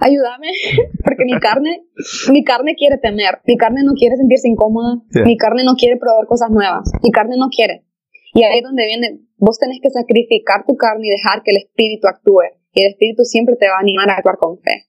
ayúdame, 0.00 0.48
porque 1.04 1.24
mi 1.24 1.38
carne, 1.38 1.84
mi 2.32 2.44
carne 2.44 2.74
quiere 2.74 2.98
temer, 2.98 3.40
mi 3.46 3.56
carne 3.56 3.82
no 3.84 3.92
quiere 3.94 4.16
sentirse 4.16 4.48
incómoda, 4.48 5.02
mi 5.24 5.36
carne 5.36 5.64
no 5.64 5.74
quiere 5.74 5.96
probar 5.96 6.26
cosas 6.26 6.50
nuevas, 6.50 6.90
mi 7.02 7.10
carne 7.10 7.36
no 7.38 7.48
quiere. 7.48 7.84
Y 8.32 8.44
ahí 8.44 8.58
es 8.58 8.64
donde 8.64 8.86
viene, 8.86 9.20
vos 9.36 9.58
tenés 9.58 9.80
que 9.82 9.90
sacrificar 9.90 10.64
tu 10.66 10.76
carne 10.76 11.06
y 11.06 11.10
dejar 11.10 11.42
que 11.42 11.50
el 11.50 11.58
Espíritu 11.58 12.06
actúe. 12.06 12.56
Y 12.72 12.84
el 12.84 12.92
Espíritu 12.92 13.24
siempre 13.24 13.56
te 13.56 13.66
va 13.66 13.76
a 13.76 13.80
animar 13.80 14.08
a 14.08 14.14
actuar 14.14 14.36
con 14.36 14.58
fe. 14.58 14.86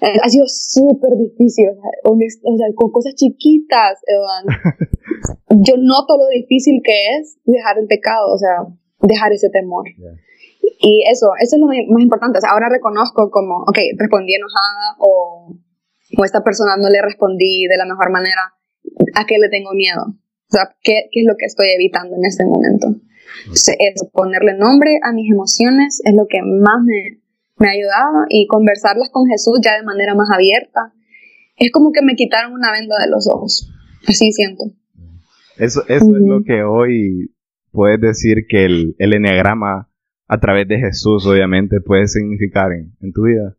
Eh, 0.00 0.18
ha 0.22 0.28
sido 0.28 0.44
súper 0.46 1.16
difícil, 1.16 1.68
o 2.04 2.16
sea, 2.16 2.66
con 2.74 2.90
cosas 2.90 3.14
chiquitas, 3.14 4.00
Yo 5.48 5.74
noto 5.76 6.16
lo 6.16 6.28
difícil 6.28 6.80
que 6.82 7.16
es 7.18 7.38
dejar 7.44 7.78
el 7.78 7.86
pecado, 7.86 8.32
o 8.32 8.38
sea, 8.38 8.64
dejar 9.00 9.32
ese 9.32 9.50
temor. 9.50 9.84
Y 10.62 11.04
eso, 11.10 11.30
eso 11.40 11.56
es 11.56 11.60
lo 11.60 11.66
más 11.66 12.02
importante. 12.02 12.38
O 12.38 12.40
sea, 12.40 12.50
ahora 12.50 12.68
reconozco 12.68 13.30
como, 13.30 13.62
ok, 13.62 13.78
respondí 13.98 14.34
enojada 14.34 14.96
o, 14.98 15.54
o 16.18 16.24
esta 16.24 16.42
persona 16.42 16.76
no 16.76 16.88
le 16.88 17.02
respondí 17.02 17.66
de 17.68 17.76
la 17.76 17.86
mejor 17.86 18.10
manera. 18.10 18.54
¿A 19.14 19.26
qué 19.26 19.38
le 19.38 19.48
tengo 19.48 19.72
miedo? 19.74 20.02
O 20.06 20.50
sea, 20.50 20.74
¿qué, 20.82 21.08
qué 21.10 21.20
es 21.20 21.26
lo 21.26 21.34
que 21.38 21.46
estoy 21.46 21.68
evitando 21.70 22.16
en 22.16 22.24
este 22.24 22.44
momento? 22.44 22.88
Entonces, 23.40 23.76
eso, 23.78 24.10
ponerle 24.12 24.54
nombre 24.58 24.98
a 25.02 25.12
mis 25.12 25.30
emociones 25.30 26.00
es 26.04 26.14
lo 26.14 26.26
que 26.28 26.42
más 26.42 26.84
me, 26.84 27.22
me 27.58 27.68
ha 27.68 27.70
ayudado 27.70 28.26
y 28.28 28.46
conversarlas 28.46 29.08
con 29.10 29.26
Jesús 29.26 29.60
ya 29.62 29.76
de 29.76 29.84
manera 29.84 30.14
más 30.14 30.28
abierta. 30.32 30.92
Es 31.56 31.70
como 31.70 31.92
que 31.92 32.02
me 32.02 32.14
quitaron 32.14 32.52
una 32.52 32.72
venda 32.72 32.96
de 32.98 33.10
los 33.10 33.28
ojos. 33.28 33.70
Así 34.06 34.32
siento. 34.32 34.64
Eso, 35.58 35.82
eso 35.88 36.16
es 36.16 36.22
lo 36.22 36.42
que 36.44 36.64
hoy 36.64 37.34
puedes 37.70 38.00
decir 38.00 38.46
que 38.48 38.64
el, 38.64 38.96
el 38.98 39.14
enneagrama 39.14 39.91
a 40.28 40.40
través 40.40 40.68
de 40.68 40.78
Jesús, 40.78 41.26
obviamente, 41.26 41.80
puede 41.80 42.06
significar 42.06 42.72
en, 42.72 42.92
en, 43.00 43.12
tu 43.12 43.24
vida. 43.24 43.56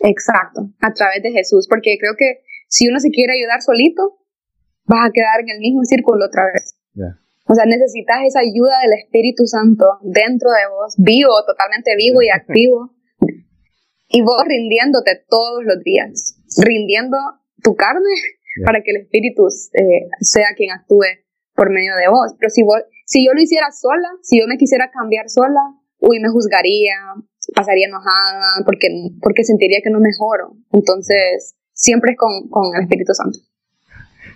Exacto, 0.00 0.70
a 0.80 0.92
través 0.92 1.22
de 1.22 1.30
Jesús, 1.32 1.66
porque 1.68 1.96
creo 1.98 2.14
que 2.16 2.42
si 2.68 2.88
uno 2.88 3.00
se 3.00 3.10
quiere 3.10 3.34
ayudar 3.34 3.62
solito, 3.62 4.18
vas 4.84 5.08
a 5.08 5.12
quedar 5.12 5.40
en 5.40 5.50
el 5.50 5.58
mismo 5.60 5.84
círculo 5.84 6.26
otra 6.26 6.44
vez. 6.52 6.76
O 7.46 7.54
sea, 7.54 7.64
necesitas 7.66 8.18
esa 8.26 8.40
ayuda 8.40 8.78
del 8.82 8.98
Espíritu 9.02 9.46
Santo 9.46 9.98
dentro 10.02 10.50
de 10.50 10.70
vos, 10.70 10.94
vivo, 10.98 11.32
totalmente 11.46 11.96
vivo 11.96 12.22
y 12.22 12.28
activo, 12.32 12.94
y 14.08 14.22
vos 14.22 14.44
rindiéndote 14.46 15.24
todos 15.28 15.64
los 15.64 15.82
días, 15.82 16.36
rindiendo 16.58 17.16
tu 17.62 17.74
carne 17.74 18.10
para 18.64 18.82
que 18.82 18.90
el 18.90 19.02
Espíritu 19.02 19.46
eh, 19.46 20.08
sea 20.20 20.48
quien 20.56 20.70
actúe 20.72 21.06
por 21.60 21.68
medio 21.68 21.92
de 21.94 22.08
vos. 22.08 22.32
Pero 22.38 22.48
si 22.48 22.62
vos, 22.62 22.80
si 23.04 23.26
yo 23.26 23.34
lo 23.34 23.42
hiciera 23.42 23.70
sola, 23.70 24.08
si 24.22 24.40
yo 24.40 24.46
me 24.48 24.56
quisiera 24.56 24.90
cambiar 24.90 25.28
sola, 25.28 25.60
uy, 25.98 26.18
me 26.18 26.30
juzgaría, 26.30 26.96
pasaría 27.54 27.86
enojada, 27.86 28.64
porque, 28.64 28.88
porque 29.20 29.44
sentiría 29.44 29.80
que 29.84 29.90
no 29.90 30.00
mejoro. 30.00 30.56
Entonces, 30.72 31.58
siempre 31.74 32.12
es 32.12 32.16
con, 32.16 32.48
con 32.48 32.74
el 32.74 32.84
Espíritu 32.84 33.12
Santo. 33.12 33.38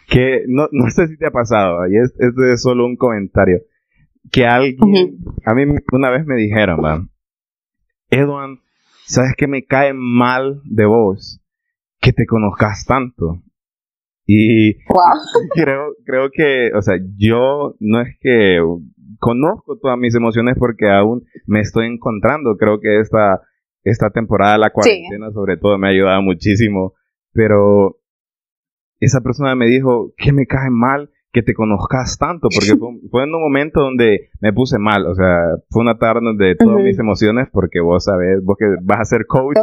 Que 0.06 0.44
no, 0.48 0.68
no 0.70 0.90
sé 0.90 1.06
si 1.08 1.16
te 1.16 1.26
ha 1.26 1.30
pasado, 1.30 1.88
y 1.88 1.96
es, 1.96 2.12
es 2.20 2.60
solo 2.60 2.84
un 2.84 2.96
comentario, 2.96 3.62
que 4.30 4.44
alguien, 4.44 5.16
a 5.46 5.54
mí 5.54 5.64
una 5.92 6.10
vez 6.10 6.26
me 6.26 6.36
dijeron, 6.36 6.78
man, 6.82 7.10
Edwin, 8.10 8.60
¿sabes 9.06 9.32
que 9.34 9.46
me 9.46 9.64
cae 9.64 9.94
mal 9.94 10.60
de 10.64 10.84
vos? 10.84 11.40
Que 12.00 12.12
te 12.12 12.26
conozcas 12.26 12.84
tanto. 12.84 13.40
Y 14.26 14.78
creo, 15.54 15.94
creo 16.04 16.30
que, 16.32 16.70
o 16.74 16.82
sea, 16.82 16.96
yo 17.16 17.74
no 17.80 18.00
es 18.00 18.16
que 18.20 18.60
conozco 19.18 19.78
todas 19.78 19.98
mis 19.98 20.14
emociones 20.14 20.56
porque 20.58 20.90
aún 20.90 21.24
me 21.46 21.60
estoy 21.60 21.86
encontrando. 21.86 22.56
Creo 22.56 22.80
que 22.80 23.00
esta, 23.00 23.42
esta 23.82 24.10
temporada, 24.10 24.58
la 24.58 24.70
cuarentena 24.70 25.30
sobre 25.32 25.56
todo, 25.56 25.78
me 25.78 25.88
ha 25.88 25.90
ayudado 25.90 26.22
muchísimo. 26.22 26.94
Pero 27.32 27.98
esa 29.00 29.20
persona 29.20 29.54
me 29.54 29.66
dijo 29.66 30.12
que 30.16 30.32
me 30.32 30.46
cae 30.46 30.70
mal 30.70 31.10
que 31.34 31.42
te 31.42 31.52
conozcas 31.52 32.16
tanto, 32.16 32.48
porque 32.48 32.78
fue, 33.10 33.24
en 33.24 33.34
un 33.34 33.42
momento 33.42 33.80
donde 33.80 34.30
me 34.40 34.52
puse 34.52 34.78
mal, 34.78 35.04
o 35.04 35.14
sea, 35.16 35.56
fue 35.68 35.82
una 35.82 35.98
tarde 35.98 36.20
donde 36.22 36.54
todas 36.54 36.80
mis 36.82 36.96
emociones, 36.98 37.48
porque 37.52 37.80
vos 37.80 38.04
sabés, 38.04 38.42
vos 38.42 38.56
que 38.56 38.66
vas 38.82 39.00
a 39.00 39.04
ser 39.04 39.26
coach, 39.26 39.56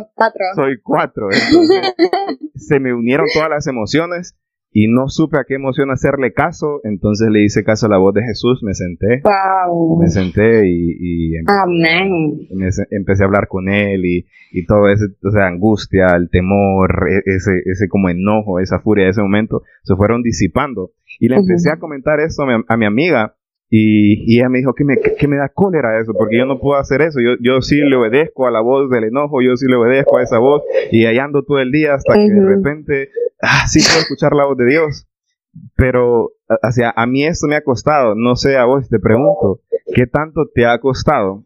soy 0.54 0.82
cuatro, 0.84 1.30
se 2.56 2.80
me 2.82 2.94
unieron 2.94 3.26
todas 3.34 3.50
las 3.50 3.68
emociones 3.68 4.38
y 4.74 4.88
no 4.88 5.10
supe 5.10 5.38
a 5.38 5.44
qué 5.46 5.56
emoción 5.56 5.92
hacerle 5.92 6.32
caso, 6.34 6.80
entonces 6.84 7.30
le 7.30 7.44
hice 7.44 7.64
caso 7.64 7.88
a 7.88 7.90
la 7.90 7.98
voz 7.98 8.14
de 8.14 8.24
Jesús, 8.24 8.64
me 8.64 8.74
senté, 8.74 9.22
Wow. 9.24 10.00
me 10.00 10.08
senté 10.08 10.68
y, 10.68 10.96
y 11.00 11.36
em- 11.36 11.46
Amén. 11.48 12.48
empecé 12.92 13.24
a 13.24 13.26
hablar 13.28 13.48
con 13.50 13.68
él 13.70 14.06
y, 14.06 14.26
y 14.54 14.66
todo 14.66 14.88
ese, 14.90 15.06
o 15.24 15.32
sea, 15.32 15.48
angustia, 15.48 16.16
el 16.16 16.30
temor, 16.30 17.08
e- 17.10 17.22
ese, 17.36 17.62
ese 17.66 17.88
como 17.90 18.10
enojo, 18.10 18.60
esa 18.60 18.80
furia 18.80 19.06
de 19.06 19.12
ese 19.12 19.22
momento, 19.22 19.64
se 19.84 19.96
fueron 19.96 20.24
disipando. 20.24 20.92
Y 21.20 21.28
le 21.28 21.36
empecé 21.36 21.70
a 21.72 21.78
comentar 21.78 22.20
eso 22.22 22.44
a 22.44 22.46
mi, 22.58 22.64
a 22.68 22.78
mi 22.78 22.86
amiga 22.86 23.36
y, 23.74 24.32
y 24.32 24.38
ella 24.40 24.50
me 24.50 24.60
dijo 24.60 24.74
que 24.76 24.84
me, 24.84 24.98
que 25.00 25.28
me 25.28 25.38
da 25.38 25.50
cólera 25.50 25.98
eso, 26.00 26.12
porque 26.14 26.38
yo 26.38 26.46
no 26.46 26.60
puedo 26.60 26.78
hacer 26.80 27.02
eso, 27.02 27.20
yo, 27.22 27.32
yo 27.42 27.62
sí 27.62 27.78
le 27.78 27.96
obedezco 27.96 28.46
a 28.46 28.52
la 28.52 28.60
voz 28.62 28.90
del 28.92 29.06
enojo, 29.06 29.42
yo 29.42 29.56
sí 29.56 29.66
le 29.68 29.78
obedezco 29.78 30.18
a 30.18 30.24
esa 30.24 30.38
voz 30.40 30.62
y 30.92 31.06
ahí 31.06 31.18
ando 31.18 31.44
todo 31.44 31.60
el 31.60 31.72
día 31.72 31.94
hasta 31.96 32.14
que 32.14 32.20
de 32.34 32.46
repente, 32.58 33.10
ah, 33.42 33.66
sí 33.68 33.80
puedo 33.80 34.02
escuchar 34.02 34.34
la 34.34 34.46
voz 34.46 34.58
de 34.58 34.66
Dios. 34.66 35.08
Pero, 35.76 36.32
a- 36.50 36.68
o 36.68 36.72
sea, 36.72 36.94
a 36.96 37.06
mí 37.08 37.26
esto 37.26 37.48
me 37.48 37.56
ha 37.56 37.64
costado, 37.64 38.14
no 38.16 38.36
sé 38.36 38.58
a 38.58 38.66
vos, 38.66 38.90
te 38.90 39.00
pregunto, 39.00 39.62
¿qué 39.96 40.06
tanto 40.06 40.50
te 40.54 40.66
ha 40.66 40.78
costado 40.80 41.46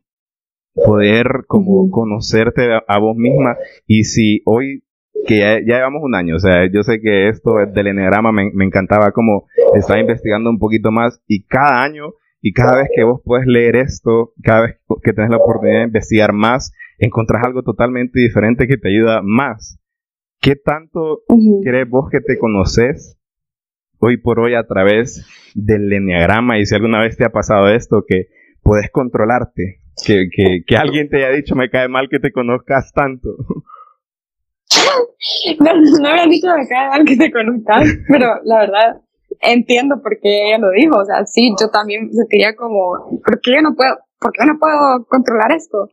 poder 0.74 1.46
como 1.48 1.90
conocerte 1.92 2.74
a, 2.74 2.84
a 2.88 3.00
vos 3.00 3.16
misma 3.16 3.56
y 3.88 4.04
si 4.06 4.42
hoy 4.46 4.84
que 5.26 5.40
ya, 5.40 5.60
ya 5.60 5.78
llevamos 5.78 6.02
un 6.04 6.16
año, 6.16 6.36
o 6.36 6.40
sea, 6.40 6.70
yo 6.72 6.84
sé 6.84 7.00
que 7.02 7.30
esto 7.30 7.56
del 7.74 7.88
eneagrama 7.88 8.32
me, 8.32 8.52
me 8.54 8.66
encantaba 8.66 9.12
como 9.12 9.48
estaba 9.76 10.00
investigando 10.00 10.50
un 10.50 10.60
poquito 10.60 10.92
más 10.92 11.22
y 11.28 11.44
cada 11.44 11.84
año 11.84 12.14
y 12.42 12.54
cada 12.54 12.78
vez 12.78 12.90
que 12.96 13.04
vos 13.04 13.22
puedes 13.24 13.48
leer 13.48 13.76
esto, 13.76 14.34
cada 14.44 14.62
vez 14.62 14.80
que 15.04 15.14
tenés 15.14 15.32
la 15.32 15.38
oportunidad 15.38 15.80
de 15.80 15.86
investigar 15.86 16.32
más, 16.32 16.74
encontrás 17.00 17.44
algo 17.44 17.64
totalmente 17.64 18.20
diferente 18.20 18.68
que 18.68 18.78
te 18.78 18.90
ayuda 18.90 19.22
más. 19.24 19.80
¿Qué 20.40 20.56
tanto 20.56 21.22
crees 21.64 21.90
vos 21.90 22.08
que 22.12 22.22
te 22.22 22.38
conoces 22.38 23.18
hoy 23.98 24.18
por 24.18 24.40
hoy 24.40 24.54
a 24.54 24.68
través 24.68 25.26
del 25.56 25.92
enneagrama? 25.92 26.60
Y 26.60 26.68
si 26.68 26.76
alguna 26.76 27.02
vez 27.02 27.18
te 27.18 27.26
ha 27.26 27.32
pasado 27.32 27.68
esto, 27.70 28.06
que 28.08 28.28
puedes 28.62 28.92
controlarte, 28.92 29.82
que, 30.06 30.28
que, 30.32 30.62
que 30.68 30.78
alguien 30.78 31.10
te 31.10 31.18
haya 31.18 31.36
dicho, 31.36 31.56
me 31.56 31.72
cae 31.72 31.88
mal 31.88 32.10
que 32.10 32.20
te 32.20 32.32
conozcas 32.32 32.92
tanto. 32.94 33.30
No, 35.60 35.74
no 35.74 36.14
me 36.14 36.22
han 36.22 36.30
dicho 36.30 36.48
de 36.48 36.62
acá 36.62 36.90
mal 36.90 37.06
que 37.06 37.16
te 37.18 37.32
conozcas, 37.32 37.84
pero 38.10 38.28
la 38.44 38.60
verdad 38.60 39.02
entiendo 39.42 40.02
por 40.02 40.20
qué 40.20 40.48
ella 40.48 40.58
lo 40.60 40.72
dijo. 40.72 40.98
O 40.98 41.06
sea, 41.06 41.26
sí, 41.26 41.54
yo 41.60 41.70
también 41.70 42.12
sentiría 42.14 42.56
como, 42.56 43.20
¿por 43.24 43.42
qué 43.42 43.56
yo 43.56 43.62
no 43.62 43.76
puedo, 43.76 43.98
por 44.20 44.32
qué 44.32 44.46
yo 44.46 44.54
no 44.54 44.60
puedo 44.60 45.06
controlar 45.08 45.52
esto? 45.52 45.90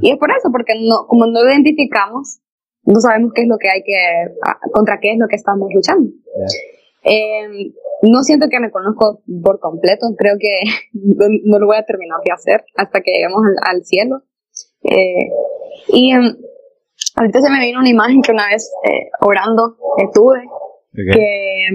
Y 0.00 0.10
es 0.10 0.18
por 0.18 0.30
eso, 0.30 0.48
porque 0.50 0.72
no, 0.80 1.06
como 1.06 1.26
no 1.26 1.42
lo 1.42 1.50
identificamos, 1.50 2.40
no 2.84 3.00
sabemos 3.00 3.32
qué 3.34 3.42
es 3.42 3.48
lo 3.48 3.58
que 3.58 3.68
hay 3.68 3.82
que, 3.82 3.96
a- 4.42 4.58
contra 4.72 4.98
qué 5.00 5.12
es 5.12 5.18
lo 5.18 5.26
que 5.28 5.36
estamos 5.36 5.68
luchando. 5.74 6.10
Eh, 7.04 7.72
no 8.02 8.22
siento 8.22 8.48
que 8.50 8.58
me 8.60 8.70
conozco 8.70 9.22
por 9.42 9.60
completo, 9.60 10.06
creo 10.16 10.36
que 10.38 10.60
no, 10.92 11.26
no 11.44 11.58
lo 11.58 11.66
voy 11.66 11.76
a 11.76 11.84
terminar 11.84 12.18
de 12.24 12.32
hacer 12.32 12.64
hasta 12.76 13.00
que 13.00 13.12
lleguemos 13.12 13.42
al, 13.44 13.76
al 13.76 13.84
cielo. 13.84 14.22
Eh, 14.84 15.28
y 15.88 16.12
em, 16.12 16.36
ahorita 17.16 17.40
se 17.40 17.50
me 17.50 17.60
vino 17.60 17.80
una 17.80 17.88
imagen 17.88 18.22
que 18.22 18.32
una 18.32 18.46
vez 18.48 18.70
eh, 18.84 19.08
orando 19.20 19.76
eh, 19.98 20.08
tuve, 20.14 20.38
Ok. 20.46 21.12
que 21.12 21.68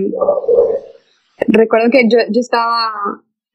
recuerdo 1.47 1.89
que 1.91 2.07
yo, 2.09 2.17
yo 2.29 2.39
estaba, 2.39 2.93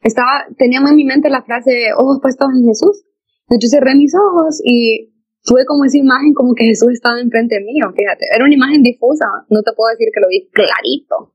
estaba, 0.02 0.46
tenía 0.58 0.80
en 0.80 0.96
mi 0.96 1.04
mente 1.04 1.30
la 1.30 1.42
frase 1.42 1.92
ojos 1.96 2.18
puestos 2.20 2.48
en 2.54 2.66
Jesús. 2.66 3.04
Entonces 3.48 3.70
yo 3.70 3.78
cerré 3.78 3.94
mis 3.94 4.12
ojos 4.14 4.60
y 4.64 5.12
tuve 5.44 5.64
como 5.66 5.84
esa 5.84 5.98
imagen 5.98 6.34
como 6.34 6.54
que 6.54 6.64
Jesús 6.64 6.90
estaba 6.92 7.20
enfrente 7.20 7.60
mío, 7.60 7.86
fíjate. 7.96 8.26
Era 8.34 8.44
una 8.44 8.54
imagen 8.54 8.82
difusa, 8.82 9.26
no 9.50 9.62
te 9.62 9.72
puedo 9.72 9.90
decir 9.92 10.08
que 10.12 10.20
lo 10.20 10.28
vi 10.28 10.48
clarito. 10.50 11.32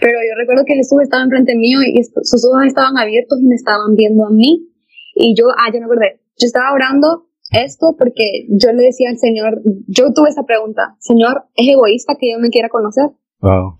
Pero 0.00 0.18
yo 0.22 0.34
recuerdo 0.38 0.64
que 0.64 0.74
Jesús 0.74 1.02
estaba 1.02 1.24
enfrente 1.24 1.54
mío 1.54 1.80
y 1.82 2.02
sus 2.02 2.42
ojos 2.46 2.64
estaban 2.66 2.96
abiertos 2.96 3.38
y 3.40 3.46
me 3.46 3.54
estaban 3.54 3.94
viendo 3.96 4.24
a 4.24 4.30
mí. 4.30 4.72
Y 5.14 5.34
yo, 5.36 5.46
ah, 5.58 5.70
ya 5.72 5.80
me 5.80 5.84
acordé, 5.86 6.20
yo 6.38 6.46
estaba 6.46 6.72
orando 6.72 7.27
esto 7.50 7.94
porque 7.98 8.46
yo 8.48 8.72
le 8.72 8.84
decía 8.84 9.10
al 9.10 9.18
Señor, 9.18 9.62
yo 9.86 10.12
tuve 10.12 10.28
esa 10.28 10.44
pregunta, 10.44 10.96
Señor, 11.00 11.44
¿es 11.54 11.68
egoísta 11.68 12.16
que 12.18 12.32
yo 12.32 12.38
me 12.38 12.50
quiera 12.50 12.68
conocer? 12.68 13.10
Wow. 13.40 13.76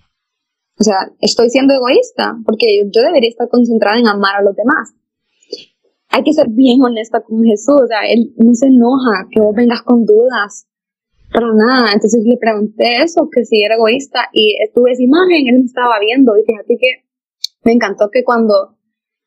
O 0.81 0.85
sea, 0.85 1.13
estoy 1.21 1.51
siendo 1.51 1.75
egoísta 1.75 2.37
porque 2.45 2.67
yo, 2.79 2.91
yo 2.91 3.03
debería 3.03 3.29
estar 3.29 3.49
concentrada 3.49 3.99
en 3.99 4.07
amar 4.07 4.37
a 4.37 4.43
los 4.43 4.55
demás. 4.55 4.95
Hay 6.11 6.23
que 6.23 6.33
ser 6.33 6.49
bien 6.49 6.81
honesta 6.83 7.21
con 7.21 7.45
Jesús, 7.45 7.83
o 7.83 7.87
sea, 7.87 8.09
Él 8.09 8.33
no 8.37 8.55
se 8.55 8.67
enoja 8.67 9.29
que 9.31 9.41
vos 9.41 9.55
vengas 9.55 9.83
con 9.83 10.07
dudas, 10.07 10.67
pero 11.31 11.53
nada. 11.55 11.93
Entonces 11.93 12.25
le 12.25 12.39
pregunté 12.39 13.03
eso, 13.03 13.29
que 13.31 13.45
si 13.45 13.63
era 13.63 13.75
egoísta, 13.75 14.21
y 14.33 14.57
tuve 14.75 14.93
esa 14.93 15.03
imagen, 15.03 15.49
Él 15.49 15.59
me 15.59 15.67
estaba 15.67 15.99
viendo, 16.01 16.33
y 16.39 16.45
fíjate 16.45 16.79
que 16.79 17.05
me 17.65 17.73
encantó 17.73 18.11
que 18.11 18.25
cuando 18.25 18.79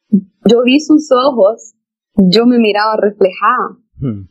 yo 0.09 0.63
vi 0.63 0.79
sus 0.79 1.09
ojos, 1.11 1.75
yo 2.15 2.47
me 2.47 2.57
miraba 2.57 2.97
reflejada. 2.97 3.77
Hmm. 3.99 4.30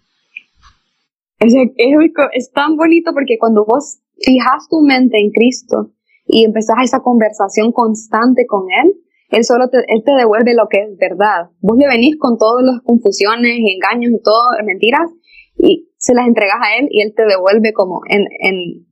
Es, 1.40 2.52
tan 2.52 2.76
bonito 2.76 3.12
porque 3.14 3.38
cuando 3.38 3.64
vos 3.64 4.00
fijas 4.18 4.68
tu 4.68 4.82
mente 4.82 5.18
en 5.18 5.30
Cristo 5.30 5.90
y 6.26 6.44
empezás 6.44 6.76
esa 6.84 7.00
conversación 7.00 7.72
constante 7.72 8.46
con 8.46 8.66
Él, 8.70 8.94
Él 9.30 9.44
solo 9.44 9.68
te, 9.68 9.78
él 9.88 10.02
te 10.04 10.12
devuelve 10.12 10.54
lo 10.54 10.68
que 10.68 10.82
es 10.82 10.96
verdad. 10.98 11.50
Vos 11.60 11.78
le 11.78 11.88
venís 11.88 12.16
con 12.18 12.36
todas 12.36 12.64
las 12.64 12.82
confusiones 12.82 13.58
y 13.58 13.74
engaños 13.74 14.12
y 14.12 14.22
todo, 14.22 14.44
mentiras, 14.64 15.10
y 15.56 15.88
se 15.96 16.14
las 16.14 16.26
entregas 16.26 16.58
a 16.60 16.76
Él 16.78 16.88
y 16.90 17.02
Él 17.02 17.14
te 17.16 17.24
devuelve 17.24 17.72
como 17.72 18.02
en, 18.08 18.26
en 18.40 18.86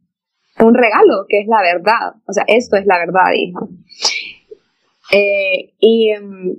un 0.61 0.75
regalo, 0.75 1.27
que 1.29 1.41
es 1.41 1.47
la 1.49 1.61
verdad. 1.63 2.15
O 2.27 2.33
sea, 2.33 2.45
esto 2.47 2.77
es 2.77 2.87
la 2.87 2.99
verdad, 2.99 3.33
hija. 3.35 3.61
Eh, 5.13 5.75
y 5.79 6.17
um, 6.17 6.57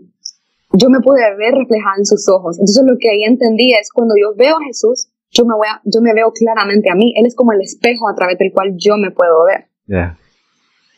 yo 0.74 0.90
me 0.90 1.00
pude 1.02 1.22
ver 1.38 1.54
reflejada 1.54 1.96
en 1.98 2.06
sus 2.06 2.28
ojos. 2.30 2.58
Entonces 2.58 2.84
lo 2.86 2.98
que 3.00 3.10
ahí 3.10 3.24
entendí 3.24 3.74
es 3.74 3.92
cuando 3.92 4.16
yo 4.20 4.36
veo 4.36 4.56
a 4.56 4.66
Jesús, 4.66 5.10
yo 5.32 5.46
me, 5.46 5.56
voy 5.56 5.68
a, 5.68 5.82
yo 5.86 6.02
me 6.02 6.14
veo 6.14 6.32
claramente 6.32 6.90
a 6.90 6.96
mí. 6.96 7.14
Él 7.16 7.26
es 7.26 7.36
como 7.36 7.52
el 7.52 7.62
espejo 7.62 8.10
a 8.10 8.16
través 8.16 8.38
del 8.38 8.52
cual 8.52 8.74
yo 8.78 8.98
me 8.98 9.12
puedo 9.12 9.46
ver. 9.46 9.70
Yeah. 9.86 10.18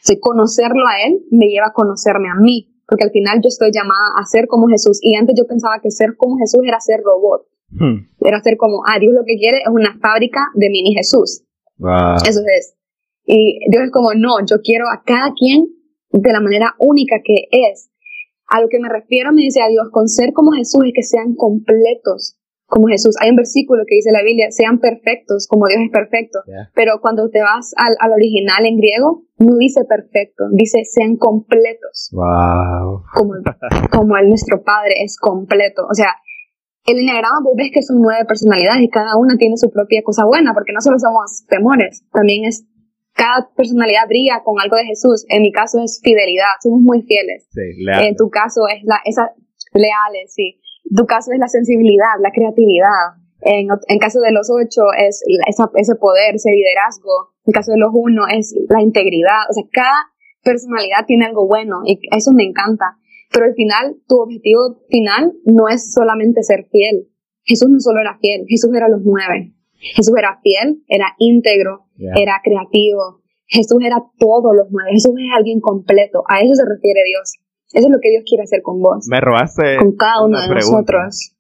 Si 0.02 0.20
conocerlo 0.20 0.88
a 0.88 1.06
Él 1.06 1.22
me 1.32 1.48
lleva 1.48 1.68
a 1.68 1.74
conocerme 1.74 2.30
a 2.30 2.36
mí, 2.36 2.72
porque 2.88 3.04
al 3.06 3.12
final 3.12 3.40
yo 3.42 3.48
estoy 3.48 3.72
llamada 3.72 4.20
a 4.20 4.26
ser 4.26 4.48
como 4.48 4.68
Jesús. 4.68 5.00
Y 5.02 5.16
antes 5.16 5.36
yo 5.38 5.46
pensaba 5.48 5.80
que 5.82 5.92
ser 5.92 6.16
como 6.18 6.38
Jesús 6.38 6.62
era 6.66 6.80
ser 6.80 7.02
robot. 7.04 7.48
Hmm. 7.70 8.08
Era 8.20 8.42
ser 8.42 8.58
como, 8.58 8.84
ah, 8.86 9.00
Dios 9.00 9.14
lo 9.14 9.24
que 9.26 9.38
quiere 9.38 9.60
es 9.60 9.70
una 9.70 9.98
fábrica 10.00 10.42
de 10.56 10.70
mini 10.70 10.94
Jesús. 10.94 11.44
Wow. 11.78 12.16
Eso 12.28 12.42
es. 12.42 12.76
Y 13.26 13.60
Dios 13.70 13.84
es 13.86 13.92
como, 13.92 14.14
no, 14.14 14.46
yo 14.46 14.58
quiero 14.64 14.86
a 14.90 15.04
cada 15.04 15.34
quien 15.34 15.68
de 16.12 16.34
la 16.34 16.42
manera 16.42 16.76
única 16.80 17.18
que 17.24 17.48
es. 17.52 17.90
A 18.48 18.60
lo 18.60 18.68
que 18.68 18.80
me 18.80 18.90
refiero, 18.90 19.32
me 19.32 19.44
dice 19.44 19.62
a 19.62 19.70
Dios, 19.70 19.88
con 19.92 20.10
ser 20.10 20.34
como 20.34 20.52
Jesús 20.52 20.84
es 20.86 20.92
que 20.94 21.04
sean 21.04 21.36
completos 21.36 22.38
como 22.72 22.88
Jesús. 22.88 23.16
Hay 23.20 23.30
un 23.30 23.36
versículo 23.36 23.84
que 23.86 23.96
dice 23.96 24.12
la 24.14 24.24
Biblia, 24.24 24.48
sean 24.50 24.80
perfectos 24.80 25.46
como 25.46 25.68
Dios 25.68 25.82
es 25.84 25.92
perfecto. 25.92 26.40
Yeah. 26.48 26.72
Pero 26.74 27.02
cuando 27.02 27.30
te 27.30 27.42
vas 27.42 27.76
al, 27.76 27.94
al 28.00 28.14
original 28.14 28.66
en 28.66 28.78
griego, 28.78 29.24
no 29.38 29.58
dice 29.58 29.84
perfecto, 29.84 30.46
dice 30.54 30.86
sean 30.86 31.18
completos 31.18 32.10
Wow. 32.14 33.04
como, 33.14 33.34
como 33.92 34.16
el 34.16 34.30
nuestro 34.30 34.64
Padre 34.64 35.04
es 35.04 35.18
completo. 35.20 35.84
O 35.92 35.94
sea, 35.94 36.16
el 36.86 37.00
enneagrama 37.00 37.44
vos 37.44 37.56
ves 37.58 37.72
que 37.74 37.84
son 37.84 38.00
nueve 38.00 38.24
personalidades 38.26 38.82
y 38.82 38.90
cada 38.90 39.18
una 39.20 39.36
tiene 39.36 39.58
su 39.58 39.70
propia 39.70 40.02
cosa 40.02 40.24
buena, 40.26 40.54
porque 40.54 40.72
no 40.72 40.80
solo 40.80 40.98
somos 40.98 41.46
temores, 41.48 42.06
también 42.14 42.46
es, 42.46 42.66
cada 43.14 43.52
personalidad 43.54 44.08
brilla 44.08 44.42
con 44.46 44.56
algo 44.62 44.78
de 44.78 44.86
Jesús. 44.86 45.26
En 45.28 45.42
mi 45.42 45.52
caso 45.52 45.84
es 45.84 46.00
fidelidad, 46.02 46.56
somos 46.64 46.80
muy 46.80 47.02
fieles. 47.02 47.48
Sí, 47.52 47.84
leal. 47.84 48.06
En 48.06 48.16
tu 48.16 48.30
caso 48.30 48.62
es 48.74 48.82
la, 48.86 48.96
esa, 49.04 49.34
leales, 49.74 50.34
sí. 50.34 50.61
Tu 50.96 51.06
caso 51.06 51.32
es 51.34 51.40
la 51.40 51.48
sensibilidad, 51.48 52.20
la 52.22 52.32
creatividad. 52.32 53.18
En, 53.42 53.68
en 53.88 53.98
caso 54.00 54.20
de 54.20 54.32
los 54.32 54.50
ocho 54.52 54.82
es 54.98 55.24
esa, 55.48 55.70
ese 55.76 55.96
poder, 55.96 56.36
ese 56.36 56.52
liderazgo. 56.52 57.34
En 57.46 57.54
caso 57.54 57.72
de 57.72 57.80
los 57.80 57.90
uno 57.94 58.24
es 58.28 58.54
la 58.70 58.82
integridad. 58.82 59.50
O 59.50 59.54
sea, 59.54 59.64
cada 59.72 59.98
personalidad 60.44 61.06
tiene 61.08 61.26
algo 61.26 61.48
bueno 61.48 61.82
y 61.86 62.00
eso 62.16 62.32
me 62.34 62.44
encanta. 62.44 62.98
Pero 63.32 63.46
al 63.46 63.54
final, 63.56 63.96
tu 64.08 64.20
objetivo 64.22 64.82
final 64.90 65.34
no 65.46 65.70
es 65.70 65.94
solamente 65.94 66.44
ser 66.44 66.68
fiel. 66.72 67.08
Jesús 67.44 67.70
no 67.70 67.80
solo 67.80 68.02
era 68.02 68.18
fiel, 68.20 68.44
Jesús 68.48 68.70
era 68.76 68.90
los 68.90 69.02
nueve. 69.04 69.54
Jesús 69.96 70.14
era 70.18 70.40
fiel, 70.44 70.84
era 70.88 71.16
íntegro, 71.18 71.86
Yeah. 71.98 72.14
era 72.18 72.42
creativo. 72.44 73.22
Jesús 73.46 73.78
era 73.84 73.98
todos 74.18 74.56
los 74.56 74.68
nueve. 74.72 74.90
Jesús 74.94 75.12
es 75.18 75.30
alguien 75.38 75.60
completo. 75.60 76.24
A 76.28 76.40
eso 76.42 76.56
se 76.56 76.66
refiere 76.66 77.02
Dios. 77.06 77.38
Eso 77.74 77.88
es 77.88 77.92
lo 77.92 78.00
que 78.02 78.10
Dios 78.10 78.24
quiere 78.28 78.44
hacer 78.44 78.62
con 78.62 78.82
vos, 78.82 79.08
Me 79.10 79.22
robaste 79.22 79.78
con 79.78 79.96
cada 79.96 80.24
uno 80.26 80.40
de 80.42 80.48
pregunta. 80.48 80.94
nosotros. 80.94 81.36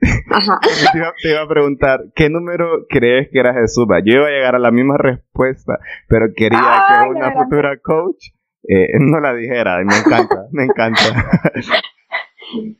Ajá. 0.30 0.58
Te 0.92 0.98
iba, 0.98 1.12
te 1.22 1.30
iba 1.30 1.42
a 1.42 1.48
preguntar, 1.48 2.00
¿qué 2.14 2.30
número 2.30 2.86
crees 2.88 3.28
que 3.30 3.38
era 3.38 3.52
Jesús? 3.52 3.86
Yo 4.06 4.14
iba 4.14 4.26
a 4.26 4.30
llegar 4.30 4.54
a 4.54 4.58
la 4.58 4.70
misma 4.70 4.96
respuesta, 4.96 5.78
pero 6.08 6.26
quería 6.34 6.58
Ay, 6.62 7.08
que 7.10 7.16
una 7.18 7.32
futura 7.32 7.78
coach 7.82 8.28
eh, 8.66 8.88
no 8.98 9.20
la 9.20 9.34
dijera. 9.34 9.78
Me 9.84 9.96
encanta, 9.96 10.46
me 10.52 10.64
encanta. 10.64 11.00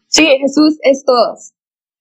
Sí, 0.06 0.26
Jesús 0.26 0.78
es 0.82 1.04
todos. 1.04 1.52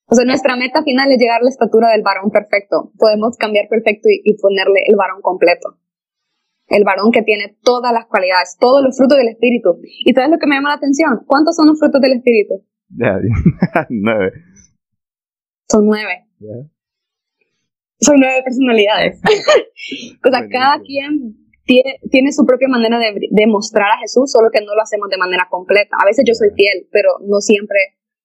O 0.07 0.15
sea, 0.15 0.25
nuestra 0.25 0.55
meta 0.55 0.81
final 0.81 1.11
es 1.11 1.19
llegar 1.19 1.41
a 1.41 1.43
la 1.43 1.49
estatura 1.49 1.89
del 1.91 2.01
varón 2.01 2.31
perfecto. 2.31 2.91
Podemos 2.97 3.37
cambiar 3.37 3.67
perfecto 3.69 4.09
y, 4.09 4.21
y 4.23 4.37
ponerle 4.41 4.81
el 4.87 4.95
varón 4.95 5.21
completo. 5.21 5.77
El 6.69 6.83
varón 6.83 7.11
que 7.11 7.23
tiene 7.23 7.57
todas 7.63 7.91
las 7.91 8.05
cualidades, 8.05 8.57
todos 8.59 8.83
los 8.83 8.95
frutos 8.97 9.17
del 9.17 9.29
Espíritu. 9.29 9.79
¿Y 10.05 10.13
sabes 10.13 10.29
lo 10.29 10.37
que 10.37 10.47
me 10.47 10.55
llama 10.55 10.69
la 10.69 10.75
atención? 10.75 11.21
¿Cuántos 11.25 11.55
son 11.55 11.67
los 11.67 11.79
frutos 11.79 12.01
del 12.01 12.13
Espíritu? 12.13 12.63
nueve. 13.89 14.31
Son 15.69 15.85
nueve. 15.85 16.25
Son 17.99 18.15
nueve 18.17 18.41
personalidades. 18.43 19.19
o 20.25 20.29
sea, 20.29 20.47
cada 20.49 20.79
quien 20.81 21.35
tiene, 22.09 22.31
su 22.31 22.45
propia 22.45 22.67
manera 22.67 22.97
de, 22.97 23.13
de, 23.29 23.47
mostrar 23.47 23.91
a 23.91 23.99
Jesús, 23.99 24.31
solo 24.31 24.49
que 24.51 24.61
no 24.61 24.73
lo 24.73 24.81
hacemos 24.81 25.09
de 25.09 25.17
manera 25.17 25.47
completa. 25.49 25.97
A 26.01 26.05
veces 26.05 26.25
yo 26.25 26.33
soy 26.33 26.49
fiel, 26.55 26.87
pero 26.91 27.09
no 27.21 27.41
siempre, 27.41 27.77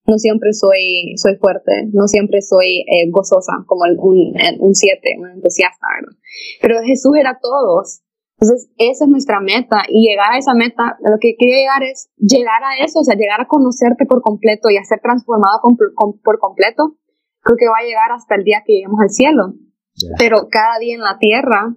no 0.07 0.17
siempre 0.17 0.53
soy, 0.53 1.13
soy 1.17 1.35
fuerte, 1.35 1.89
no 1.93 2.07
siempre 2.07 2.41
soy 2.41 2.81
eh, 2.89 3.09
gozosa, 3.11 3.53
como 3.67 3.83
un, 3.99 4.33
un 4.59 4.73
siete, 4.73 5.15
un 5.19 5.29
entusiasta, 5.29 5.85
¿verdad? 6.01 6.17
Pero 6.61 6.81
Jesús 6.81 7.11
era 7.19 7.37
todos. 7.39 8.01
Entonces, 8.45 8.69
esa 8.77 9.05
es 9.05 9.09
nuestra 9.09 9.41
meta 9.41 9.81
y 9.89 10.07
llegar 10.07 10.33
a 10.33 10.37
esa 10.37 10.53
meta, 10.53 10.97
lo 11.01 11.17
que 11.19 11.35
quiero 11.35 11.57
llegar 11.57 11.81
es 11.81 12.09
llegar 12.17 12.61
a 12.61 12.77
eso, 12.85 12.99
o 12.99 13.03
sea, 13.03 13.15
llegar 13.15 13.41
a 13.41 13.47
conocerte 13.47 14.05
por 14.05 14.21
completo 14.21 14.69
y 14.69 14.77
a 14.77 14.83
ser 14.83 14.99
transformado 15.01 15.61
por 15.65 16.39
completo. 16.39 16.97
Creo 17.41 17.57
que 17.57 17.65
va 17.65 17.81
a 17.81 17.87
llegar 17.87 18.11
hasta 18.13 18.35
el 18.35 18.43
día 18.43 18.61
que 18.65 18.73
lleguemos 18.73 19.01
al 19.01 19.09
cielo. 19.09 19.53
Pero 20.19 20.47
cada 20.51 20.77
día 20.77 20.93
en 20.93 21.01
la 21.01 21.17
tierra 21.17 21.73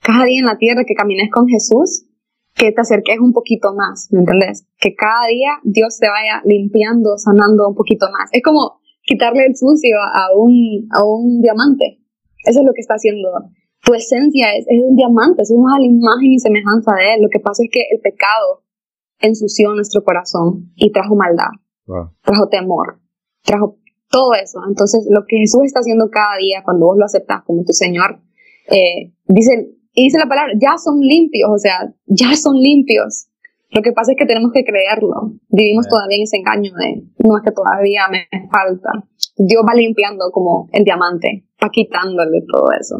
cada 0.00 0.24
día 0.24 0.40
en 0.40 0.46
la 0.46 0.58
tierra 0.58 0.84
que 0.86 0.94
camines 0.94 1.30
con 1.30 1.46
Jesús, 1.48 2.06
que 2.54 2.72
te 2.72 2.80
acerques 2.80 3.18
un 3.20 3.32
poquito 3.32 3.74
más, 3.74 4.08
¿me 4.10 4.20
entendés? 4.20 4.66
Que 4.78 4.94
cada 4.94 5.26
día 5.28 5.58
Dios 5.62 5.98
te 5.98 6.08
vaya 6.08 6.40
limpiando, 6.44 7.16
sanando 7.18 7.68
un 7.68 7.74
poquito 7.74 8.06
más. 8.10 8.30
Es 8.32 8.42
como 8.42 8.80
quitarle 9.02 9.46
el 9.46 9.56
sucio 9.56 9.96
a 10.00 10.36
un, 10.36 10.88
a 10.90 11.04
un 11.04 11.40
diamante. 11.40 12.00
Eso 12.44 12.60
es 12.60 12.66
lo 12.66 12.72
que 12.72 12.80
está 12.80 12.94
haciendo. 12.94 13.28
Tu 13.84 13.94
esencia 13.94 14.54
es, 14.54 14.66
es 14.68 14.82
un 14.84 14.96
diamante, 14.96 15.44
somos 15.44 15.72
a 15.74 15.78
la 15.78 15.86
imagen 15.86 16.32
y 16.32 16.38
semejanza 16.38 16.92
de 16.94 17.14
Él. 17.14 17.22
Lo 17.22 17.28
que 17.28 17.40
pasa 17.40 17.62
es 17.62 17.70
que 17.72 17.82
el 17.90 18.00
pecado 18.00 18.64
ensució 19.20 19.72
nuestro 19.74 20.02
corazón 20.04 20.72
y 20.76 20.92
trajo 20.92 21.16
maldad, 21.16 21.50
trajo 22.22 22.48
temor, 22.48 23.00
trajo 23.42 23.78
todo 24.10 24.34
eso. 24.34 24.60
Entonces, 24.68 25.06
lo 25.10 25.24
que 25.26 25.38
Jesús 25.38 25.62
está 25.64 25.80
haciendo 25.80 26.10
cada 26.10 26.36
día 26.38 26.62
cuando 26.64 26.86
vos 26.86 26.96
lo 26.98 27.04
aceptas 27.04 27.42
como 27.44 27.64
tu 27.64 27.72
Señor, 27.72 28.20
eh, 28.70 29.12
dice 29.26 29.78
y 29.98 30.04
dice 30.04 30.18
la 30.18 30.28
palabra, 30.28 30.52
ya 30.56 30.78
son 30.78 31.00
limpios, 31.00 31.50
o 31.52 31.58
sea, 31.58 31.92
ya 32.06 32.36
son 32.36 32.54
limpios. 32.54 33.26
Lo 33.70 33.82
que 33.82 33.90
pasa 33.90 34.12
es 34.12 34.16
que 34.16 34.26
tenemos 34.26 34.52
que 34.52 34.62
creerlo. 34.62 35.32
Vivimos 35.48 35.88
todavía 35.88 36.18
en 36.18 36.22
ese 36.22 36.36
engaño 36.36 36.70
de, 36.72 37.02
no 37.18 37.36
es 37.36 37.42
que 37.42 37.50
todavía 37.50 38.02
me 38.08 38.28
falta. 38.48 38.90
Dios 39.38 39.62
va 39.66 39.74
limpiando 39.74 40.30
como 40.32 40.68
el 40.72 40.84
diamante, 40.84 41.46
va 41.62 41.70
quitándole 41.70 42.42
todo 42.50 42.70
eso. 42.72 42.96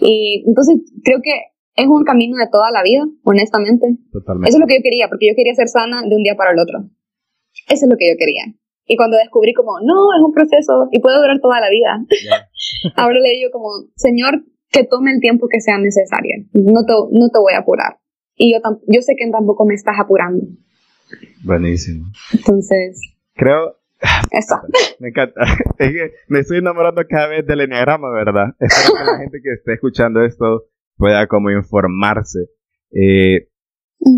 Y 0.00 0.44
entonces 0.46 0.76
creo 1.02 1.20
que 1.22 1.32
es 1.76 1.86
un 1.86 2.04
camino 2.04 2.36
de 2.36 2.48
toda 2.50 2.70
la 2.70 2.82
vida, 2.82 3.06
honestamente. 3.24 3.96
Totalmente. 4.12 4.48
Eso 4.48 4.58
es 4.58 4.60
lo 4.60 4.66
que 4.66 4.76
yo 4.76 4.82
quería, 4.82 5.08
porque 5.08 5.28
yo 5.28 5.34
quería 5.34 5.54
ser 5.54 5.68
sana 5.68 6.02
de 6.02 6.14
un 6.14 6.22
día 6.22 6.34
para 6.36 6.52
el 6.52 6.58
otro. 6.58 6.80
Eso 7.68 7.86
es 7.86 7.90
lo 7.90 7.96
que 7.96 8.08
yo 8.08 8.16
quería. 8.18 8.52
Y 8.86 8.96
cuando 8.96 9.16
descubrí 9.16 9.54
como, 9.54 9.78
no, 9.80 10.12
es 10.16 10.22
un 10.24 10.32
proceso 10.32 10.88
y 10.90 11.00
puede 11.00 11.16
durar 11.16 11.40
toda 11.40 11.60
la 11.60 11.70
vida, 11.70 12.04
ahora 12.96 13.18
le 13.20 13.30
digo 13.30 13.50
como, 13.52 13.68
Señor, 13.96 14.44
que 14.70 14.84
tome 14.84 15.12
el 15.12 15.20
tiempo 15.20 15.48
que 15.48 15.60
sea 15.60 15.78
necesario. 15.78 16.44
No 16.52 16.84
te, 16.84 16.92
no 16.92 17.28
te 17.30 17.38
voy 17.38 17.54
a 17.54 17.60
apurar. 17.60 17.98
Y 18.36 18.52
yo, 18.52 18.58
yo 18.88 19.02
sé 19.02 19.14
que 19.16 19.30
tampoco 19.30 19.64
me 19.64 19.74
estás 19.74 19.96
apurando. 19.98 20.42
Buenísimo. 21.44 22.06
Entonces. 22.32 23.00
Creo. 23.34 23.79
Eso. 24.30 24.56
Me 24.98 25.08
encanta. 25.08 25.40
Es 25.78 25.92
que 25.92 26.12
me 26.28 26.40
estoy 26.40 26.58
enamorando 26.58 27.02
cada 27.08 27.28
vez 27.28 27.46
del 27.46 27.62
enneagrama, 27.62 28.10
¿verdad? 28.10 28.54
Espero 28.58 28.98
que 28.98 29.04
la 29.04 29.18
gente 29.18 29.40
que 29.42 29.52
esté 29.52 29.74
escuchando 29.74 30.22
esto 30.22 30.64
pueda 30.96 31.26
como 31.26 31.50
informarse. 31.50 32.50
Eh, 32.92 33.48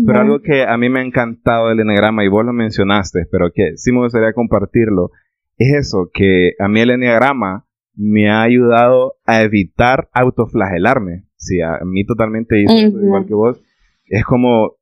pero 0.05 0.21
algo 0.21 0.41
que 0.41 0.63
a 0.63 0.77
mí 0.77 0.89
me 0.89 1.01
ha 1.01 1.03
encantado 1.03 1.69
del 1.69 1.81
enneagrama, 1.81 2.23
y 2.23 2.29
vos 2.29 2.45
lo 2.45 2.53
mencionaste, 2.53 3.27
pero 3.29 3.51
que 3.53 3.75
sí 3.75 3.91
me 3.91 3.99
gustaría 3.99 4.31
compartirlo, 4.33 5.11
es 5.57 5.73
eso, 5.73 6.09
que 6.13 6.53
a 6.59 6.67
mí 6.67 6.79
el 6.79 6.91
enneagrama 6.91 7.65
me 7.95 8.29
ha 8.29 8.41
ayudado 8.41 9.15
a 9.25 9.41
evitar 9.41 10.09
autoflagelarme. 10.13 11.25
Sí, 11.35 11.61
a 11.61 11.79
mí 11.83 12.05
totalmente 12.05 12.59
igual 12.59 13.25
que 13.25 13.33
vos. 13.33 13.61
Es 14.05 14.23
como 14.23 14.77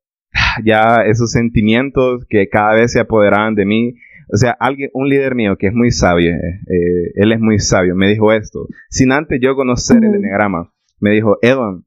ya 0.64 1.02
esos 1.04 1.32
sentimientos 1.32 2.24
que 2.28 2.48
cada 2.48 2.74
vez 2.74 2.92
se 2.92 3.00
apoderaban 3.00 3.54
de 3.54 3.66
mí. 3.66 3.94
O 4.32 4.36
sea, 4.38 4.56
alguien, 4.58 4.88
un 4.94 5.10
líder 5.10 5.34
mío 5.34 5.56
que 5.58 5.66
es 5.66 5.74
muy 5.74 5.90
sabio, 5.90 6.30
eh, 6.30 6.60
eh, 6.66 7.12
él 7.16 7.32
es 7.32 7.40
muy 7.40 7.58
sabio, 7.58 7.94
me 7.94 8.08
dijo 8.08 8.32
esto. 8.32 8.66
Sin 8.88 9.12
antes 9.12 9.38
yo 9.42 9.54
conocer 9.54 9.98
el 9.98 10.14
enneagrama, 10.14 10.72
me 11.00 11.10
dijo, 11.10 11.36
Edon, 11.42 11.84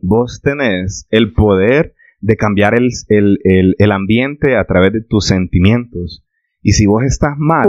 vos 0.00 0.40
tenés 0.42 1.06
el 1.10 1.34
poder 1.34 1.94
de 2.20 2.36
cambiar 2.36 2.74
el, 2.74 2.88
el, 3.08 3.76
el, 3.78 3.92
ambiente 3.92 4.56
a 4.56 4.64
través 4.64 4.94
de 4.94 5.02
tus 5.02 5.26
sentimientos. 5.26 6.24
Y 6.62 6.72
si 6.72 6.86
vos 6.86 7.04
estás 7.04 7.34
mal, 7.36 7.68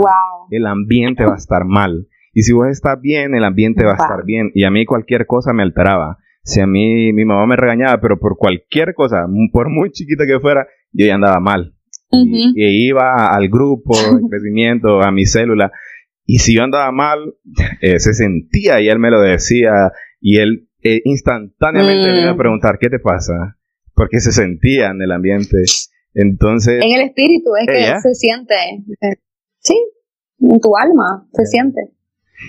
el 0.50 0.66
ambiente 0.66 1.26
va 1.26 1.34
a 1.34 1.36
estar 1.38 1.66
mal. 1.66 2.08
Y 2.32 2.42
si 2.42 2.54
vos 2.54 2.68
estás 2.68 2.98
bien, 2.98 3.34
el 3.34 3.44
ambiente 3.44 3.84
va 3.84 3.92
a 3.92 3.96
estar 3.96 4.24
bien. 4.24 4.50
Y 4.54 4.64
a 4.64 4.70
mí 4.70 4.86
cualquier 4.86 5.26
cosa 5.26 5.52
me 5.52 5.62
alteraba. 5.62 6.16
Si 6.42 6.62
a 6.62 6.66
mí 6.66 7.12
mi 7.12 7.26
mamá 7.26 7.44
me 7.46 7.56
regañaba, 7.56 8.00
pero 8.00 8.18
por 8.18 8.38
cualquier 8.38 8.94
cosa, 8.94 9.26
por 9.52 9.68
muy 9.68 9.90
chiquita 9.90 10.24
que 10.26 10.40
fuera, 10.40 10.66
yo 10.92 11.04
ya 11.04 11.16
andaba 11.16 11.38
mal. 11.38 11.75
Y, 12.10 12.88
iba 12.88 13.34
al 13.34 13.48
grupo, 13.48 13.94
de 13.96 14.20
crecimiento, 14.30 15.02
a 15.02 15.10
mi 15.10 15.26
célula. 15.26 15.72
Y 16.24 16.38
si 16.38 16.56
yo 16.56 16.64
andaba 16.64 16.90
mal, 16.92 17.34
eh, 17.80 18.00
se 18.00 18.14
sentía 18.14 18.80
y 18.80 18.88
él 18.88 18.98
me 18.98 19.10
lo 19.10 19.20
decía. 19.20 19.92
Y 20.20 20.38
él 20.38 20.68
eh, 20.82 21.00
instantáneamente 21.04 22.12
me 22.12 22.20
iba 22.22 22.30
a 22.30 22.34
mm. 22.34 22.38
preguntar, 22.38 22.78
¿qué 22.80 22.88
te 22.88 22.98
pasa? 22.98 23.56
Porque 23.94 24.20
se 24.20 24.32
sentía 24.32 24.88
en 24.88 25.02
el 25.02 25.12
ambiente. 25.12 25.62
Entonces... 26.14 26.82
En 26.82 26.92
el 26.92 27.02
espíritu 27.08 27.50
es 27.56 27.66
que 27.66 28.00
se 28.00 28.14
siente. 28.14 28.54
Eh, 29.00 29.16
sí, 29.58 29.76
en 30.40 30.60
tu 30.60 30.76
alma 30.76 31.28
se 31.32 31.46
siente. 31.46 31.80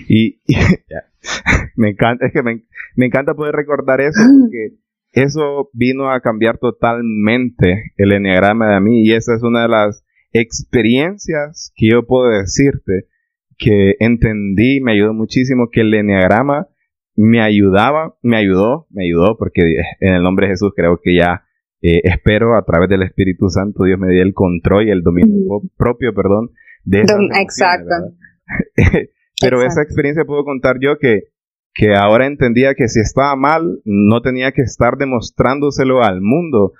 Y, 0.08 0.40
me 1.76 1.90
encanta, 1.90 2.26
es 2.26 2.32
que 2.32 2.42
me, 2.42 2.62
encanta 3.06 3.34
poder 3.34 3.54
recordar 3.54 4.00
eso 4.00 4.20
porque 4.40 4.76
eso 5.12 5.70
vino 5.72 6.10
a 6.10 6.20
cambiar 6.20 6.58
totalmente 6.58 7.92
el 7.96 8.12
enneagrama 8.12 8.74
de 8.74 8.80
mí 8.80 9.04
y 9.04 9.12
esa 9.12 9.34
es 9.34 9.42
una 9.42 9.62
de 9.62 9.68
las 9.68 10.04
experiencias 10.32 11.72
que 11.74 11.90
yo 11.90 12.06
puedo 12.06 12.30
decirte 12.30 13.06
que 13.56 13.96
entendí, 13.98 14.80
me 14.80 14.92
ayudó 14.92 15.14
muchísimo 15.14 15.68
que 15.70 15.80
el 15.80 15.92
enneagrama 15.94 16.68
me 17.16 17.40
ayudaba, 17.40 18.16
me 18.22 18.36
ayudó, 18.36 18.86
me 18.90 19.04
ayudó 19.04 19.36
porque 19.36 19.62
en 20.00 20.14
el 20.14 20.22
nombre 20.22 20.46
de 20.46 20.52
Jesús 20.52 20.72
creo 20.76 21.00
que 21.02 21.16
ya 21.16 21.44
eh, 21.82 22.00
espero 22.04 22.56
a 22.56 22.64
través 22.64 22.88
del 22.88 23.02
Espíritu 23.02 23.48
Santo 23.48 23.84
Dios 23.84 23.98
me 23.98 24.12
dio 24.12 24.22
el 24.22 24.34
control 24.34 24.86
y 24.86 24.90
el 24.90 25.02
dominio 25.02 25.62
propio, 25.76 26.14
perdón, 26.14 26.50
de 26.84 27.00
esa 27.02 27.18
Exacto. 27.40 28.14
Pero 29.40 29.62
esa 29.62 29.82
experiencia 29.82 30.24
puedo 30.24 30.44
contar 30.44 30.76
yo 30.80 30.98
que, 30.98 31.24
que 31.78 31.94
ahora 31.94 32.26
entendía 32.26 32.74
que 32.74 32.88
si 32.88 32.98
estaba 32.98 33.36
mal, 33.36 33.80
no 33.84 34.20
tenía 34.20 34.50
que 34.50 34.62
estar 34.62 34.96
demostrándoselo 34.98 36.02
al 36.02 36.20
mundo. 36.20 36.72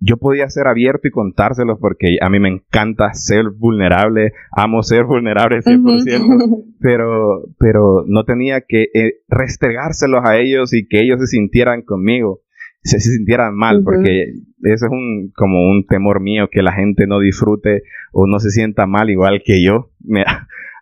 Yo 0.00 0.16
podía 0.16 0.48
ser 0.48 0.66
abierto 0.66 1.08
y 1.08 1.10
contárselo 1.10 1.78
porque 1.78 2.16
a 2.22 2.30
mí 2.30 2.40
me 2.40 2.48
encanta 2.48 3.12
ser 3.12 3.50
vulnerable, 3.54 4.32
amo 4.50 4.82
ser 4.82 5.04
vulnerable 5.04 5.58
100%, 5.58 6.64
pero, 6.80 7.42
pero 7.58 8.04
no 8.06 8.24
tenía 8.24 8.62
que 8.66 8.88
eh, 8.94 9.18
restregárselos 9.28 10.22
a 10.24 10.38
ellos 10.38 10.72
y 10.72 10.88
que 10.88 11.02
ellos 11.02 11.20
se 11.20 11.26
sintieran 11.26 11.82
conmigo, 11.82 12.40
se, 12.82 12.98
sintieran 12.98 13.54
mal, 13.54 13.82
porque 13.84 14.32
eso 14.62 14.86
es 14.86 14.90
un, 14.90 15.32
como 15.36 15.68
un 15.68 15.84
temor 15.84 16.22
mío, 16.22 16.48
que 16.50 16.62
la 16.62 16.72
gente 16.72 17.06
no 17.06 17.20
disfrute 17.20 17.82
o 18.10 18.26
no 18.26 18.40
se 18.40 18.48
sienta 18.48 18.86
mal 18.86 19.10
igual 19.10 19.42
que 19.44 19.62
yo. 19.62 19.90
Me, 20.00 20.24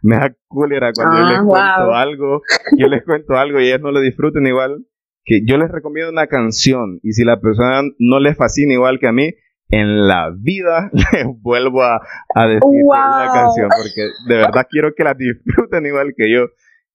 me 0.04 0.16
da 0.16 0.36
cólera 0.48 0.92
cuando 0.94 1.18
yo 1.18 1.24
les 1.24 1.38
ah, 1.38 1.44
cuento 1.46 1.94
algo, 1.94 2.42
yo 2.76 2.88
les 2.88 3.04
cuento 3.04 3.34
algo 3.34 3.58
y 3.58 3.68
ellos 3.68 3.80
no 3.80 3.90
lo 3.90 4.00
disfruten 4.00 4.46
igual, 4.46 4.84
que 5.24 5.40
yo 5.46 5.56
les 5.56 5.70
recomiendo 5.70 6.12
una 6.12 6.26
canción 6.26 7.00
y 7.02 7.12
si 7.12 7.24
la 7.24 7.40
persona 7.40 7.82
no 7.98 8.20
les 8.20 8.36
fascina 8.36 8.74
igual 8.74 8.98
que 9.00 9.08
a 9.08 9.12
mí, 9.12 9.30
en 9.70 10.06
la 10.06 10.30
vida 10.36 10.90
les 11.12 11.26
vuelvo 11.40 11.82
a, 11.82 12.00
decir 12.46 12.60
una 12.84 13.30
canción 13.32 13.70
porque 13.70 14.10
de 14.28 14.36
verdad 14.36 14.66
quiero 14.68 14.90
que 14.94 15.04
la 15.04 15.14
disfruten 15.14 15.86
igual 15.86 16.12
que 16.14 16.30
yo 16.30 16.48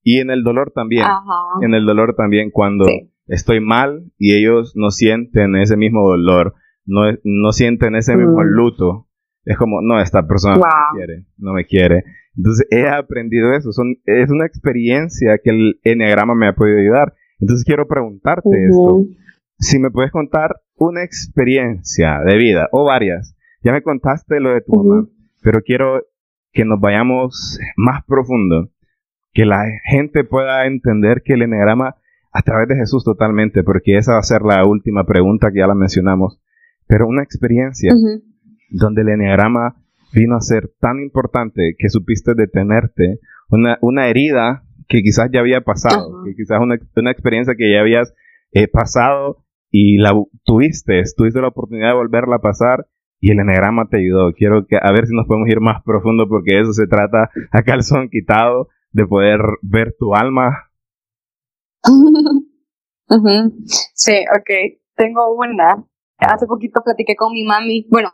y 0.03 0.20
en 0.20 0.30
el 0.30 0.43
dolor 0.43 0.72
también, 0.74 1.05
en 1.62 1.74
el 1.74 1.86
dolor 1.86 2.16
también 2.16 2.51
cuando 2.51 2.86
estoy 3.26 3.60
mal 3.60 4.03
y 4.18 4.36
ellos 4.36 4.74
no 4.76 4.91
sienten 4.91 5.55
ese 5.55 5.78
mismo 5.78 6.07
dolor, 6.07 6.53
no, 6.86 7.01
no 7.24 7.51
sienten 7.51 7.95
ese 7.95 8.16
mismo 8.16 8.41
mm. 8.41 8.45
luto. 8.45 9.09
Es 9.45 9.57
como, 9.57 9.81
no, 9.81 9.99
esta 10.01 10.27
persona 10.27 10.55
no 10.55 10.61
me 10.61 10.97
quiere, 10.97 11.25
no 11.37 11.53
me 11.53 11.65
quiere. 11.65 12.03
Entonces 12.35 12.67
he 12.69 12.87
aprendido 12.87 13.53
eso. 13.53 13.71
Son, 13.71 13.95
es 14.05 14.29
una 14.29 14.45
experiencia 14.45 15.39
que 15.43 15.49
el 15.49 15.79
enneagrama 15.83 16.35
me 16.35 16.47
ha 16.47 16.53
podido 16.53 16.79
ayudar. 16.79 17.13
Entonces 17.39 17.65
quiero 17.65 17.87
preguntarte 17.87 18.49
esto. 18.67 19.05
Si 19.57 19.79
me 19.79 19.91
puedes 19.91 20.11
contar 20.11 20.61
una 20.75 21.03
experiencia 21.03 22.19
de 22.25 22.37
vida 22.37 22.69
o 22.71 22.85
varias. 22.85 23.35
Ya 23.61 23.73
me 23.73 23.81
contaste 23.81 24.39
lo 24.39 24.53
de 24.53 24.61
tu 24.61 24.73
mamá, 24.73 25.07
pero 25.41 25.61
quiero 25.61 26.01
que 26.53 26.63
nos 26.63 26.79
vayamos 26.79 27.59
más 27.75 28.05
profundo. 28.05 28.69
Que 29.33 29.45
la 29.45 29.65
gente 29.85 30.23
pueda 30.23 30.65
entender 30.65 31.21
que 31.23 31.33
el 31.33 31.43
enneagrama 31.43 31.95
a 32.31 32.41
través 32.41 32.67
de 32.67 32.75
Jesús 32.75 33.03
totalmente, 33.03 33.63
porque 33.63 33.97
esa 33.97 34.13
va 34.13 34.19
a 34.19 34.23
ser 34.23 34.43
la 34.43 34.65
última 34.65 35.03
pregunta 35.05 35.51
que 35.51 35.59
ya 35.59 35.67
la 35.67 35.75
mencionamos, 35.75 36.39
pero 36.87 37.07
una 37.07 37.23
experiencia 37.23 37.91
donde 38.70 39.01
el 39.01 39.09
enneagrama 39.09 39.76
vino 40.13 40.36
a 40.36 40.41
ser 40.41 40.72
tan 40.80 40.99
importante 40.99 41.76
que 41.78 41.89
supiste 41.89 42.34
detenerte, 42.36 43.20
una, 43.49 43.78
una 43.82 44.07
herida 44.07 44.63
que 44.88 45.01
quizás 45.01 45.30
ya 45.32 45.39
había 45.39 45.61
pasado, 45.61 46.24
que 46.26 46.36
quizás 46.36 46.59
una, 46.61 46.76
una 46.95 47.11
experiencia 47.11 47.55
que 47.55 47.72
ya 47.72 47.80
habías 47.80 48.13
eh, 48.51 48.67
pasado 48.67 49.45
y 49.70 49.97
la 49.97 50.13
tuviste, 50.43 51.03
tuviste 51.15 51.41
la 51.41 51.49
oportunidad 51.49 51.89
de 51.89 51.95
volverla 51.95 52.38
a 52.38 52.41
pasar 52.41 52.88
y 53.20 53.32
el 53.32 53.39
enegrama 53.39 53.88
te 53.88 53.97
ayudó. 53.97 54.32
Quiero 54.34 54.65
que 54.65 54.78
a 54.82 54.91
ver 54.91 55.05
si 55.05 55.13
nos 55.13 55.28
podemos 55.28 55.49
ir 55.49 55.59
más 55.59 55.84
profundo 55.84 56.28
porque 56.28 56.55
de 56.55 56.61
eso 56.61 56.74
se 56.74 56.88
trata 56.88 57.30
a 57.51 57.61
calzón 57.63 58.09
quitado, 58.09 58.70
de 58.91 59.05
poder 59.05 59.39
ver 59.61 59.95
tu 59.97 60.15
alma. 60.15 60.72
Sí, 63.95 64.13
ok. 64.38 64.80
Tengo 64.95 65.34
una. 65.36 65.84
Hace 66.20 66.45
poquito 66.45 66.82
platiqué 66.84 67.15
con 67.15 67.34
mi 67.34 67.43
mami. 67.43 67.88
Bueno, 67.89 68.11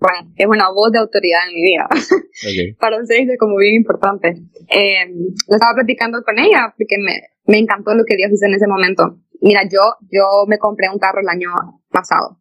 bueno, 0.00 0.32
es 0.34 0.46
una 0.46 0.70
voz 0.70 0.90
de 0.92 0.98
autoridad 0.98 1.40
en 1.48 1.54
mi 1.54 1.62
vida. 1.62 1.86
Para 2.80 3.00
ustedes 3.00 3.28
es 3.28 3.38
como 3.38 3.56
bien 3.56 3.74
importante. 3.74 4.28
Eh, 4.68 5.06
lo 5.46 5.54
estaba 5.54 5.74
platicando 5.74 6.22
con 6.24 6.38
ella 6.38 6.74
porque 6.76 6.96
me, 6.98 7.20
me 7.44 7.58
encantó 7.58 7.94
lo 7.94 8.04
que 8.04 8.16
Dios 8.16 8.30
hizo 8.32 8.46
en 8.46 8.54
ese 8.54 8.66
momento. 8.66 9.18
Mira, 9.42 9.62
yo, 9.70 9.80
yo 10.10 10.24
me 10.46 10.58
compré 10.58 10.88
un 10.88 10.98
carro 10.98 11.20
el 11.20 11.28
año 11.28 11.50
pasado. 11.90 12.38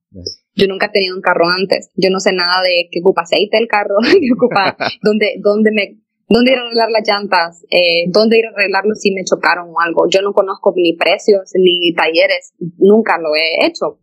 Yo 0.56 0.68
nunca 0.68 0.88
he 0.88 0.90
tenido 0.90 1.16
un 1.16 1.22
carro 1.22 1.48
antes. 1.48 1.92
Yo 1.96 2.10
no 2.10 2.20
sé 2.20 2.32
nada 2.34 2.62
de 2.62 2.88
qué 2.92 3.00
ocupa 3.02 3.22
aceite 3.22 3.58
el 3.58 3.68
carro, 3.68 3.96
qué 4.02 4.32
ocupa, 4.34 4.78
dónde, 5.04 5.36
dónde 5.42 5.72
me, 5.72 6.00
dónde 6.30 6.52
ir 6.52 6.58
a 6.58 6.62
arreglar 6.62 6.92
las 6.92 7.08
llantas, 7.08 7.66
eh, 7.70 8.06
dónde 8.08 8.40
ir 8.40 8.46
a 8.46 8.50
arreglarlo 8.50 8.96
si 8.96 9.12
me 9.12 9.26
chocaron 9.26 9.70
o 9.70 9.80
algo. 9.82 10.08
Yo 10.10 10.22
no 10.22 10.32
conozco 10.32 10.74
ni 10.76 10.96
precios 10.96 11.52
ni 11.56 11.94
talleres, 11.94 12.54
nunca 12.78 13.18
lo 13.18 13.36
he 13.36 13.66
hecho. 13.66 14.00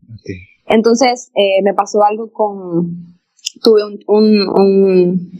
Entonces, 0.67 1.31
eh, 1.37 1.63
me 1.63 1.75
pasó 1.75 2.03
algo 2.03 2.33
con, 2.33 3.16
tuve 3.63 3.85
un, 3.85 3.99
un, 4.07 4.49
un 4.49 5.31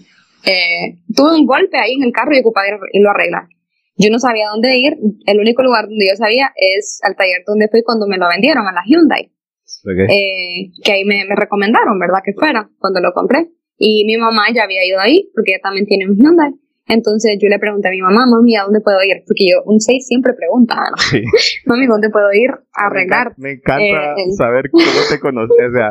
eh, 0.45 0.99
tuve 1.15 1.39
un 1.39 1.47
golpe 1.47 1.77
ahí 1.77 1.95
en 1.95 2.05
el 2.05 2.13
carro 2.13 2.35
y 2.35 2.41
ocupaba 2.41 2.67
y 2.93 3.01
lo 3.01 3.11
arreglar. 3.11 3.49
Yo 3.97 4.11
no 4.11 4.19
sabía 4.19 4.49
dónde 4.51 4.77
ir. 4.77 4.97
El 5.27 5.41
único 5.41 5.63
lugar 5.63 5.87
donde 5.89 6.07
yo 6.09 6.17
sabía 6.17 6.53
es 6.55 7.01
al 7.03 7.17
taller 7.17 7.43
donde 7.47 7.69
fui 7.69 7.83
cuando 7.83 8.07
me 8.07 8.19
lo 8.19 8.29
vendieron, 8.29 8.67
a 8.67 8.73
la 8.73 8.83
Hyundai. 8.87 9.33
Eh, 10.09 10.71
que 10.85 10.93
ahí 10.93 11.05
me, 11.05 11.25
me, 11.25 11.35
recomendaron, 11.35 11.99
¿verdad? 11.99 12.21
Que 12.25 12.33
fuera 12.33 12.69
cuando 12.79 13.01
lo 13.01 13.13
compré. 13.13 13.49
Y 13.79 14.05
mi 14.05 14.17
mamá 14.17 14.45
ya 14.55 14.65
había 14.65 14.85
ido 14.87 15.01
ahí 15.01 15.31
porque 15.35 15.53
ella 15.53 15.61
también 15.63 15.87
tiene 15.87 16.07
un 16.07 16.17
Hyundai. 16.17 16.53
Entonces 16.89 17.37
yo 17.41 17.49
le 17.49 17.59
pregunté 17.59 17.89
a 17.89 17.91
mi 17.91 18.01
mamá, 18.01 18.27
mami, 18.27 18.57
¿a 18.57 18.63
dónde 18.63 18.81
puedo 18.81 19.03
ir? 19.03 19.25
Porque 19.27 19.49
yo, 19.51 19.63
un 19.65 19.81
6 19.81 20.07
siempre 20.07 20.35
pregunta, 20.35 20.77
Sí. 21.11 21.23
Mami, 21.67 21.87
¿dónde 21.87 22.11
puedo 22.11 22.33
ir 22.33 22.51
a 22.51 22.87
arreglar? 22.87 23.35
Me, 23.39 23.53
encanta, 23.53 23.83
eh, 23.83 24.33
saber 24.37 24.71
cómo 24.71 24.85
te 25.09 25.19
conoces. 25.19 25.57
O 25.69 25.73
sea, 25.73 25.91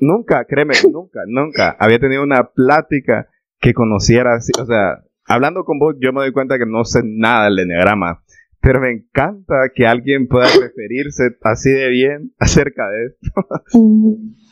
nunca, 0.00 0.44
créeme, 0.44 0.74
nunca, 0.92 1.20
nunca 1.26 1.76
había 1.78 1.98
tenido 1.98 2.22
una 2.22 2.50
plática 2.50 3.28
que 3.60 3.72
conociera, 3.72 4.36
o 4.36 4.66
sea, 4.66 5.04
hablando 5.26 5.64
con 5.64 5.78
vos, 5.78 5.94
yo 6.00 6.12
me 6.12 6.20
doy 6.20 6.32
cuenta 6.32 6.58
que 6.58 6.66
no 6.66 6.84
sé 6.84 7.00
nada 7.04 7.44
del 7.44 7.60
enneagrama, 7.60 8.22
pero 8.60 8.80
me 8.80 8.90
encanta 8.90 9.54
que 9.74 9.86
alguien 9.86 10.26
pueda 10.26 10.46
referirse 10.46 11.36
así 11.42 11.70
de 11.70 11.88
bien 11.88 12.32
acerca 12.38 12.88
de 12.88 13.06
esto. 13.06 13.30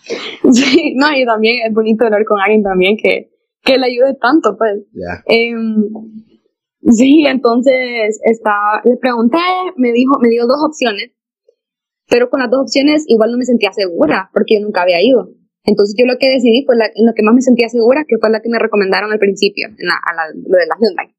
Sí, 0.50 0.94
no, 0.96 1.16
y 1.16 1.24
también 1.24 1.66
es 1.66 1.72
bonito 1.72 2.04
hablar 2.04 2.24
con 2.24 2.40
alguien 2.40 2.64
también 2.64 2.96
que, 3.00 3.30
que 3.62 3.78
le 3.78 3.86
ayude 3.86 4.16
tanto, 4.20 4.56
pues. 4.58 4.84
Em, 5.26 5.84
sí, 6.90 7.24
entonces 7.26 8.20
está, 8.24 8.82
le 8.84 8.96
pregunté, 8.96 9.38
me 9.76 9.92
dijo, 9.92 10.18
me 10.20 10.28
dio 10.28 10.46
dos 10.46 10.58
opciones, 10.66 11.12
pero 12.12 12.28
con 12.28 12.40
las 12.40 12.50
dos 12.50 12.60
opciones 12.68 13.06
igual 13.08 13.30
no 13.32 13.38
me 13.38 13.46
sentía 13.46 13.72
segura 13.72 14.28
porque 14.34 14.56
yo 14.56 14.60
nunca 14.60 14.82
había 14.82 15.00
ido. 15.00 15.30
Entonces 15.64 15.96
yo 15.98 16.04
lo 16.04 16.18
que 16.18 16.28
decidí 16.28 16.62
fue 16.66 16.76
la, 16.76 16.84
en 16.84 17.06
lo 17.06 17.14
que 17.14 17.22
más 17.22 17.32
me 17.32 17.40
sentía 17.40 17.70
segura, 17.70 18.04
que 18.06 18.18
fue 18.20 18.28
la 18.28 18.40
que 18.40 18.50
me 18.50 18.58
recomendaron 18.58 19.10
al 19.10 19.18
principio, 19.18 19.68
en 19.68 19.86
la, 19.86 19.94
a 19.94 20.12
la, 20.12 20.22
lo 20.28 20.58
de 20.58 20.66
la 20.66 20.76
Hyundai. 20.76 21.16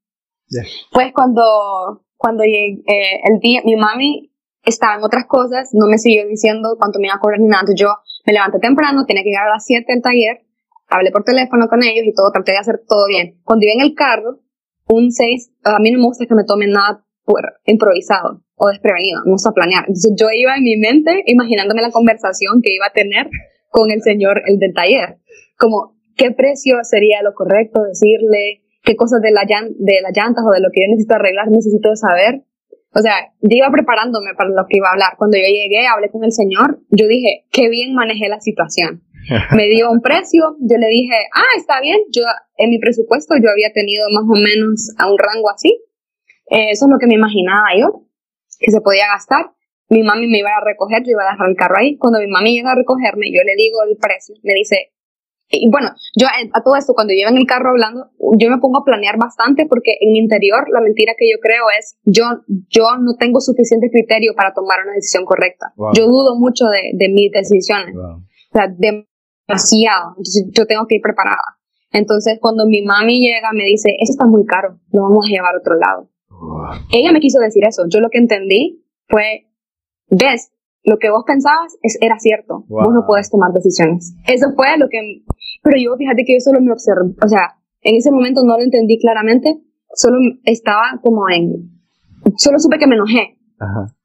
Pues 0.91 1.11
cuando, 1.11 2.05
cuando 2.15 2.43
llegué, 2.43 2.83
eh, 2.85 3.21
el 3.23 3.39
día, 3.39 3.61
mi 3.65 3.75
mami 3.75 4.31
estaba 4.63 4.97
en 4.97 5.03
otras 5.03 5.25
cosas, 5.25 5.71
no 5.73 5.87
me 5.87 5.97
siguió 5.97 6.27
diciendo 6.27 6.75
cuánto 6.77 6.99
me 6.99 7.07
iba 7.07 7.15
a 7.15 7.19
cobrar 7.19 7.39
ni 7.39 7.47
nada. 7.47 7.61
Entonces 7.61 7.81
yo 7.81 7.89
me 8.27 8.33
levanté 8.33 8.59
temprano, 8.59 9.05
tenía 9.07 9.23
que 9.23 9.29
llegar 9.29 9.47
a 9.47 9.53
las 9.53 9.65
7 9.65 9.85
del 9.87 10.03
taller, 10.03 10.45
hablé 10.89 11.09
por 11.09 11.23
teléfono 11.23 11.67
con 11.69 11.81
ellos 11.81 12.05
y 12.05 12.13
todo, 12.13 12.29
traté 12.31 12.51
de 12.51 12.59
hacer 12.59 12.83
todo 12.87 13.07
bien. 13.07 13.41
Cuando 13.43 13.65
iba 13.65 13.73
en 13.73 13.81
el 13.81 13.95
carro, 13.95 14.41
un 14.89 15.11
6, 15.11 15.53
a 15.63 15.79
mí 15.79 15.89
no 15.89 15.97
me 15.97 16.05
gusta 16.05 16.27
que 16.27 16.35
me 16.35 16.43
tomen 16.43 16.69
nada 16.69 17.03
por 17.25 17.41
improvisado 17.65 18.43
o 18.63 18.69
desprevenido, 18.69 19.19
me 19.25 19.31
gusta 19.31 19.51
planear. 19.51 19.83
Entonces 19.87 20.13
yo 20.15 20.27
iba 20.31 20.55
en 20.55 20.63
mi 20.63 20.77
mente 20.77 21.23
imaginándome 21.25 21.81
la 21.81 21.91
conversación 21.91 22.61
que 22.63 22.73
iba 22.73 22.87
a 22.87 22.93
tener 22.93 23.29
con 23.69 23.91
el 23.91 24.01
señor, 24.01 24.41
el 24.45 24.57
del 24.57 24.73
taller. 24.73 25.19
Como, 25.57 25.99
¿qué 26.15 26.31
precio 26.31 26.79
sería 26.83 27.21
lo 27.21 27.33
correcto 27.33 27.83
decirle? 27.83 28.63
¿Qué 28.83 28.95
cosas 28.95 29.21
de, 29.21 29.31
la 29.31 29.43
de 29.43 30.01
las 30.01 30.15
llantas 30.15 30.45
o 30.47 30.51
de 30.51 30.61
lo 30.61 30.69
que 30.71 30.81
yo 30.81 30.87
necesito 30.87 31.15
arreglar 31.15 31.49
necesito 31.51 31.95
saber? 31.95 32.43
O 32.95 33.01
sea, 33.01 33.33
yo 33.41 33.57
iba 33.57 33.71
preparándome 33.71 34.31
para 34.37 34.49
lo 34.49 34.63
que 34.69 34.77
iba 34.77 34.87
a 34.87 34.93
hablar. 34.93 35.17
Cuando 35.17 35.35
yo 35.35 35.43
llegué, 35.43 35.87
hablé 35.87 36.09
con 36.09 36.23
el 36.23 36.31
señor, 36.31 36.79
yo 36.89 37.07
dije, 37.07 37.45
qué 37.51 37.67
bien 37.67 37.93
manejé 37.95 38.29
la 38.29 38.39
situación. 38.39 39.03
Me 39.57 39.67
dio 39.67 39.89
un 39.89 39.99
precio, 40.01 40.55
yo 40.59 40.77
le 40.77 40.87
dije, 40.87 41.15
ah, 41.33 41.57
está 41.57 41.81
bien, 41.81 41.97
yo 42.11 42.23
en 42.57 42.69
mi 42.69 42.79
presupuesto 42.79 43.35
yo 43.41 43.49
había 43.49 43.73
tenido 43.73 44.05
más 44.13 44.23
o 44.23 44.39
menos 44.39 44.93
a 44.99 45.11
un 45.11 45.17
rango 45.17 45.49
así. 45.49 45.81
Eh, 46.51 46.71
eso 46.71 46.85
es 46.85 46.91
lo 46.91 46.99
que 46.99 47.07
me 47.07 47.15
imaginaba 47.15 47.67
yo, 47.79 48.05
que 48.63 48.71
se 48.71 48.81
podía 48.81 49.07
gastar 49.07 49.51
mi 49.93 50.03
mami 50.03 50.27
me 50.27 50.39
iba 50.39 50.49
a 50.49 50.63
recoger, 50.63 51.03
yo 51.03 51.11
iba 51.11 51.23
a 51.23 51.31
dejar 51.31 51.49
el 51.49 51.55
carro 51.55 51.77
ahí. 51.77 51.97
Cuando 51.97 52.19
mi 52.19 52.27
mami 52.27 52.55
llega 52.55 52.71
a 52.71 52.75
recogerme, 52.75 53.27
yo 53.31 53.43
le 53.43 53.55
digo 53.55 53.83
el 53.87 53.97
precio, 53.97 54.35
me 54.43 54.53
dice, 54.53 54.91
y 55.49 55.69
bueno, 55.69 55.89
yo 56.15 56.25
a 56.27 56.63
todo 56.63 56.75
esto, 56.75 56.93
cuando 56.93 57.13
llevo 57.13 57.29
en 57.29 57.37
el 57.37 57.45
carro 57.45 57.69
hablando, 57.69 58.09
yo 58.39 58.49
me 58.49 58.57
pongo 58.57 58.79
a 58.79 58.83
planear 58.83 59.17
bastante 59.17 59.67
porque 59.67 59.97
en 60.01 60.13
mi 60.13 60.19
interior 60.19 60.65
la 60.71 60.81
mentira 60.81 61.13
que 61.17 61.29
yo 61.29 61.37
creo 61.39 61.65
es, 61.77 61.97
yo, 62.05 62.23
yo 62.69 62.97
no 62.99 63.15
tengo 63.19 63.39
suficiente 63.39 63.91
criterio 63.91 64.33
para 64.35 64.53
tomar 64.53 64.79
una 64.83 64.93
decisión 64.93 65.25
correcta. 65.25 65.73
Yo 65.93 66.07
dudo 66.07 66.35
mucho 66.39 66.65
de, 66.65 66.91
de 66.93 67.09
mis 67.09 67.31
decisiones. 67.31 67.95
O 67.95 68.23
sea, 68.51 68.67
demasiado. 68.67 70.15
Entonces 70.17 70.47
yo 70.51 70.65
tengo 70.65 70.87
que 70.87 70.95
ir 70.95 71.01
preparada. 71.01 71.59
Entonces 71.91 72.39
cuando 72.41 72.65
mi 72.65 72.81
mami 72.81 73.19
llega 73.19 73.51
me 73.53 73.65
dice, 73.65 73.89
eso 73.99 74.13
está 74.13 74.25
muy 74.25 74.45
caro, 74.45 74.79
lo 74.91 75.03
vamos 75.03 75.27
a 75.27 75.29
llevar 75.29 75.53
a 75.53 75.59
otro 75.59 75.75
lado. 75.75 76.09
Ella 76.91 77.11
me 77.11 77.19
quiso 77.19 77.39
decir 77.39 77.63
eso. 77.65 77.83
Yo 77.89 77.99
lo 77.99 78.09
que 78.09 78.17
entendí 78.17 78.83
fue, 79.07 79.47
ves, 80.09 80.51
lo 80.83 80.97
que 80.97 81.09
vos 81.09 81.23
pensabas 81.25 81.77
es, 81.81 81.97
era 82.01 82.19
cierto, 82.19 82.65
vos 82.67 82.93
no 82.93 83.05
puedes 83.07 83.29
tomar 83.29 83.51
decisiones. 83.53 84.15
Eso 84.27 84.47
fue 84.55 84.77
lo 84.77 84.87
que, 84.89 85.23
pero 85.63 85.77
yo 85.79 85.95
fíjate 85.97 86.23
que 86.25 86.33
yo 86.33 86.39
solo 86.39 86.59
me 86.61 86.71
observé, 86.71 87.15
o 87.23 87.27
sea, 87.27 87.55
en 87.81 87.95
ese 87.95 88.11
momento 88.11 88.41
no 88.43 88.57
lo 88.57 88.63
entendí 88.63 88.99
claramente, 88.99 89.61
solo 89.93 90.17
estaba 90.43 90.99
como 91.01 91.29
en, 91.29 91.71
solo 92.37 92.59
supe 92.59 92.77
que 92.77 92.87
me 92.87 92.95
enojé. 92.95 93.37
Ajá. 93.59 93.95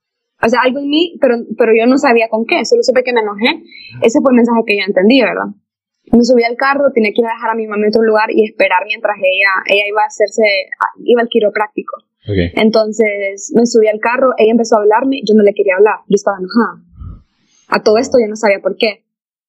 O 0.40 0.48
sea, 0.48 0.60
algo 0.62 0.78
en 0.78 0.88
mí, 0.88 1.18
pero, 1.20 1.34
pero 1.56 1.72
yo 1.74 1.86
no 1.86 1.98
sabía 1.98 2.28
con 2.28 2.46
qué, 2.46 2.64
solo 2.64 2.82
supe 2.82 3.02
que 3.02 3.12
me 3.12 3.20
enojé. 3.20 3.64
Ese 4.02 4.20
fue 4.20 4.30
el 4.30 4.36
mensaje 4.36 4.62
que 4.66 4.78
yo 4.78 4.84
entendí, 4.86 5.20
¿verdad? 5.20 5.50
Me 6.12 6.22
subí 6.22 6.44
al 6.44 6.56
carro, 6.56 6.92
tenía 6.94 7.10
que 7.10 7.20
ir 7.20 7.26
a 7.26 7.34
dejar 7.34 7.50
a 7.50 7.54
mi 7.54 7.66
mamá 7.66 7.82
en 7.82 7.88
otro 7.88 8.02
lugar 8.02 8.30
y 8.30 8.44
esperar 8.44 8.86
mientras 8.86 9.16
ella, 9.18 9.50
ella 9.66 9.88
iba 9.88 10.02
a 10.02 10.06
hacerse, 10.06 10.42
iba 11.04 11.20
al 11.20 11.28
quiropráctico. 11.28 12.07
Entonces 12.54 13.52
me 13.54 13.66
subí 13.66 13.88
al 13.88 14.00
carro, 14.00 14.32
ella 14.36 14.52
empezó 14.52 14.76
a 14.76 14.80
hablarme, 14.80 15.20
yo 15.26 15.34
no 15.34 15.42
le 15.42 15.54
quería 15.54 15.76
hablar, 15.76 16.00
yo 16.08 16.14
estaba 16.14 16.38
enojada. 16.38 16.84
A 17.68 17.82
todo 17.82 17.98
esto 17.98 18.18
yo 18.20 18.28
no 18.28 18.36
sabía 18.36 18.60
por 18.60 18.76
qué. 18.76 19.04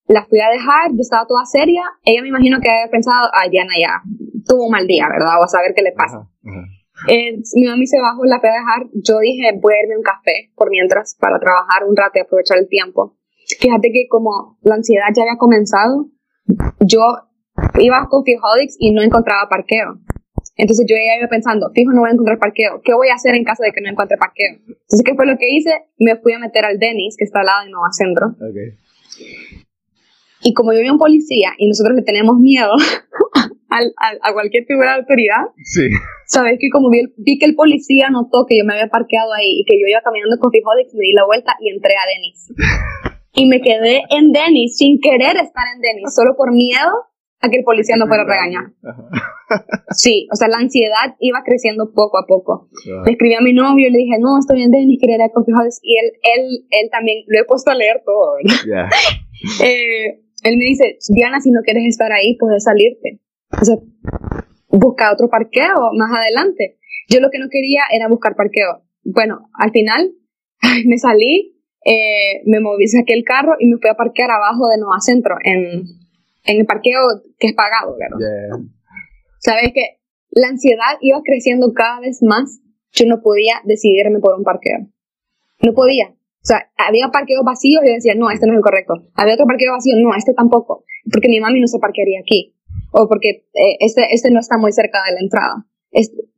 La 0.08 0.26
fui 0.26 0.40
a 0.40 0.50
dejar, 0.50 0.92
yo 0.92 1.02
estaba 1.02 1.28
toda 1.28 1.46
seria, 1.46 1.84
ella 2.04 2.22
me 2.22 2.30
imagino 2.30 2.60
que 2.60 2.70
había 2.70 2.90
pensado, 2.90 3.30
ah, 3.34 3.48
Diana 3.50 3.74
ya 3.80 4.02
tuvo 4.46 4.66
un 4.66 4.72
mal 4.72 4.88
día, 4.88 5.08
¿verdad? 5.08 5.40
O 5.40 5.44
a 5.44 5.48
saber 5.48 5.74
qué 5.76 5.84
le 5.84 5.92
pasa. 5.92 6.28
Eh, 7.08 7.38
mi 7.56 7.66
mami 7.68 7.88
se 7.88 8.00
bajó, 8.02 8.26
la 8.26 8.40
fui 8.40 8.50
a 8.50 8.54
dejar, 8.54 8.88
yo 8.94 9.20
dije, 9.20 9.52
voy 9.62 9.74
a 9.74 9.84
irme 9.84 9.98
un 9.98 10.04
café 10.04 10.52
por 10.56 10.70
mientras 10.70 11.16
para 11.20 11.40
trabajar 11.40 11.86
un 11.88 11.96
rato 11.96 12.14
y 12.16 12.22
aprovechar 12.22 12.58
el 12.58 12.68
tiempo. 12.68 13.16
Fíjate 13.60 13.92
que 13.92 14.08
como 14.10 14.58
la 14.62 14.76
ansiedad 14.76 15.08
ya 15.16 15.24
había 15.24 15.38
comenzado, 15.38 16.10
yo 16.80 17.02
iba 17.80 18.08
con 18.10 18.24
Fijodix 18.24 18.76
y 18.80 18.92
no 18.92 19.02
encontraba 19.02 19.50
parqueo. 19.50 20.00
Entonces 20.56 20.86
yo 20.90 20.96
ya 20.96 21.18
iba 21.18 21.28
pensando, 21.30 21.72
fijo, 21.74 21.92
no 21.92 22.02
voy 22.02 22.10
a 22.10 22.14
encontrar 22.14 22.38
parqueo. 22.38 22.82
¿Qué 22.84 22.94
voy 22.94 23.10
a 23.10 23.16
hacer 23.16 23.36
en 23.36 23.44
caso 23.44 23.64
de 23.64 23.72
que 23.72 23.82
no 23.82 23.90
encuentre 23.90 24.18
parqueo? 24.18 24.60
Entonces, 24.68 25.04
¿qué 25.06 25.16
fue 25.16 25.26
lo 25.26 25.38
que 25.38 25.50
hice? 25.50 25.72
Me 25.98 26.18
fui 26.18 26.34
a 26.34 26.40
meter 26.40 26.66
al 26.66 26.80
Denis, 26.80 27.16
que 27.18 27.24
está 27.24 27.40
al 27.40 27.46
lado 27.46 27.64
de 27.64 27.72
Nueva 27.72 27.92
Centro. 27.92 28.36
Y 30.42 30.54
como 30.54 30.74
yo 30.74 30.80
vi 30.80 30.88
a 30.88 30.94
un 30.94 31.00
policía 31.00 31.52
y 31.58 31.68
nosotros 31.68 31.96
le 31.96 32.04
tenemos 32.04 32.38
miedo 32.40 32.72
a 33.70 34.34
cualquier 34.34 34.66
figura 34.66 34.94
de 34.94 35.00
autoridad, 35.00 35.44
sí. 35.64 35.90
sabes 36.26 36.58
que 36.60 36.70
como 36.70 36.90
vi, 36.90 37.04
vi, 37.18 37.38
que 37.38 37.46
el 37.46 37.56
policía 37.56 38.10
notó 38.10 38.46
que 38.48 38.58
yo 38.58 38.66
me 38.66 38.74
había 38.74 38.88
parqueado 38.88 39.34
ahí 39.34 39.62
y 39.62 39.66
que 39.66 39.80
yo 39.80 39.88
iba 39.88 40.02
caminando 40.02 40.38
con 40.40 40.52
Fijodix, 40.52 40.94
me 40.94 41.04
di 41.04 41.14
la 41.14 41.26
vuelta 41.26 41.56
y 41.60 41.70
entré 41.70 41.94
a 41.94 42.08
Denis. 42.08 42.54
y 43.34 43.46
me 43.48 43.62
quedé 43.62 44.04
en 44.10 44.32
Denis 44.32 44.78
sin 44.78 45.00
querer 45.00 45.36
estar 45.38 45.66
en 45.76 45.82
Denis, 45.82 46.16
solo 46.16 46.36
por 46.36 46.52
miedo 46.52 47.09
a 47.42 47.50
que 47.50 47.58
el 47.58 47.64
policía 47.64 47.96
no 47.98 48.08
fuera 48.08 48.24
a 48.24 48.28
regañar. 48.28 48.66
Sí, 49.92 50.28
o 50.32 50.36
sea, 50.36 50.48
la 50.48 50.58
ansiedad 50.58 51.16
iba 51.20 51.42
creciendo 51.44 51.92
poco 51.94 52.18
a 52.18 52.28
poco. 52.28 52.70
Le 53.06 53.12
escribí 53.12 53.34
a 53.34 53.42
mi 53.42 53.54
novio 53.54 53.88
y 53.88 53.92
le 53.92 54.00
dije, 54.00 54.18
no, 54.20 54.38
estoy 54.38 54.58
bien, 54.58 54.72
Denis, 54.72 55.00
quería 55.00 55.18
leer 55.18 55.32
Y 55.82 55.98
él, 55.98 56.12
él, 56.22 56.66
él 56.70 56.90
también, 56.92 57.24
lo 57.28 57.40
he 57.40 57.46
puesto 57.46 57.72
a 57.72 57.76
leer 57.76 58.02
todo, 58.06 58.36
¿verdad? 58.36 58.90
Eh, 59.64 60.20
él 60.44 60.58
me 60.58 60.66
dice, 60.66 60.98
Diana, 61.08 61.40
si 61.40 61.50
no 61.50 61.62
quieres 61.64 61.86
estar 61.86 62.12
ahí, 62.12 62.36
puedes 62.38 62.66
salirte. 62.66 63.22
O 63.50 63.64
sea, 63.64 63.76
busca 64.68 65.14
otro 65.14 65.30
parqueo 65.30 65.92
más 65.96 66.12
adelante. 66.12 66.78
Yo 67.08 67.22
lo 67.22 67.30
que 67.32 67.40
no 67.40 67.48
quería 67.50 67.84
era 67.90 68.10
buscar 68.10 68.36
parqueo. 68.36 68.84
Bueno, 69.06 69.50
al 69.54 69.72
final 69.72 70.12
me 70.86 70.98
salí, 70.98 71.56
eh, 71.86 72.42
me 72.46 72.60
moví, 72.60 72.88
saqué 72.88 73.14
el 73.14 73.24
carro 73.24 73.54
y 73.60 73.68
me 73.68 73.78
fui 73.78 73.90
a 73.90 73.96
parquear 73.96 74.30
abajo 74.30 74.68
de 74.68 74.78
Nueva 74.78 75.00
Centro, 75.00 75.36
en, 75.42 75.86
en 76.44 76.60
el 76.60 76.66
parqueo 76.66 77.02
que 77.38 77.48
es 77.48 77.54
pagado, 77.54 77.96
¿verdad? 77.98 78.60
Sabes 79.40 79.72
que 79.74 80.00
la 80.32 80.48
ansiedad 80.48 80.98
iba 81.02 81.22
creciendo 81.24 81.74
cada 81.74 82.00
vez 82.00 82.20
más. 82.22 82.62
Yo 82.92 83.06
no 83.06 83.22
podía 83.22 83.62
decidirme 83.66 84.20
por 84.20 84.38
un 84.38 84.44
parqueo. 84.44 84.88
No 85.62 85.74
podía. 85.74 86.10
O 86.10 86.46
sea, 86.46 86.72
había 86.78 87.10
parqueos 87.10 87.44
vacíos 87.44 87.84
y 87.84 87.88
yo 87.88 87.94
decía, 87.94 88.16
no, 88.16 88.32
este 88.32 88.48
no 88.48 88.54
es 88.54 88.58
el 88.58 88.64
correcto. 88.64 88.94
Había 89.14 89.34
otro 89.34 89.46
parqueo 89.46 89.74
vacío, 89.74 89.96
no, 89.98 90.16
este 90.16 90.34
tampoco. 90.34 90.86
Porque 91.12 91.28
mi 91.28 91.40
mami 91.40 91.60
no 91.60 91.68
se 91.68 91.80
parquearía 91.80 92.20
aquí. 92.20 92.56
O 92.92 93.08
porque 93.08 93.46
eh, 93.54 93.78
este, 93.80 94.08
este 94.12 94.32
no 94.32 94.40
está 94.40 94.58
muy 94.58 94.72
cerca 94.72 95.00
de 95.06 95.14
la 95.14 95.20
entrada. 95.20 95.66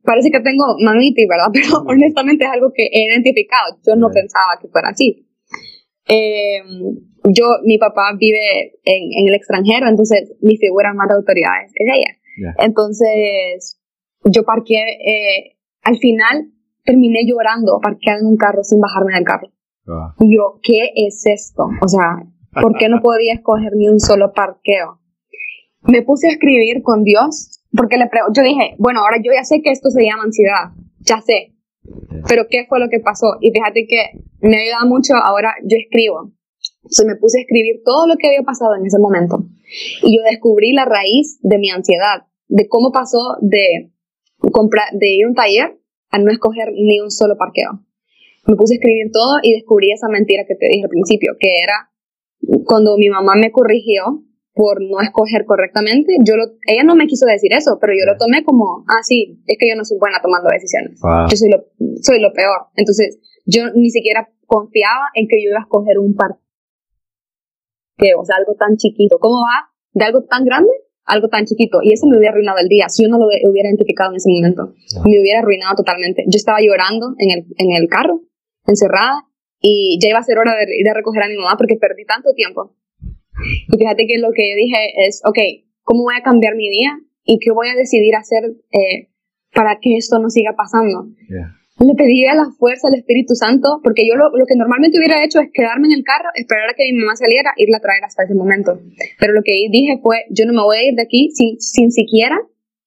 parece 0.02 0.30
que 0.30 0.40
tengo 0.40 0.76
mamiti, 0.80 1.26
¿verdad? 1.26 1.48
Pero 1.52 1.82
honestamente 1.86 2.44
es 2.44 2.50
algo 2.50 2.72
que 2.74 2.88
he 2.92 3.06
identificado. 3.06 3.78
Yo 3.86 3.96
no 3.96 4.10
pensaba 4.10 4.58
que 4.60 4.68
fuera 4.68 4.88
así. 4.90 5.26
Eh, 6.14 6.60
yo, 7.24 7.44
mi 7.64 7.78
papá 7.78 8.12
vive 8.18 8.74
en, 8.84 9.02
en, 9.18 9.28
el 9.28 9.34
extranjero, 9.34 9.88
entonces 9.88 10.34
mi 10.42 10.56
figura 10.58 10.92
más 10.92 11.08
de 11.08 11.14
autoridad 11.14 11.52
es 11.64 11.72
ella. 11.78 12.54
Entonces, 12.58 13.80
yo 14.24 14.44
parqué, 14.44 14.74
eh, 14.76 15.56
al 15.82 15.96
final 15.98 16.52
terminé 16.84 17.20
llorando, 17.26 17.78
parqueando 17.80 18.26
en 18.26 18.32
un 18.32 18.36
carro 18.36 18.62
sin 18.62 18.80
bajarme 18.80 19.14
del 19.14 19.24
carro. 19.24 19.48
Ah. 19.86 20.14
Y 20.18 20.34
yo, 20.36 20.60
¿qué 20.62 20.92
es 20.94 21.24
esto? 21.26 21.68
O 21.80 21.88
sea, 21.88 22.24
¿por 22.60 22.76
qué 22.76 22.88
no 22.88 23.00
podía 23.02 23.34
escoger 23.34 23.72
ni 23.76 23.88
un 23.88 24.00
solo 24.00 24.32
parqueo? 24.32 25.00
Me 25.82 26.02
puse 26.02 26.28
a 26.28 26.30
escribir 26.32 26.82
con 26.82 27.04
Dios, 27.04 27.60
porque 27.76 27.96
le 27.96 28.08
yo 28.34 28.42
dije, 28.42 28.74
bueno, 28.78 29.00
ahora 29.00 29.16
yo 29.22 29.32
ya 29.34 29.44
sé 29.44 29.62
que 29.62 29.70
esto 29.70 29.90
se 29.90 30.04
llama 30.04 30.24
ansiedad, 30.24 30.70
ya 31.00 31.20
sé, 31.20 31.51
pero 32.28 32.46
¿qué 32.48 32.66
fue 32.68 32.80
lo 32.80 32.88
que 32.88 33.00
pasó? 33.00 33.36
Y 33.40 33.50
fíjate 33.50 33.86
que 33.86 34.20
me 34.40 34.62
ayuda 34.62 34.84
mucho, 34.86 35.14
ahora 35.14 35.54
yo 35.62 35.76
escribo. 35.76 36.32
Entonces 36.82 37.06
me 37.06 37.16
puse 37.16 37.38
a 37.38 37.42
escribir 37.42 37.82
todo 37.84 38.06
lo 38.06 38.16
que 38.16 38.28
había 38.28 38.42
pasado 38.42 38.74
en 38.74 38.86
ese 38.86 38.98
momento. 38.98 39.44
Y 40.02 40.16
yo 40.16 40.22
descubrí 40.24 40.72
la 40.72 40.84
raíz 40.84 41.38
de 41.42 41.58
mi 41.58 41.70
ansiedad, 41.70 42.26
de 42.48 42.68
cómo 42.68 42.92
pasó 42.92 43.36
de, 43.40 43.92
comprar, 44.50 44.86
de 44.92 45.08
ir 45.08 45.24
a 45.24 45.28
un 45.28 45.34
taller 45.34 45.78
a 46.10 46.18
no 46.18 46.30
escoger 46.30 46.72
ni 46.74 47.00
un 47.00 47.10
solo 47.10 47.36
parqueo. 47.38 47.84
Me 48.46 48.56
puse 48.56 48.74
a 48.74 48.76
escribir 48.76 49.10
todo 49.12 49.38
y 49.42 49.54
descubrí 49.54 49.92
esa 49.92 50.08
mentira 50.08 50.44
que 50.46 50.56
te 50.56 50.66
dije 50.66 50.84
al 50.84 50.90
principio, 50.90 51.36
que 51.38 51.62
era 51.62 51.90
cuando 52.64 52.96
mi 52.98 53.08
mamá 53.08 53.34
me 53.36 53.52
corrigió, 53.52 54.24
por 54.54 54.82
no 54.82 55.00
escoger 55.00 55.44
correctamente. 55.46 56.16
Yo 56.24 56.36
lo, 56.36 56.44
ella 56.66 56.84
no 56.84 56.94
me 56.94 57.06
quiso 57.06 57.26
decir 57.26 57.52
eso, 57.52 57.78
pero 57.80 57.92
yo 57.94 58.04
lo 58.10 58.18
tomé 58.18 58.44
como, 58.44 58.84
ah, 58.88 59.02
sí, 59.02 59.42
es 59.46 59.56
que 59.58 59.68
yo 59.68 59.76
no 59.76 59.84
soy 59.84 59.98
buena 59.98 60.20
tomando 60.22 60.48
decisiones. 60.50 61.00
Yo 61.30 61.36
soy 61.36 61.50
lo, 61.50 61.64
soy 62.02 62.20
lo 62.20 62.32
peor. 62.32 62.68
Entonces, 62.76 63.18
yo 63.46 63.70
ni 63.74 63.90
siquiera 63.90 64.28
confiaba 64.46 65.08
en 65.14 65.26
que 65.28 65.42
yo 65.42 65.50
iba 65.50 65.58
a 65.58 65.62
escoger 65.62 65.98
un 65.98 66.14
partido. 66.14 66.40
O 68.18 68.24
sea, 68.24 68.36
algo 68.36 68.54
tan 68.54 68.76
chiquito. 68.76 69.18
¿Cómo 69.18 69.40
va 69.40 69.70
de 69.92 70.04
algo 70.04 70.24
tan 70.24 70.44
grande 70.44 70.70
algo 71.04 71.28
tan 71.28 71.44
chiquito? 71.44 71.78
Y 71.82 71.92
eso 71.92 72.06
me 72.06 72.16
hubiera 72.16 72.32
arruinado 72.32 72.58
el 72.58 72.68
día. 72.68 72.88
Si 72.88 73.02
yo 73.02 73.08
no 73.08 73.18
lo 73.18 73.26
hubiera 73.26 73.68
identificado 73.68 74.10
en 74.10 74.16
ese 74.16 74.30
momento, 74.30 74.74
me 75.04 75.20
hubiera 75.20 75.40
arruinado 75.40 75.74
totalmente. 75.76 76.24
Yo 76.26 76.36
estaba 76.36 76.58
llorando 76.60 77.14
en 77.18 77.30
el, 77.30 77.46
en 77.58 77.72
el 77.72 77.88
carro, 77.88 78.20
encerrada, 78.66 79.26
y 79.60 79.98
ya 80.02 80.10
iba 80.10 80.18
a 80.18 80.22
ser 80.22 80.38
hora 80.38 80.54
de 80.56 80.66
ir 80.76 80.88
a 80.88 80.94
recoger 80.94 81.22
a 81.22 81.28
mi 81.28 81.36
mamá 81.36 81.54
porque 81.56 81.76
perdí 81.76 82.04
tanto 82.04 82.32
tiempo 82.34 82.74
y 83.68 83.76
fíjate 83.76 84.06
que 84.06 84.18
lo 84.18 84.30
que 84.32 84.50
yo 84.50 84.56
dije 84.56 85.06
es, 85.06 85.22
ok, 85.24 85.38
¿cómo 85.82 86.04
voy 86.04 86.14
a 86.18 86.22
cambiar 86.22 86.54
mi 86.56 86.68
día? 86.68 86.98
¿Y 87.24 87.38
qué 87.38 87.50
voy 87.52 87.68
a 87.68 87.76
decidir 87.76 88.14
hacer 88.16 88.44
eh, 88.72 89.08
para 89.54 89.78
que 89.80 89.96
esto 89.96 90.18
no 90.18 90.28
siga 90.30 90.54
pasando? 90.56 91.06
Le 91.78 91.94
pedí 91.94 92.24
a 92.26 92.34
la 92.34 92.50
fuerza 92.58 92.88
al 92.88 92.94
Espíritu 92.94 93.34
Santo, 93.34 93.80
porque 93.82 94.06
yo 94.06 94.14
lo, 94.14 94.30
lo, 94.36 94.46
que 94.46 94.54
normalmente 94.54 94.98
hubiera 94.98 95.24
hecho 95.24 95.40
es 95.40 95.50
quedarme 95.52 95.88
en 95.88 95.94
el 95.94 96.04
carro, 96.04 96.28
esperar 96.34 96.70
a 96.70 96.74
que 96.74 96.84
mi 96.92 97.00
mamá 97.00 97.16
saliera, 97.16 97.50
irla 97.56 97.78
a 97.78 97.80
traer 97.80 98.04
hasta 98.04 98.22
ese 98.22 98.34
momento. 98.34 98.78
Pero 99.18 99.32
lo 99.32 99.42
que 99.42 99.52
dije 99.70 99.98
fue, 100.02 100.24
yo 100.30 100.46
no 100.46 100.52
me 100.52 100.62
voy 100.62 100.76
a 100.76 100.88
ir 100.88 100.94
de 100.94 101.02
aquí 101.02 101.30
sin, 101.32 101.58
sin 101.60 101.90
siquiera 101.90 102.38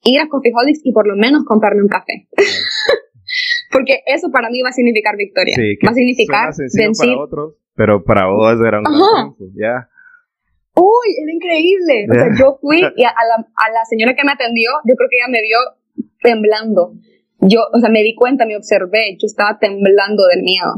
ir 0.03 0.19
a 0.21 0.27
Coffee 0.27 0.53
Holics 0.55 0.81
y 0.83 0.93
por 0.93 1.07
lo 1.07 1.15
menos 1.15 1.43
comprarme 1.45 1.81
un 1.81 1.89
café. 1.89 2.27
porque 3.71 3.99
eso 4.05 4.29
para 4.31 4.49
mí 4.49 4.61
va 4.61 4.69
a 4.69 4.73
significar 4.73 5.17
victoria. 5.17 5.57
va 5.85 5.91
a 5.91 5.93
significar 5.93 6.53
vencer. 6.77 6.93
para 7.09 7.19
otros, 7.19 7.55
pero 7.75 8.03
para 8.03 8.27
vos 8.27 8.57
era 8.65 8.79
un 8.79 8.85
triunfo, 8.85 9.53
ya 9.55 9.89
uy, 11.05 11.15
era 11.21 11.31
increíble. 11.31 12.07
O 12.09 12.13
sea, 12.13 12.29
yo 12.37 12.57
fui 12.61 12.79
y 12.79 13.03
a, 13.03 13.13
la, 13.13 13.35
a, 13.35 13.71
la, 13.71 13.85
señora 13.85 14.15
que 14.15 14.23
me 14.23 14.31
atendió, 14.31 14.71
yo 14.85 14.95
creo 14.95 15.09
que 15.09 15.17
ella 15.17 15.29
me 15.29 15.41
vio 15.41 15.57
temblando. 16.21 16.93
Yo, 17.41 17.61
o 17.71 17.79
sea, 17.79 17.89
me 17.89 18.03
di 18.03 18.15
cuenta, 18.15 18.45
me 18.45 18.55
observé, 18.55 19.17
yo 19.19 19.25
estaba 19.25 19.59
temblando 19.59 20.25
del 20.27 20.43
miedo. 20.43 20.73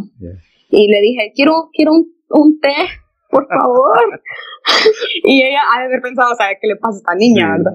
Y 0.69 0.87
le 0.91 1.01
dije, 1.01 1.31
quiero, 1.33 1.69
quiero 1.71 1.93
un, 1.93 2.13
un 2.29 2.59
té, 2.59 2.75
por 3.29 3.47
favor. 3.47 4.21
y 5.23 5.43
ella 5.43 5.59
ha 5.73 5.79
de 5.79 5.85
haber 5.85 6.01
pensado, 6.01 6.33
o 6.33 6.35
sea, 6.35 6.47
¿qué 6.59 6.67
le 6.67 6.75
pasa 6.75 6.95
a 6.95 6.99
esta 6.99 7.15
niña, 7.15 7.51
verdad? 7.51 7.71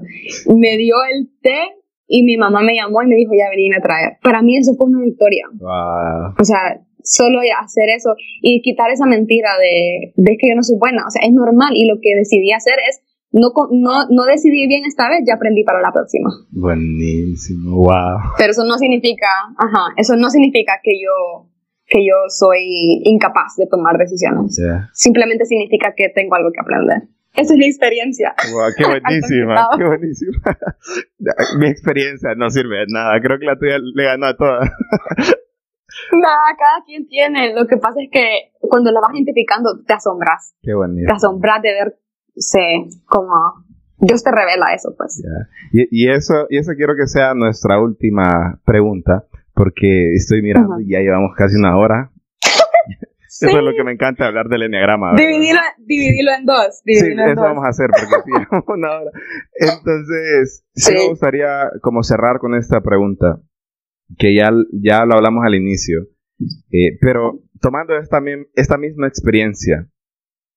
Me 0.55 0.77
dio 0.77 0.95
el 1.11 1.29
té 1.41 1.75
y 2.07 2.23
mi 2.23 2.37
mamá 2.37 2.61
me 2.61 2.75
llamó 2.75 3.01
y 3.01 3.07
me 3.07 3.15
dijo, 3.15 3.31
ya 3.33 3.49
venía 3.49 3.77
a 3.77 3.81
traer. 3.81 4.17
Para 4.21 4.41
mí 4.41 4.57
eso 4.57 4.73
fue 4.75 4.87
una 4.87 5.01
victoria. 5.01 5.47
Wow. 5.53 6.35
O 6.39 6.43
sea, 6.43 6.79
solo 7.03 7.39
hacer 7.61 7.89
eso 7.89 8.15
y 8.41 8.61
quitar 8.61 8.91
esa 8.91 9.05
mentira 9.05 9.49
de, 9.59 10.13
de 10.15 10.37
que 10.37 10.49
yo 10.49 10.55
no 10.55 10.63
soy 10.63 10.77
buena. 10.77 11.03
O 11.07 11.11
sea, 11.11 11.21
es 11.25 11.33
normal 11.33 11.73
y 11.75 11.85
lo 11.87 11.95
que 12.01 12.15
decidí 12.15 12.51
hacer 12.51 12.75
es 12.89 13.01
no, 13.33 13.51
no, 13.71 14.07
no 14.09 14.23
decidí 14.25 14.67
bien 14.67 14.85
esta 14.85 15.09
vez, 15.09 15.21
ya 15.27 15.35
aprendí 15.35 15.63
para 15.63 15.81
la 15.81 15.91
próxima. 15.91 16.29
Buenísimo, 16.51 17.77
wow. 17.77 18.19
Pero 18.37 18.51
eso 18.51 18.63
no 18.63 18.77
significa, 18.77 19.27
ajá, 19.57 19.93
eso 19.97 20.15
no 20.15 20.29
significa 20.29 20.73
que 20.83 20.91
yo, 21.01 21.49
que 21.87 22.05
yo 22.05 22.13
soy 22.29 23.01
incapaz 23.05 23.55
de 23.57 23.65
tomar 23.65 23.97
decisiones. 23.97 24.61
Simplemente 24.93 25.45
significa 25.45 25.93
que 25.95 26.09
tengo 26.09 26.35
algo 26.35 26.51
que 26.51 26.61
aprender. 26.61 27.09
Esa 27.35 27.53
es 27.53 27.57
mi 27.57 27.65
experiencia. 27.65 28.35
Wow, 28.51 28.69
qué 28.77 28.85
buenísima, 29.01 29.67
qué 29.75 29.83
buenísima. 29.83 30.37
mi 31.57 31.67
experiencia 31.67 32.35
no 32.35 32.51
sirve 32.51 32.81
de 32.81 32.85
nada. 32.89 33.19
Creo 33.19 33.39
que 33.39 33.45
la 33.45 33.57
tuya 33.57 33.77
le 33.79 34.03
ganó 34.03 34.27
a 34.27 34.37
todas. 34.37 34.69
Nada, 36.11 36.55
cada 36.57 36.83
quien 36.85 37.07
tiene. 37.07 37.53
Lo 37.53 37.67
que 37.67 37.77
pasa 37.77 38.01
es 38.01 38.09
que 38.11 38.51
cuando 38.59 38.91
la 38.91 38.99
vas 39.01 39.13
identificando, 39.13 39.81
te 39.85 39.93
asombras. 39.93 40.55
Qué 40.61 40.73
bonito. 40.73 41.07
Te 41.07 41.13
asombras 41.13 41.61
de 41.61 41.73
verse 41.73 43.03
como 43.05 43.63
Dios 43.97 44.23
te 44.23 44.31
revela 44.31 44.73
eso, 44.73 44.93
pues. 44.97 45.23
Y, 45.71 46.09
eso, 46.09 46.47
y 46.49 46.57
eso 46.57 46.73
quiero 46.75 46.93
que 46.95 47.07
sea 47.07 47.33
nuestra 47.33 47.79
última 47.79 48.59
pregunta, 48.65 49.25
porque 49.53 50.13
estoy 50.13 50.41
mirando 50.41 50.79
y 50.79 50.91
ya 50.91 50.99
llevamos 50.99 51.31
casi 51.35 51.55
una 51.55 51.77
hora. 51.77 52.11
Eso 53.41 53.57
es 53.57 53.63
lo 53.63 53.71
que 53.75 53.83
me 53.83 53.93
encanta 53.93 54.27
hablar 54.27 54.47
del 54.47 54.61
enneagrama. 54.61 55.15
Dividirlo, 55.17 55.59
dividirlo, 55.79 56.31
en 56.37 56.45
dos. 56.45 56.81
sí, 56.85 56.93
eso 56.93 57.41
vamos 57.41 57.65
a 57.65 57.69
hacer 57.69 57.89
porque 57.89 58.63
una 58.71 58.91
hora. 58.91 59.11
Entonces, 59.55 60.63
sí. 60.75 60.93
me 60.93 61.07
gustaría 61.09 61.71
como 61.81 62.03
cerrar 62.03 62.37
con 62.37 62.53
esta 62.53 62.81
pregunta 62.81 63.39
que 64.17 64.35
ya, 64.35 64.51
ya 64.71 65.05
lo 65.05 65.15
hablamos 65.15 65.43
al 65.45 65.55
inicio, 65.55 66.07
eh, 66.71 66.97
pero 66.99 67.41
tomando 67.61 67.97
esta, 67.97 68.21
esta 68.55 68.77
misma 68.77 69.07
experiencia 69.07 69.89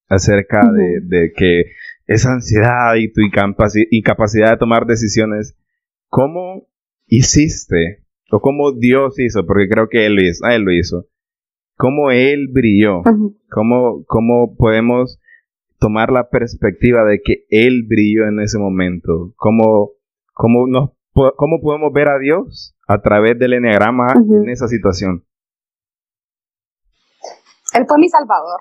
acerca 0.09 0.71
de, 0.73 1.01
de, 1.03 1.33
que 1.33 1.73
esa 2.07 2.33
ansiedad 2.33 2.95
y 2.97 3.13
tu 3.13 3.21
incapacidad 3.91 4.51
de 4.51 4.57
tomar 4.57 4.87
decisiones, 4.87 5.57
¿cómo 6.09 6.69
hiciste 7.07 8.05
o 8.31 8.41
cómo 8.41 8.73
Dios 8.73 9.19
hizo? 9.19 9.47
Porque 9.47 9.69
creo 9.69 9.89
que 9.89 10.07
Él, 10.07 10.19
hizo, 10.21 10.47
él 10.47 10.63
lo 10.63 10.73
hizo. 10.73 11.07
¿Cómo 11.77 12.11
Él 12.11 12.49
brilló? 12.53 13.03
¿Cómo, 13.51 14.05
¿Cómo 14.07 14.57
podemos 14.57 15.21
tomar 15.79 16.11
la 16.11 16.31
perspectiva 16.31 17.05
de 17.05 17.21
que 17.23 17.45
Él 17.51 17.85
brilló 17.87 18.27
en 18.27 18.41
ese 18.41 18.59
momento? 18.59 19.35
¿Cómo, 19.37 19.93
cómo, 20.33 20.67
nos, 20.67 20.91
cómo 21.13 21.61
podemos 21.61 21.93
ver 21.93 22.09
a 22.09 22.19
Dios 22.19 22.76
a 22.87 23.01
través 23.01 23.39
del 23.39 23.55
enneagrama 23.55 24.15
en 24.15 24.49
esa 24.49 24.69
situación? 24.69 25.25
Él 27.75 27.85
fue 27.87 27.99
mi 27.99 28.09
salvador. 28.09 28.61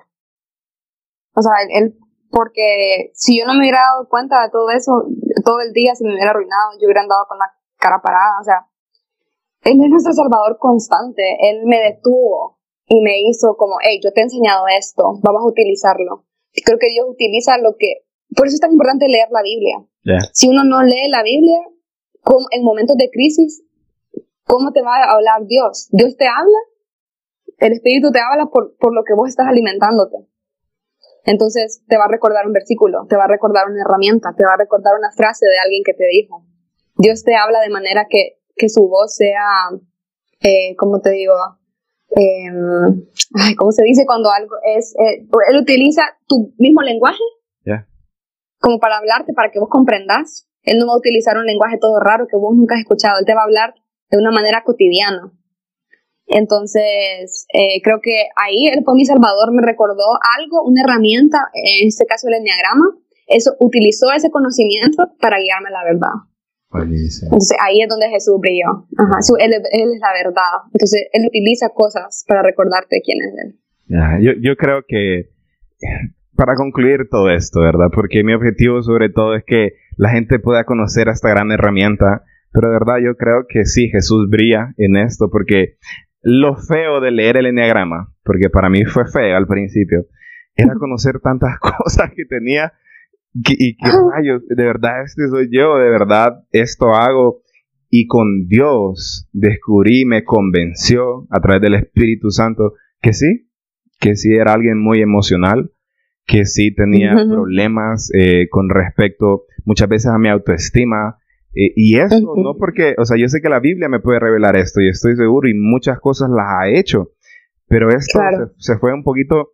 O 1.36 1.42
sea, 1.42 1.52
él, 1.70 1.98
porque 2.30 3.12
si 3.14 3.40
yo 3.40 3.46
no 3.46 3.54
me 3.54 3.60
hubiera 3.60 3.80
dado 3.80 4.08
cuenta 4.10 4.42
de 4.44 4.50
todo 4.50 4.70
eso, 4.72 5.06
todo 5.44 5.60
el 5.62 5.74
día 5.74 5.96
se 5.96 6.04
me 6.04 6.14
hubiera 6.14 6.32
arruinado, 6.32 6.74
yo 6.80 6.88
hubiera 6.88 7.02
andado 7.02 7.26
con 7.28 7.38
la 7.38 7.52
cara 7.78 8.02
parada, 8.02 8.40
o 8.40 8.44
sea, 8.44 8.68
él 9.64 9.80
es 9.82 9.90
nuestro 9.90 10.14
salvador 10.14 10.58
constante, 10.60 11.38
él 11.42 11.66
me 11.66 11.80
detuvo 11.80 12.60
y 12.88 13.02
me 13.02 13.22
hizo 13.22 13.56
como, 13.58 13.76
hey, 13.82 14.00
yo 14.04 14.12
te 14.12 14.22
he 14.22 14.24
enseñado 14.24 14.66
esto, 14.68 15.20
vamos 15.22 15.44
a 15.44 15.50
utilizarlo. 15.50 16.26
Y 16.54 16.62
creo 16.62 16.78
que 16.80 16.90
Dios 16.90 17.06
utiliza 17.10 17.58
lo 17.58 17.76
que 17.78 18.06
por 18.36 18.48
eso 18.48 18.56
es 18.56 18.62
tan 18.62 18.72
importante 18.72 19.08
leer 19.08 19.28
la 19.32 19.42
Biblia. 19.42 19.86
Si 20.34 20.50
uno 20.50 20.64
no 20.64 20.84
lee 20.84 21.10
la 21.10 21.24
Biblia, 21.24 21.60
en 22.52 22.64
momentos 22.64 22.98
de 22.98 23.10
crisis, 23.12 23.64
¿cómo 24.46 24.72
te 24.72 24.82
va 24.82 24.98
a 24.98 25.14
hablar 25.14 25.46
Dios? 25.46 25.90
Dios 25.92 26.16
te 26.18 26.28
habla, 26.28 26.58
el 27.58 27.74
Espíritu 27.74 28.12
te 28.12 28.20
habla 28.20 28.48
por, 28.48 28.76
por 28.78 28.94
lo 28.94 29.04
que 29.04 29.14
vos 29.14 29.30
estás 29.30 29.48
alimentándote. 29.48 30.18
Entonces 31.26 31.84
te 31.88 31.98
va 31.98 32.06
a 32.06 32.12
recordar 32.12 32.46
un 32.46 32.54
versículo, 32.54 33.06
te 33.10 33.18
va 33.18 33.26
a 33.26 33.28
recordar 33.28 33.66
una 33.68 33.82
herramienta, 33.82 34.34
te 34.38 34.46
va 34.46 34.54
a 34.54 34.58
recordar 34.58 34.94
una 34.98 35.12
frase 35.12 35.46
de 35.46 35.60
alguien 35.64 35.84
que 35.84 35.94
te 35.94 36.06
dijo. 36.06 36.46
Dios 36.98 37.24
te 37.24 37.36
habla 37.36 37.62
de 37.62 37.70
manera 37.70 38.06
que, 38.10 38.40
que 38.56 38.70
su 38.70 38.88
voz 38.88 39.16
sea, 39.16 39.44
eh, 40.42 40.76
como 40.78 41.02
te 41.02 41.10
digo, 41.10 41.34
eh, 42.16 42.52
¿cómo 43.58 43.72
se 43.72 43.84
dice 43.84 44.06
cuando 44.06 44.30
algo 44.32 44.56
es, 44.78 44.96
eh, 45.00 45.28
él 45.50 45.58
utiliza 45.58 46.04
tu 46.28 46.54
mismo 46.58 46.82
lenguaje 46.82 47.24
como 48.60 48.80
para 48.80 48.98
hablarte, 48.98 49.34
para 49.34 49.52
que 49.52 49.60
vos 49.60 49.70
comprendas. 49.70 50.48
Él 50.64 50.80
no 50.80 50.88
va 50.88 50.94
a 50.94 50.98
utilizar 50.98 51.38
un 51.38 51.46
lenguaje 51.46 51.78
todo 51.80 52.00
raro 52.00 52.26
que 52.28 52.36
vos 52.36 52.56
nunca 52.56 52.74
has 52.74 52.82
escuchado, 52.82 53.20
él 53.20 53.26
te 53.26 53.36
va 53.36 53.42
a 53.42 53.44
hablar 53.44 53.76
de 54.16 54.22
una 54.22 54.32
manera 54.32 54.64
cotidiana. 54.64 55.32
Entonces, 56.28 57.46
eh, 57.54 57.82
creo 57.84 58.00
que 58.02 58.28
ahí 58.36 58.68
él 58.68 58.82
fue 58.84 58.96
mi 58.96 59.06
salvador, 59.06 59.54
me 59.54 59.62
recordó 59.62 60.18
algo, 60.40 60.64
una 60.66 60.82
herramienta, 60.82 61.50
en 61.54 61.88
este 61.88 62.06
caso 62.06 62.28
el 62.28 62.36
enneagrama, 62.36 62.98
eso 63.28 63.56
utilizó 63.60 64.12
ese 64.16 64.32
conocimiento 64.32 65.12
para 65.20 65.38
guiarme 65.38 65.70
a 65.70 65.72
la 65.72 65.84
verdad. 65.84 66.16
Entonces 66.74 67.58
ahí 67.64 67.82
es 67.82 67.88
donde 67.88 68.10
Jesús 68.10 68.36
brilló. 68.40 68.86
Ajá, 68.98 69.20
él, 69.40 69.54
es 69.54 70.00
la 70.02 70.12
verdad. 70.12 70.68
Entonces 70.74 71.08
él 71.14 71.26
utiliza 71.28 71.70
cosas 71.70 72.26
para 72.28 72.42
recordarte 72.42 73.02
quién 73.04 73.20
es 73.22 73.34
él. 73.46 73.60
yo, 74.22 74.32
yo 74.42 74.56
creo 74.58 74.82
que 74.88 75.30
para 76.36 76.56
concluir 76.56 77.08
todo 77.10 77.30
esto, 77.30 77.62
¿verdad? 77.62 77.88
Porque 77.94 78.24
mi 78.24 78.34
objetivo 78.34 78.82
sobre 78.82 79.10
todo 79.10 79.36
es 79.36 79.44
que 79.46 79.74
la 79.96 80.10
gente 80.10 80.40
pueda 80.40 80.66
conocer 80.66 81.08
esta 81.08 81.30
gran 81.30 81.52
herramienta. 81.52 82.24
Pero 82.56 82.70
de 82.70 82.74
verdad 82.74 82.96
yo 83.04 83.18
creo 83.18 83.46
que 83.50 83.66
sí, 83.66 83.90
Jesús 83.90 84.30
brilla 84.30 84.74
en 84.78 84.96
esto 84.96 85.30
porque 85.30 85.76
lo 86.22 86.56
feo 86.56 87.02
de 87.02 87.12
leer 87.12 87.36
el 87.36 87.48
enneagrama, 87.48 88.14
porque 88.24 88.50
para 88.50 88.70
mí 88.70 88.86
fue 88.86 89.06
feo 89.06 89.36
al 89.36 89.46
principio, 89.46 90.06
era 90.56 90.74
conocer 90.76 91.20
tantas 91.20 91.60
cosas 91.84 92.12
que 92.16 92.24
tenía 92.24 92.72
y 93.34 93.76
que 93.76 93.90
rayos, 94.16 94.48
de 94.48 94.64
verdad 94.64 95.04
este 95.04 95.28
soy 95.28 95.50
yo, 95.52 95.76
de 95.76 95.90
verdad 95.90 96.46
esto 96.52 96.96
hago. 96.96 97.42
Y 97.90 98.08
con 98.08 98.48
Dios 98.48 99.30
descubrí, 99.32 100.06
me 100.06 100.24
convenció 100.24 101.28
a 101.30 101.40
través 101.40 101.62
del 101.62 101.76
Espíritu 101.76 102.32
Santo 102.32 102.74
que 103.02 103.14
sí, 103.14 103.50
que 104.00 104.16
sí 104.16 104.34
era 104.34 104.54
alguien 104.54 104.80
muy 104.80 105.02
emocional, 105.02 105.72
que 106.26 106.46
sí 106.46 106.74
tenía 106.74 107.14
problemas 107.14 108.10
eh, 108.14 108.48
con 108.50 108.70
respecto 108.70 109.44
muchas 109.66 109.88
veces 109.90 110.08
a 110.08 110.18
mi 110.18 110.30
autoestima. 110.30 111.18
Eh, 111.56 111.72
y 111.76 111.98
eso, 111.98 112.34
no 112.36 112.56
porque, 112.58 112.96
o 112.98 113.06
sea, 113.06 113.18
yo 113.18 113.28
sé 113.30 113.42
que 113.42 113.50
la 113.50 113.62
Biblia 113.62 113.88
me 113.88 114.02
puede 114.02 114.20
revelar 114.20 114.58
esto 114.58 114.82
y 114.82 114.90
estoy 114.90 115.16
seguro 115.16 115.48
y 115.48 115.54
muchas 115.54 116.00
cosas 116.00 116.30
las 116.30 116.46
ha 116.48 116.70
hecho, 116.70 117.12
pero 117.68 117.90
esto 117.90 118.20
se, 118.58 118.78
fue 118.78 118.94
un 118.94 119.04
poquito 119.04 119.52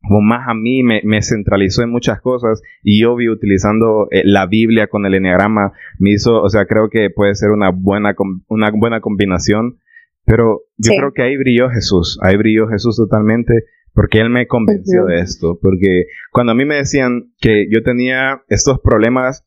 como 0.00 0.20
más 0.20 0.48
a 0.48 0.54
mí, 0.54 0.82
me, 0.82 1.00
me, 1.04 1.22
centralizó 1.22 1.82
en 1.82 1.90
muchas 1.90 2.20
cosas 2.20 2.60
y 2.82 3.00
yo 3.00 3.16
vi 3.16 3.28
utilizando 3.28 4.08
eh, 4.10 4.22
la 4.24 4.46
Biblia 4.46 4.86
con 4.86 5.06
el 5.06 5.14
Enneagrama, 5.14 5.72
me 5.98 6.12
hizo, 6.12 6.42
o 6.42 6.48
sea, 6.48 6.66
creo 6.66 6.88
que 6.90 7.08
puede 7.10 7.34
ser 7.34 7.50
una 7.50 7.70
buena, 7.70 8.14
una 8.48 8.70
buena 8.70 9.00
combinación, 9.00 9.78
pero 10.24 10.62
yo 10.76 10.92
creo 10.96 11.12
que 11.12 11.22
ahí 11.22 11.36
brilló 11.36 11.68
Jesús, 11.70 12.18
ahí 12.22 12.36
brilló 12.36 12.68
Jesús 12.68 12.96
totalmente 12.96 13.64
porque 13.94 14.20
él 14.20 14.28
me 14.28 14.46
convenció 14.46 15.04
de 15.06 15.20
esto, 15.20 15.58
porque 15.62 16.06
cuando 16.32 16.52
a 16.52 16.54
mí 16.54 16.64
me 16.64 16.76
decían 16.76 17.32
que 17.38 17.66
yo 17.70 17.82
tenía 17.82 18.42
estos 18.48 18.80
problemas 18.80 19.46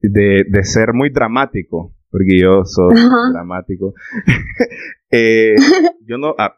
de, 0.00 0.44
de 0.48 0.64
ser 0.64 0.92
muy 0.94 1.10
dramático, 1.10 1.94
porque 2.10 2.38
yo 2.40 2.64
soy 2.64 2.94
dramático, 3.32 3.94
eh, 5.10 5.54
yo 6.06 6.18
no, 6.18 6.34
a, 6.38 6.56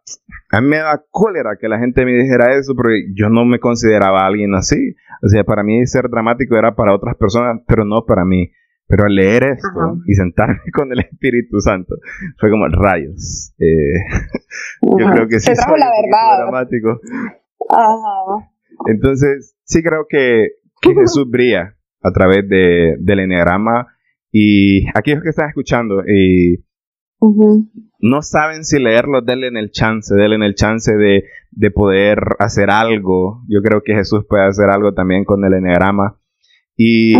mí 0.60 0.68
me 0.68 0.78
da 0.78 1.02
cólera 1.10 1.56
que 1.60 1.68
la 1.68 1.78
gente 1.78 2.04
me 2.04 2.12
dijera 2.12 2.56
eso, 2.56 2.74
porque 2.74 3.04
yo 3.14 3.28
no 3.28 3.44
me 3.44 3.58
consideraba 3.58 4.26
alguien 4.26 4.54
así, 4.54 4.94
o 5.22 5.28
sea, 5.28 5.44
para 5.44 5.62
mí 5.62 5.86
ser 5.86 6.08
dramático 6.08 6.56
era 6.56 6.74
para 6.74 6.94
otras 6.94 7.16
personas, 7.16 7.60
pero 7.66 7.84
no 7.84 8.04
para 8.06 8.24
mí. 8.24 8.50
Pero 8.88 9.04
al 9.04 9.14
leer 9.14 9.44
esto 9.44 9.68
y 10.06 10.14
sentarme 10.14 10.60
con 10.74 10.92
el 10.92 10.98
Espíritu 10.98 11.60
Santo, 11.60 11.94
fue 12.38 12.50
como 12.50 12.66
rayos. 12.68 13.54
Eh, 13.58 14.00
yo 14.98 15.06
creo 15.12 15.28
que 15.28 15.40
sí. 15.40 15.54
soy 15.54 15.78
la 15.78 15.88
verdad. 15.88 16.42
Dramático. 16.42 17.00
Entonces, 18.86 19.56
sí 19.64 19.82
creo 19.82 20.06
que, 20.08 20.48
Jesús 20.82 21.30
brilla 21.30 21.76
a 22.02 22.10
través 22.12 22.48
de, 22.48 22.96
del 22.98 23.20
enneagrama. 23.20 23.88
Y 24.30 24.86
aquellos 24.94 25.22
que 25.22 25.30
están 25.30 25.48
escuchando 25.48 26.02
y 26.06 26.64
no 28.00 28.22
saben 28.22 28.64
si 28.64 28.80
leerlo, 28.80 29.20
denle 29.20 29.46
en 29.46 29.56
el 29.56 29.70
chance, 29.70 30.14
denle 30.14 30.36
en 30.36 30.42
el 30.42 30.54
chance 30.54 30.92
de, 30.92 31.24
de, 31.50 31.70
poder 31.70 32.18
hacer 32.38 32.70
algo. 32.70 33.42
Yo 33.48 33.62
creo 33.62 33.82
que 33.84 33.94
Jesús 33.94 34.24
puede 34.28 34.44
hacer 34.44 34.70
algo 34.70 34.92
también 34.92 35.24
con 35.24 35.44
el 35.44 35.52
enneagrama. 35.54 36.18
Y 36.76 37.14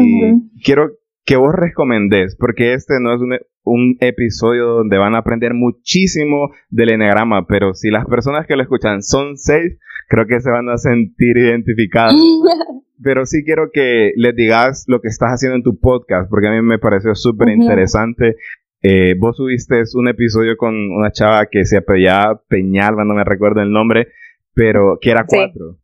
quiero 0.65 0.91
que 1.25 1.37
vos 1.37 1.55
recomendés, 1.55 2.37
porque 2.37 2.75
este 2.75 2.95
no 3.01 3.15
es 3.15 3.21
un, 3.65 3.97
episodio 4.01 4.67
donde 4.67 4.99
van 4.99 5.15
a 5.15 5.19
aprender 5.19 5.55
muchísimo 5.55 6.51
del 6.69 6.91
enneagrama, 6.91 7.47
pero 7.47 7.75
si 7.75 7.91
las 7.91 8.07
personas 8.07 8.47
que 8.47 8.57
lo 8.57 8.63
escuchan 8.63 9.03
son 9.03 9.37
seis, 9.37 9.79
creo 10.13 10.27
que 10.27 10.43
se 10.43 10.51
van 10.51 10.69
a 10.69 10.77
sentir 10.77 11.39
identificados. 11.39 12.15
pero 13.03 13.25
sí 13.25 13.43
quiero 13.45 13.71
que 13.73 14.13
les 14.15 14.37
digas 14.37 14.85
lo 14.87 15.01
que 15.01 15.09
estás 15.09 15.31
haciendo 15.31 15.57
en 15.57 15.63
tu 15.63 15.81
podcast, 15.81 16.29
porque 16.29 16.49
a 16.49 16.53
mí 16.53 16.61
me 16.61 16.79
pareció 16.79 17.15
súper 17.15 17.49
interesante. 17.49 18.37
Eh, 18.83 19.15
vos 19.19 19.39
subiste 19.39 19.83
un 19.95 20.09
episodio 20.09 20.57
con 20.57 20.75
una 20.75 21.11
chava 21.11 21.47
que 21.47 21.65
se 21.65 21.79
apellaba 21.79 22.43
Peñalba, 22.47 23.05
no 23.05 23.15
me 23.15 23.25
recuerdo 23.25 23.63
el 23.63 23.73
nombre, 23.73 24.09
pero 24.55 24.99
que 25.01 25.11
era 25.11 25.25
cuatro. 25.27 25.79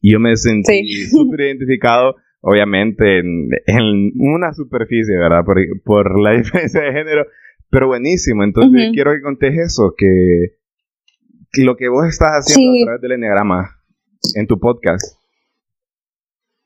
Y 0.00 0.12
yo 0.12 0.20
me 0.20 0.36
sentí 0.36 0.86
súper 1.10 1.40
identificado 1.40 2.16
obviamente 2.40 3.18
en, 3.18 4.12
una 4.16 4.52
superficie, 4.52 5.16
¿verdad? 5.16 5.42
Por, 5.84 6.20
la 6.20 6.32
diferencia 6.36 6.82
de 6.82 6.92
género, 6.92 7.26
pero 7.70 7.86
buenísimo. 7.86 8.44
Entonces 8.44 8.90
quiero 8.92 9.12
que 9.12 9.22
contes 9.22 9.56
eso, 9.58 9.94
que 9.96 10.58
lo 11.52 11.76
que 11.76 11.88
vos 11.88 12.06
estás 12.06 12.30
haciendo 12.32 12.82
a 12.82 12.86
través 12.86 13.02
del 13.02 13.12
Enneagrama 13.12 13.78
en 14.34 14.46
tu 14.46 14.58
podcast. 14.58 15.18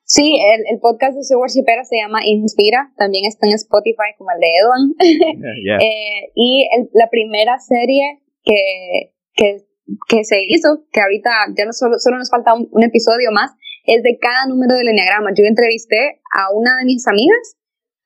Sí, 0.05 0.37
el, 0.69 0.79
podcast 0.81 1.17
de 1.17 1.25
Soy 1.25 1.37
Worshipera 1.39 1.85
se 1.85 1.97
llama 1.97 2.21
Inspira, 2.23 2.93
también 2.99 3.25
está 3.25 3.47
en 3.47 3.55
Spotify 3.55 4.13
como 4.19 4.31
el 4.33 4.41
de 4.41 4.51
Edwin. 4.61 5.41
Eh, 5.81 6.33
y 6.35 6.69
la 6.93 7.09
primera 7.09 7.59
serie 7.59 8.21
que, 8.45 9.15
que, 9.35 10.25
se 10.25 10.43
hizo, 10.47 10.85
que 10.93 11.01
ahorita 11.01 11.31
ya 11.57 11.65
no 11.65 11.73
solo, 11.73 11.99
solo 11.99 12.19
nos 12.19 12.31
falta 12.31 12.53
un 12.55 12.83
episodio 12.83 13.31
más, 13.33 13.53
es 13.87 14.03
de 14.03 14.19
cada 14.19 14.47
número 14.47 14.77
del 14.77 14.89
enneagrama. 14.89 15.31
Yo 15.35 15.45
entrevisté 15.45 16.21
a 16.31 16.53
una 16.55 16.77
de 16.79 16.85
mis 16.85 17.07
amigas 17.07 17.57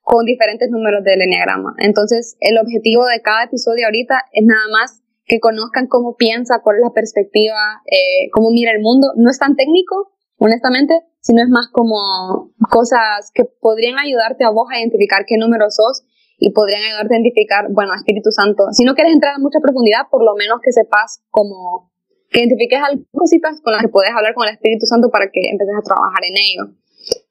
con 0.01 0.25
diferentes 0.25 0.69
números 0.69 1.03
del 1.03 1.21
enneagrama. 1.21 1.75
Entonces, 1.79 2.37
el 2.39 2.57
objetivo 2.57 3.05
de 3.05 3.21
cada 3.21 3.43
episodio 3.43 3.85
ahorita 3.85 4.23
es 4.31 4.45
nada 4.45 4.67
más 4.71 5.03
que 5.27 5.39
conozcan 5.39 5.87
cómo 5.87 6.15
piensa, 6.15 6.61
cuál 6.63 6.77
es 6.77 6.83
la 6.83 6.93
perspectiva, 6.93 7.83
eh, 7.85 8.29
cómo 8.31 8.49
mira 8.51 8.71
el 8.71 8.81
mundo. 8.81 9.11
No 9.15 9.29
es 9.29 9.37
tan 9.37 9.55
técnico, 9.55 10.13
honestamente, 10.37 11.03
sino 11.19 11.43
es 11.43 11.49
más 11.49 11.67
como 11.71 12.53
cosas 12.71 13.31
que 13.33 13.43
podrían 13.43 13.99
ayudarte 13.99 14.45
a 14.45 14.49
vos 14.49 14.67
a 14.71 14.79
identificar 14.79 15.25
qué 15.27 15.35
número 15.37 15.69
sos 15.69 16.03
y 16.39 16.51
podrían 16.51 16.81
ayudarte 16.83 17.15
a 17.15 17.17
identificar, 17.19 17.65
bueno, 17.71 17.93
Espíritu 17.93 18.31
Santo. 18.31 18.71
Si 18.71 18.85
no 18.85 18.95
quieres 18.95 19.13
entrar 19.13 19.35
en 19.35 19.43
mucha 19.43 19.59
profundidad, 19.59 20.07
por 20.09 20.23
lo 20.23 20.35
menos 20.35 20.59
que 20.63 20.71
sepas 20.71 21.21
cómo 21.29 21.91
que 22.29 22.39
identifiques 22.41 22.79
algunas 22.79 23.07
cositas 23.11 23.61
con 23.61 23.73
las 23.73 23.81
que 23.81 23.89
puedes 23.89 24.11
hablar 24.11 24.33
con 24.33 24.47
el 24.47 24.53
Espíritu 24.53 24.85
Santo 24.85 25.09
para 25.09 25.27
que 25.31 25.39
empieces 25.49 25.75
a 25.79 25.83
trabajar 25.83 26.23
en 26.23 26.35
ello. 26.35 26.63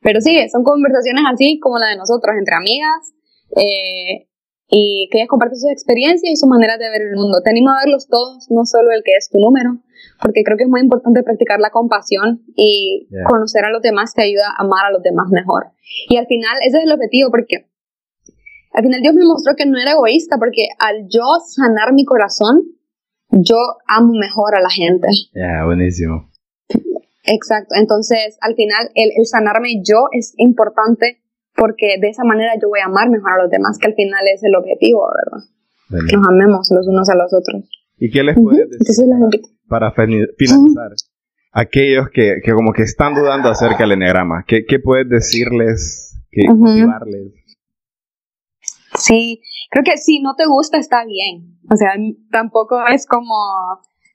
Pero 0.00 0.20
sí, 0.20 0.36
son 0.48 0.64
conversaciones 0.64 1.24
así 1.30 1.60
como 1.60 1.78
la 1.78 1.88
de 1.88 1.96
nosotros, 1.96 2.34
entre 2.38 2.56
amigas, 2.56 3.12
eh, 3.56 4.28
y 4.68 5.08
que 5.10 5.18
ellas 5.18 5.28
comparten 5.28 5.58
sus 5.58 5.70
experiencias 5.70 6.30
y 6.30 6.36
sus 6.36 6.48
maneras 6.48 6.78
de 6.78 6.90
ver 6.90 7.02
el 7.02 7.16
mundo. 7.16 7.40
Te 7.42 7.50
animo 7.50 7.70
a 7.70 7.84
verlos 7.84 8.08
todos, 8.08 8.50
no 8.50 8.64
solo 8.64 8.90
el 8.90 9.02
que 9.04 9.12
es 9.16 9.28
tu 9.30 9.38
número, 9.38 9.78
porque 10.20 10.42
creo 10.44 10.56
que 10.56 10.64
es 10.64 10.68
muy 10.68 10.80
importante 10.80 11.22
practicar 11.22 11.60
la 11.60 11.70
compasión 11.70 12.42
y 12.56 13.08
conocer 13.28 13.64
a 13.64 13.70
los 13.70 13.82
demás 13.82 14.14
te 14.14 14.22
ayuda 14.22 14.48
a 14.56 14.62
amar 14.62 14.86
a 14.86 14.92
los 14.92 15.02
demás 15.02 15.28
mejor. 15.30 15.66
Y 16.08 16.16
al 16.16 16.26
final, 16.26 16.56
ese 16.66 16.78
es 16.78 16.84
el 16.84 16.92
objetivo, 16.92 17.30
porque 17.30 17.66
al 18.72 18.82
final 18.82 19.00
Dios 19.00 19.14
me 19.14 19.24
mostró 19.24 19.54
que 19.56 19.66
no 19.66 19.78
era 19.78 19.92
egoísta, 19.92 20.36
porque 20.38 20.68
al 20.78 21.08
yo 21.08 21.24
sanar 21.46 21.92
mi 21.92 22.04
corazón, 22.04 22.62
yo 23.30 23.56
amo 23.86 24.12
mejor 24.12 24.54
a 24.56 24.60
la 24.60 24.70
gente. 24.70 25.08
Ya, 25.34 25.64
buenísimo. 25.64 26.30
Exacto, 27.26 27.74
entonces 27.74 28.38
al 28.40 28.54
final 28.54 28.90
el, 28.94 29.10
sanarme 29.26 29.82
yo 29.82 30.06
es 30.12 30.34
importante 30.36 31.20
porque 31.56 31.96
de 32.00 32.08
esa 32.08 32.24
manera 32.24 32.52
yo 32.60 32.68
voy 32.68 32.80
a 32.80 32.86
amar 32.86 33.08
mejor 33.10 33.32
a 33.32 33.42
los 33.42 33.50
demás, 33.50 33.78
que 33.78 33.86
al 33.86 33.94
final 33.94 34.20
es 34.32 34.42
el 34.44 34.54
objetivo, 34.54 35.06
¿verdad? 35.08 36.06
Que 36.08 36.16
nos 36.16 36.28
amemos 36.28 36.68
los 36.70 36.86
unos 36.88 37.08
a 37.08 37.14
los 37.14 37.32
otros. 37.32 37.68
¿Y 37.98 38.10
qué 38.10 38.22
les 38.22 38.36
puedes 38.36 38.68
decir 38.68 39.06
para 39.68 39.92
finalizar 39.92 40.90
aquellos 41.52 42.08
que, 42.12 42.36
que, 42.44 42.52
como 42.52 42.72
que 42.72 42.82
están 42.82 43.14
dudando 43.14 43.48
acerca 43.48 43.78
del 43.78 43.92
enneagrama? 43.92 44.44
¿Qué, 44.46 44.64
qué 44.66 44.78
puedes 44.78 45.08
decirles, 45.08 46.18
qué 46.30 46.48
motivarles? 46.52 47.32
Sí, 48.98 49.42
creo 49.70 49.84
que 49.84 49.96
si 49.96 50.20
no 50.20 50.34
te 50.36 50.46
gusta 50.46 50.78
está 50.78 51.04
bien. 51.04 51.58
O 51.70 51.76
sea, 51.76 51.92
tampoco 52.30 52.78
es 52.92 53.06
como 53.06 53.34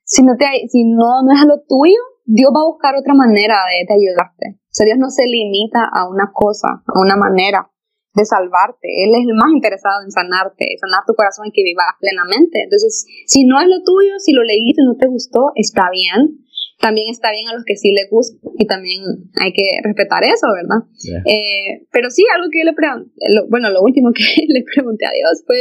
si 0.03 0.23
no 0.23 0.35
te 0.37 0.45
si 0.67 0.83
no, 0.83 1.23
no 1.23 1.33
es 1.33 1.45
lo 1.45 1.61
tuyo, 1.67 1.99
Dios 2.25 2.51
va 2.55 2.61
a 2.61 2.71
buscar 2.71 2.95
otra 2.95 3.13
manera 3.13 3.55
de, 3.69 3.85
de 3.87 3.93
ayudarte. 3.93 4.60
O 4.71 4.73
sea, 4.73 4.85
Dios 4.85 4.97
no 4.97 5.09
se 5.09 5.27
limita 5.27 5.83
a 5.83 6.07
una 6.07 6.31
cosa, 6.31 6.79
a 6.87 6.99
una 7.03 7.17
manera 7.17 7.67
de 8.15 8.23
salvarte. 8.23 8.87
Él 9.03 9.11
es 9.11 9.27
el 9.27 9.35
más 9.35 9.51
interesado 9.51 9.99
en 10.03 10.11
sanarte, 10.11 10.63
sanar 10.79 11.03
tu 11.05 11.13
corazón 11.13 11.47
y 11.47 11.51
que 11.51 11.63
vivas 11.63 11.91
plenamente. 11.99 12.63
Entonces, 12.63 13.05
si 13.27 13.43
no 13.43 13.59
es 13.59 13.67
lo 13.67 13.83
tuyo, 13.83 14.15
si 14.19 14.31
lo 14.31 14.43
leíste 14.43 14.81
y 14.81 14.87
no 14.87 14.95
te 14.95 15.07
gustó, 15.07 15.51
está 15.55 15.91
bien. 15.91 16.39
También 16.79 17.11
está 17.11 17.31
bien 17.31 17.47
a 17.47 17.53
los 17.53 17.63
que 17.63 17.75
sí 17.75 17.91
les 17.91 18.09
gusta 18.09 18.39
y 18.57 18.65
también 18.65 19.03
hay 19.35 19.53
que 19.53 19.63
respetar 19.83 20.23
eso, 20.23 20.47
¿verdad? 20.55 20.87
Eh, 21.27 21.85
pero 21.91 22.09
sí, 22.09 22.23
algo 22.33 22.47
que 22.49 22.59
yo 22.59 22.65
le 22.65 22.73
pregunté, 22.73 23.11
bueno, 23.49 23.69
lo 23.69 23.83
último 23.83 24.11
que 24.15 24.23
le 24.47 24.63
pregunté 24.63 25.05
a 25.05 25.11
Dios 25.11 25.43
fue, 25.45 25.59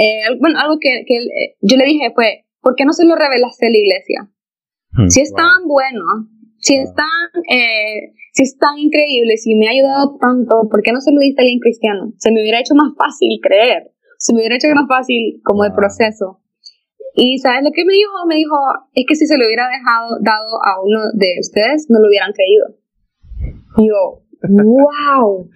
eh, 0.00 0.38
bueno, 0.40 0.58
algo 0.60 0.78
que, 0.80 1.04
que 1.06 1.16
eh, 1.18 1.56
yo 1.60 1.76
le 1.76 1.84
dije 1.84 2.12
fue, 2.14 2.46
¿por 2.62 2.74
qué 2.74 2.86
no 2.86 2.94
se 2.94 3.04
lo 3.04 3.16
revelaste 3.16 3.66
a 3.66 3.70
la 3.70 3.76
iglesia? 3.76 4.30
Hmm. 4.96 5.08
si 5.08 5.20
es 5.20 5.32
tan 5.34 5.66
bueno, 5.66 6.04
si 6.64 6.76
es 6.76 6.94
tan, 6.94 7.28
si 8.32 8.42
es 8.42 8.56
tan 8.56 8.78
increíble, 8.78 9.36
si 9.36 9.54
me 9.54 9.68
ha 9.68 9.72
ayudado 9.72 10.16
tanto, 10.18 10.66
¿por 10.70 10.80
qué 10.82 10.92
no 10.92 11.00
se 11.00 11.12
lo 11.12 11.20
diste 11.20 11.42
a 11.42 11.44
alguien 11.44 11.60
cristiano? 11.60 12.12
Se 12.16 12.32
me 12.32 12.40
hubiera 12.40 12.58
hecho 12.58 12.74
más 12.74 12.96
fácil 12.96 13.38
creer, 13.42 13.92
se 14.16 14.32
me 14.32 14.40
hubiera 14.40 14.56
hecho 14.56 14.68
más 14.74 14.88
fácil 14.88 15.42
como 15.44 15.64
el 15.64 15.74
proceso. 15.74 16.40
Y 17.14 17.38
¿sabes 17.38 17.62
lo 17.62 17.70
que 17.70 17.84
me 17.84 17.92
dijo? 17.92 18.12
Me 18.26 18.36
dijo, 18.36 18.56
es 18.94 19.04
que 19.06 19.14
si 19.14 19.26
se 19.26 19.36
lo 19.36 19.44
hubiera 19.44 19.68
dejado, 19.68 20.16
dado 20.22 20.56
a 20.64 20.82
uno 20.82 21.00
de 21.12 21.36
ustedes, 21.38 21.86
no 21.90 22.00
lo 22.00 22.08
hubieran 22.08 22.32
creído. 22.32 22.80
Y 23.76 23.88
yo, 23.88 24.22
wow. 24.48 25.50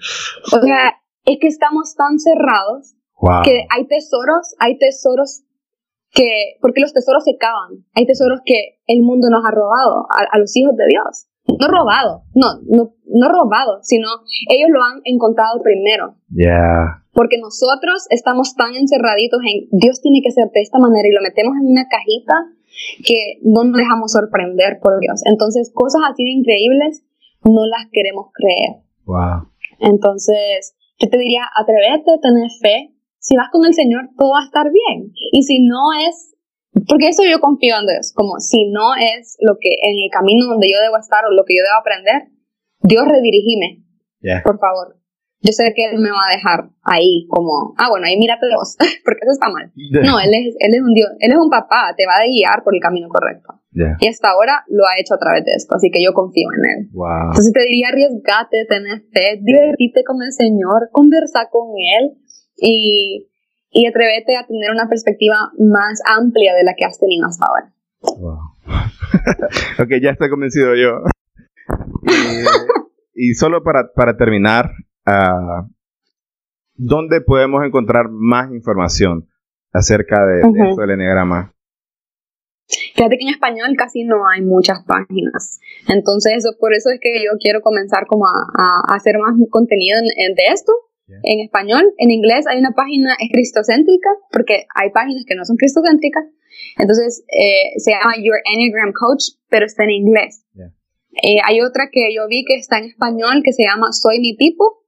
O 0.52 0.60
sea, 0.60 0.94
es 1.24 1.38
que 1.40 1.48
estamos 1.48 1.96
tan 1.96 2.18
cerrados 2.18 2.96
que 3.44 3.64
hay 3.70 3.86
tesoros, 3.86 4.54
hay 4.58 4.76
tesoros 4.76 5.44
que, 6.12 6.56
porque 6.60 6.80
los 6.80 6.92
tesoros 6.92 7.24
se 7.24 7.36
cavan, 7.36 7.84
hay 7.94 8.06
tesoros 8.06 8.40
que 8.44 8.80
el 8.86 9.02
mundo 9.02 9.28
nos 9.30 9.44
ha 9.44 9.50
robado 9.50 10.06
a, 10.10 10.38
los 10.38 10.56
hijos 10.56 10.76
de 10.76 10.84
Dios. 10.88 11.26
No 11.46 11.66
robado, 11.66 12.24
no, 12.34 12.60
no, 12.68 12.92
no 13.06 13.28
robado, 13.28 13.78
sino 13.82 14.08
ellos 14.50 14.68
lo 14.70 14.82
han 14.82 15.00
encontrado 15.04 15.62
primero. 15.62 16.16
Yeah 16.28 17.04
porque 17.18 17.34
nosotros 17.42 18.06
estamos 18.10 18.54
tan 18.54 18.76
encerraditos 18.76 19.40
en 19.42 19.66
Dios 19.72 20.00
tiene 20.00 20.20
que 20.22 20.30
ser 20.30 20.46
de 20.54 20.60
esta 20.60 20.78
manera 20.78 21.08
y 21.08 21.10
lo 21.10 21.20
metemos 21.20 21.50
en 21.58 21.66
una 21.66 21.88
cajita 21.88 22.34
que 23.04 23.42
no 23.42 23.64
nos 23.64 23.76
dejamos 23.76 24.12
sorprender 24.12 24.78
por 24.80 25.00
Dios. 25.00 25.22
Entonces, 25.26 25.72
cosas 25.74 26.02
así 26.08 26.22
de 26.22 26.30
increíbles 26.30 27.02
no 27.42 27.66
las 27.66 27.90
queremos 27.90 28.30
creer. 28.32 28.86
Wow. 29.04 29.50
Entonces, 29.80 30.76
yo 31.00 31.10
te 31.10 31.18
diría, 31.18 31.42
atrévete, 31.56 32.22
tener 32.22 32.50
fe. 32.62 32.94
Si 33.18 33.36
vas 33.36 33.48
con 33.50 33.66
el 33.66 33.74
Señor, 33.74 34.10
todo 34.16 34.32
va 34.32 34.40
a 34.40 34.46
estar 34.46 34.70
bien. 34.70 35.12
Y 35.32 35.42
si 35.42 35.60
no 35.66 35.92
es, 35.92 36.36
porque 36.88 37.08
eso 37.08 37.22
yo 37.24 37.40
confío 37.40 37.74
en 37.78 37.86
Dios, 37.86 38.12
como 38.14 38.38
si 38.38 38.70
no 38.70 38.94
es 38.94 39.36
lo 39.40 39.56
que 39.60 39.70
en 39.70 39.98
el 40.04 40.10
camino 40.10 40.46
donde 40.46 40.70
yo 40.70 40.80
debo 40.80 40.96
estar 40.98 41.24
o 41.24 41.30
lo 41.30 41.44
que 41.44 41.56
yo 41.56 41.62
debo 41.62 41.80
aprender, 41.80 42.30
Dios 42.80 43.04
redirigime. 43.06 43.84
Por 44.44 44.58
favor 44.58 44.98
yo 45.40 45.52
sé 45.52 45.72
que 45.74 45.84
él 45.86 45.98
me 45.98 46.10
va 46.10 46.26
a 46.28 46.34
dejar 46.34 46.70
ahí 46.82 47.26
como, 47.28 47.74
ah, 47.78 47.88
bueno, 47.90 48.06
ahí 48.06 48.18
mírate 48.18 48.46
vos, 48.54 48.76
porque 49.04 49.22
eso 49.22 49.32
está 49.32 49.48
mal. 49.50 49.70
No, 50.02 50.18
él 50.18 50.34
es, 50.34 50.56
él 50.58 50.74
es 50.74 50.82
un 50.82 50.94
Dios, 50.94 51.10
él 51.20 51.30
es 51.30 51.38
un 51.38 51.50
papá, 51.50 51.94
te 51.96 52.06
va 52.06 52.18
a 52.18 52.26
guiar 52.26 52.64
por 52.64 52.74
el 52.74 52.80
camino 52.80 53.08
correcto. 53.08 53.54
Y 54.00 54.08
hasta 54.08 54.30
ahora 54.30 54.64
lo 54.66 54.82
ha 54.86 54.98
hecho 54.98 55.14
a 55.14 55.18
través 55.18 55.44
de 55.44 55.52
esto, 55.54 55.76
así 55.76 55.90
que 55.92 56.02
yo 56.02 56.12
confío 56.12 56.48
en 56.50 56.64
él. 56.66 56.88
Wow. 56.90 57.30
Entonces 57.30 57.52
te 57.52 57.62
diría, 57.62 57.88
arriesgate, 57.88 58.66
tener 58.66 59.02
fe, 59.12 59.38
divertite 59.40 60.02
con 60.02 60.20
el 60.20 60.32
Señor, 60.32 60.90
conversa 60.90 61.46
con 61.48 61.70
él 61.78 62.18
y, 62.60 63.28
y 63.70 63.86
atrévete 63.86 64.36
a 64.36 64.46
tener 64.46 64.70
una 64.70 64.88
perspectiva 64.88 65.50
más 65.58 66.00
amplia 66.04 66.54
de 66.54 66.64
la 66.64 66.74
que 66.76 66.84
has 66.84 66.98
tenido 66.98 67.26
hasta 67.26 67.46
ahora. 67.46 67.72
Wow. 68.00 68.38
ok, 69.82 69.90
ya 70.02 70.10
estoy 70.10 70.30
convencido 70.30 70.74
yo. 70.74 71.02
Y, 73.14 73.30
y 73.30 73.34
solo 73.34 73.62
para, 73.62 73.92
para 73.92 74.16
terminar, 74.16 74.70
uh, 75.06 75.68
¿dónde 76.74 77.20
podemos 77.20 77.64
encontrar 77.64 78.08
más 78.10 78.50
información 78.52 79.28
acerca 79.72 80.24
de, 80.26 80.40
esto 80.40 80.80
del 80.80 80.92
enneagrama? 80.92 81.52
Fíjate 82.94 83.16
que 83.16 83.24
en 83.24 83.30
español 83.30 83.74
casi 83.76 84.04
no 84.04 84.28
hay 84.28 84.42
muchas 84.42 84.84
páginas. 84.84 85.58
Entonces, 85.88 86.44
por 86.60 86.74
eso 86.74 86.90
es 86.90 87.00
que 87.00 87.24
yo 87.24 87.38
quiero 87.40 87.62
comenzar 87.62 88.06
como 88.06 88.26
a, 88.26 88.94
hacer 88.94 89.18
más 89.18 89.34
contenido 89.50 89.98
en, 89.98 90.34
de 90.34 90.42
esto. 90.52 90.72
En 91.22 91.40
español, 91.40 91.94
en 91.96 92.10
inglés 92.10 92.46
hay 92.46 92.58
una 92.58 92.72
página 92.72 93.14
es 93.18 93.30
cristocéntrica, 93.32 94.10
porque 94.30 94.66
hay 94.74 94.90
páginas 94.90 95.24
que 95.26 95.34
no 95.34 95.44
son 95.44 95.56
cristocéntricas. 95.56 96.24
Entonces, 96.76 97.24
eh, 97.28 97.78
se 97.78 97.92
llama 97.92 98.14
Your 98.16 98.38
Enneagram 98.44 98.92
Coach, 98.92 99.36
pero 99.48 99.66
está 99.66 99.84
en 99.84 99.90
inglés. 99.90 100.44
Eh, 101.22 101.38
hay 101.44 101.60
otra 101.60 101.88
que 101.90 102.14
yo 102.14 102.28
vi 102.28 102.44
que 102.44 102.56
está 102.56 102.78
en 102.78 102.84
español 102.84 103.42
que 103.42 103.52
se 103.52 103.64
llama 103.64 103.92
Soy 103.92 104.20
mi 104.20 104.36
tipo, 104.36 104.78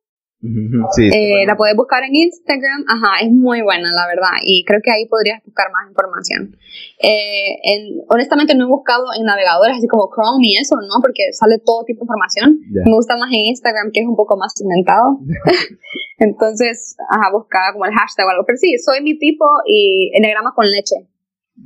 eh, 0.42 1.44
la 1.46 1.54
puedes 1.54 1.76
buscar 1.76 2.02
en 2.02 2.14
Instagram, 2.14 2.84
ajá, 2.88 3.20
es 3.22 3.30
muy 3.30 3.60
buena 3.60 3.90
la 3.92 4.06
verdad 4.06 4.40
y 4.42 4.64
creo 4.64 4.80
que 4.82 4.90
ahí 4.90 5.06
podrías 5.06 5.44
buscar 5.44 5.66
más 5.70 5.90
información. 5.90 6.56
Eh, 7.02 8.00
honestamente 8.08 8.54
no 8.54 8.64
he 8.64 8.68
buscado 8.68 9.04
en 9.18 9.26
navegadores 9.26 9.76
así 9.76 9.86
como 9.86 10.08
Chrome 10.08 10.48
y 10.48 10.56
eso, 10.56 10.76
¿no? 10.80 11.02
Porque 11.02 11.24
sale 11.32 11.58
todo 11.58 11.84
tipo 11.84 12.00
de 12.00 12.04
información. 12.04 12.58
Me 12.70 12.90
gusta 12.90 13.18
más 13.18 13.28
en 13.28 13.52
Instagram 13.52 13.90
que 13.92 14.00
es 14.00 14.06
un 14.06 14.16
poco 14.16 14.38
más 14.38 14.54
inventado. 14.60 15.20
Entonces, 16.20 16.96
ajá, 17.08 17.30
buscaba 17.32 17.72
como 17.72 17.86
el 17.86 17.92
hashtag 17.92 18.26
o 18.26 18.30
algo, 18.30 18.44
pero 18.46 18.58
sí, 18.58 18.76
soy 18.78 19.02
mi 19.02 19.18
tipo 19.18 19.46
y 19.66 20.12
enegrama 20.14 20.52
con 20.54 20.66
leche. 20.66 21.08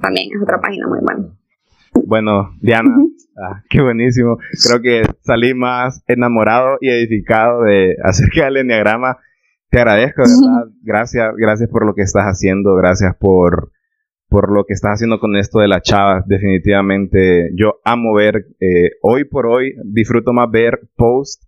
También 0.01 0.29
es 0.33 0.41
otra 0.41 0.61
página 0.61 0.87
muy 0.87 1.01
buena. 1.01 1.29
Bueno, 2.07 2.57
Diana, 2.61 2.97
ah, 3.37 3.63
qué 3.69 3.83
buenísimo. 3.83 4.39
Creo 4.65 4.81
que 4.81 5.03
salí 5.23 5.55
más 5.55 6.05
enamorado 6.07 6.79
y 6.81 6.89
edificado 6.89 7.63
de 7.63 7.97
acerca 8.03 8.45
del 8.45 8.59
enneagrama. 8.59 9.19
Te 9.71 9.79
agradezco, 9.81 10.23
de 10.23 10.29
verdad. 10.29 10.73
Gracias, 10.83 11.35
gracias 11.37 11.69
por 11.69 11.85
lo 11.85 11.95
que 11.95 12.03
estás 12.03 12.25
haciendo. 12.25 12.77
Gracias 12.77 13.17
por, 13.17 13.73
por 14.29 14.53
lo 14.53 14.65
que 14.67 14.75
estás 14.75 14.93
haciendo 14.93 15.19
con 15.19 15.35
esto 15.37 15.59
de 15.59 15.69
la 15.69 15.81
chava. 15.81 16.23
Definitivamente, 16.27 17.51
yo 17.57 17.81
amo 17.85 18.15
ver, 18.15 18.47
eh, 18.61 18.93
hoy 19.03 19.25
por 19.25 19.47
hoy, 19.47 19.75
disfruto 19.85 20.33
más 20.33 20.49
ver 20.49 20.79
posts 20.95 21.44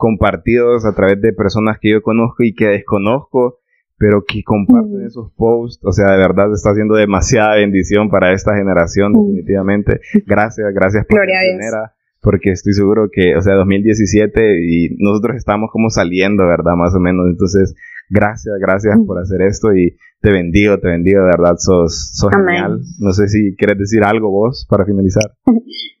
compartidos 0.00 0.86
a 0.86 0.94
través 0.94 1.20
de 1.20 1.34
personas 1.34 1.78
que 1.78 1.90
yo 1.90 2.02
conozco 2.02 2.42
y 2.42 2.54
que 2.54 2.66
desconozco 2.66 3.60
pero 4.00 4.24
que 4.26 4.42
comparten 4.42 5.04
esos 5.04 5.30
posts, 5.32 5.84
o 5.84 5.92
sea, 5.92 6.12
de 6.12 6.16
verdad 6.16 6.50
está 6.54 6.70
haciendo 6.70 6.94
demasiada 6.94 7.56
bendición 7.56 8.08
para 8.08 8.32
esta 8.32 8.56
generación, 8.56 9.12
definitivamente. 9.12 10.00
Gracias, 10.26 10.72
gracias 10.72 11.04
por 11.04 11.18
la 11.18 11.34
manera, 11.52 11.92
porque 12.22 12.50
estoy 12.50 12.72
seguro 12.72 13.10
que, 13.12 13.36
o 13.36 13.42
sea, 13.42 13.56
2017 13.56 14.64
y 14.64 14.96
nosotros 14.98 15.36
estamos 15.36 15.68
como 15.70 15.90
saliendo, 15.90 16.46
¿verdad? 16.46 16.76
Más 16.76 16.94
o 16.94 16.98
menos. 16.98 17.26
Entonces, 17.28 17.74
gracias, 18.08 18.54
gracias 18.58 18.98
por 19.06 19.18
hacer 19.18 19.42
esto 19.42 19.74
y 19.74 19.98
te 20.22 20.32
bendigo, 20.32 20.78
te 20.78 20.88
bendigo, 20.88 21.20
de 21.20 21.26
verdad, 21.26 21.56
sos, 21.58 22.12
sos 22.14 22.30
genial. 22.34 22.80
No 23.00 23.12
sé 23.12 23.28
si 23.28 23.54
quieres 23.54 23.76
decir 23.76 24.02
algo 24.02 24.30
vos 24.30 24.66
para 24.66 24.86
finalizar. 24.86 25.34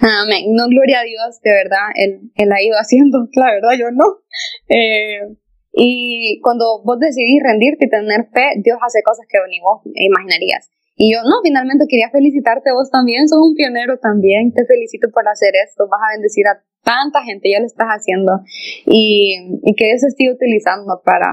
Amén. 0.00 0.54
No, 0.56 0.66
gloria 0.68 1.00
a 1.00 1.04
Dios, 1.04 1.40
de 1.42 1.52
verdad, 1.52 1.92
Él, 1.94 2.32
él 2.34 2.52
ha 2.52 2.62
ido 2.62 2.76
haciendo, 2.76 3.28
la 3.34 3.52
verdad, 3.52 3.76
yo 3.78 3.90
no. 3.90 4.24
Eh, 4.68 5.36
y 5.72 6.40
cuando 6.42 6.82
vos 6.82 6.98
decidís 6.98 7.42
rendirte 7.42 7.86
y 7.86 7.90
tener 7.90 8.28
fe, 8.32 8.60
Dios 8.64 8.78
hace 8.80 9.02
cosas 9.04 9.26
que 9.28 9.38
ni 9.48 9.60
vos 9.60 9.82
imaginarías. 9.84 10.70
Y 10.96 11.14
yo, 11.14 11.22
no, 11.22 11.40
finalmente 11.42 11.86
quería 11.88 12.10
felicitarte 12.10 12.72
vos 12.72 12.90
también, 12.90 13.28
sos 13.28 13.38
un 13.40 13.54
pionero 13.54 13.98
también, 13.98 14.52
te 14.52 14.66
felicito 14.66 15.08
por 15.10 15.26
hacer 15.28 15.52
esto, 15.56 15.88
vas 15.88 16.00
a 16.04 16.12
bendecir 16.12 16.46
a 16.48 16.60
tanta 16.82 17.22
gente, 17.22 17.50
ya 17.50 17.60
lo 17.60 17.66
estás 17.66 17.88
haciendo. 17.88 18.40
Y, 18.84 19.60
y 19.62 19.74
que 19.76 19.86
Dios 19.86 20.02
esté 20.04 20.30
utilizando 20.30 21.00
para, 21.04 21.32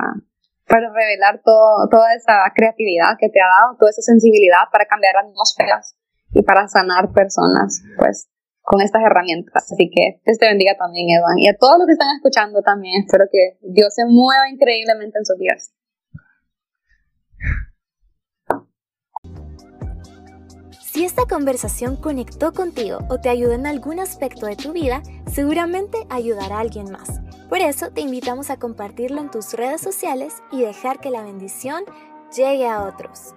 para 0.68 0.88
revelar 0.94 1.42
todo, 1.44 1.88
toda 1.90 2.14
esa 2.16 2.44
creatividad 2.56 3.18
que 3.20 3.30
te 3.30 3.40
ha 3.42 3.48
dado, 3.48 3.78
toda 3.80 3.92
esa 3.92 4.04
sensibilidad 4.04 4.72
para 4.72 4.86
cambiar 4.86 5.18
atmósferas 5.18 5.98
y 6.32 6.44
para 6.44 6.68
sanar 6.68 7.12
personas. 7.12 7.84
Pues 7.98 8.30
con 8.68 8.82
estas 8.82 9.02
herramientas. 9.02 9.72
Así 9.72 9.90
que 9.90 10.20
Dios 10.26 10.38
te 10.38 10.46
bendiga 10.46 10.76
también, 10.78 11.08
Evan. 11.10 11.40
Y 11.40 11.48
a 11.48 11.56
todos 11.58 11.80
los 11.80 11.88
que 11.88 11.94
están 11.94 12.14
escuchando 12.18 12.62
también, 12.62 13.02
espero 13.06 13.24
que 13.32 13.58
Dios 13.62 13.94
se 13.96 14.04
mueva 14.06 14.50
increíblemente 14.50 15.18
en 15.18 15.26
sus 15.26 15.38
vidas. 15.40 15.74
Si 20.82 21.06
esta 21.06 21.24
conversación 21.30 21.96
conectó 21.96 22.52
contigo 22.52 23.00
o 23.10 23.22
te 23.22 23.30
ayudó 23.30 23.54
en 23.54 23.68
algún 23.68 24.02
aspecto 24.02 24.48
de 24.48 24.58
tu 24.58 24.74
vida, 24.74 25.02
seguramente 25.32 26.00
ayudará 26.10 26.58
a 26.58 26.60
alguien 26.60 26.92
más. 26.92 27.22
Por 27.48 27.60
eso 27.60 27.92
te 27.92 28.02
invitamos 28.02 28.50
a 28.50 28.58
compartirlo 28.58 29.22
en 29.22 29.32
tus 29.32 29.54
redes 29.54 29.80
sociales 29.80 30.34
y 30.52 30.64
dejar 30.64 31.00
que 31.00 31.10
la 31.10 31.24
bendición 31.24 31.86
llegue 32.36 32.68
a 32.68 32.84
otros. 32.84 33.34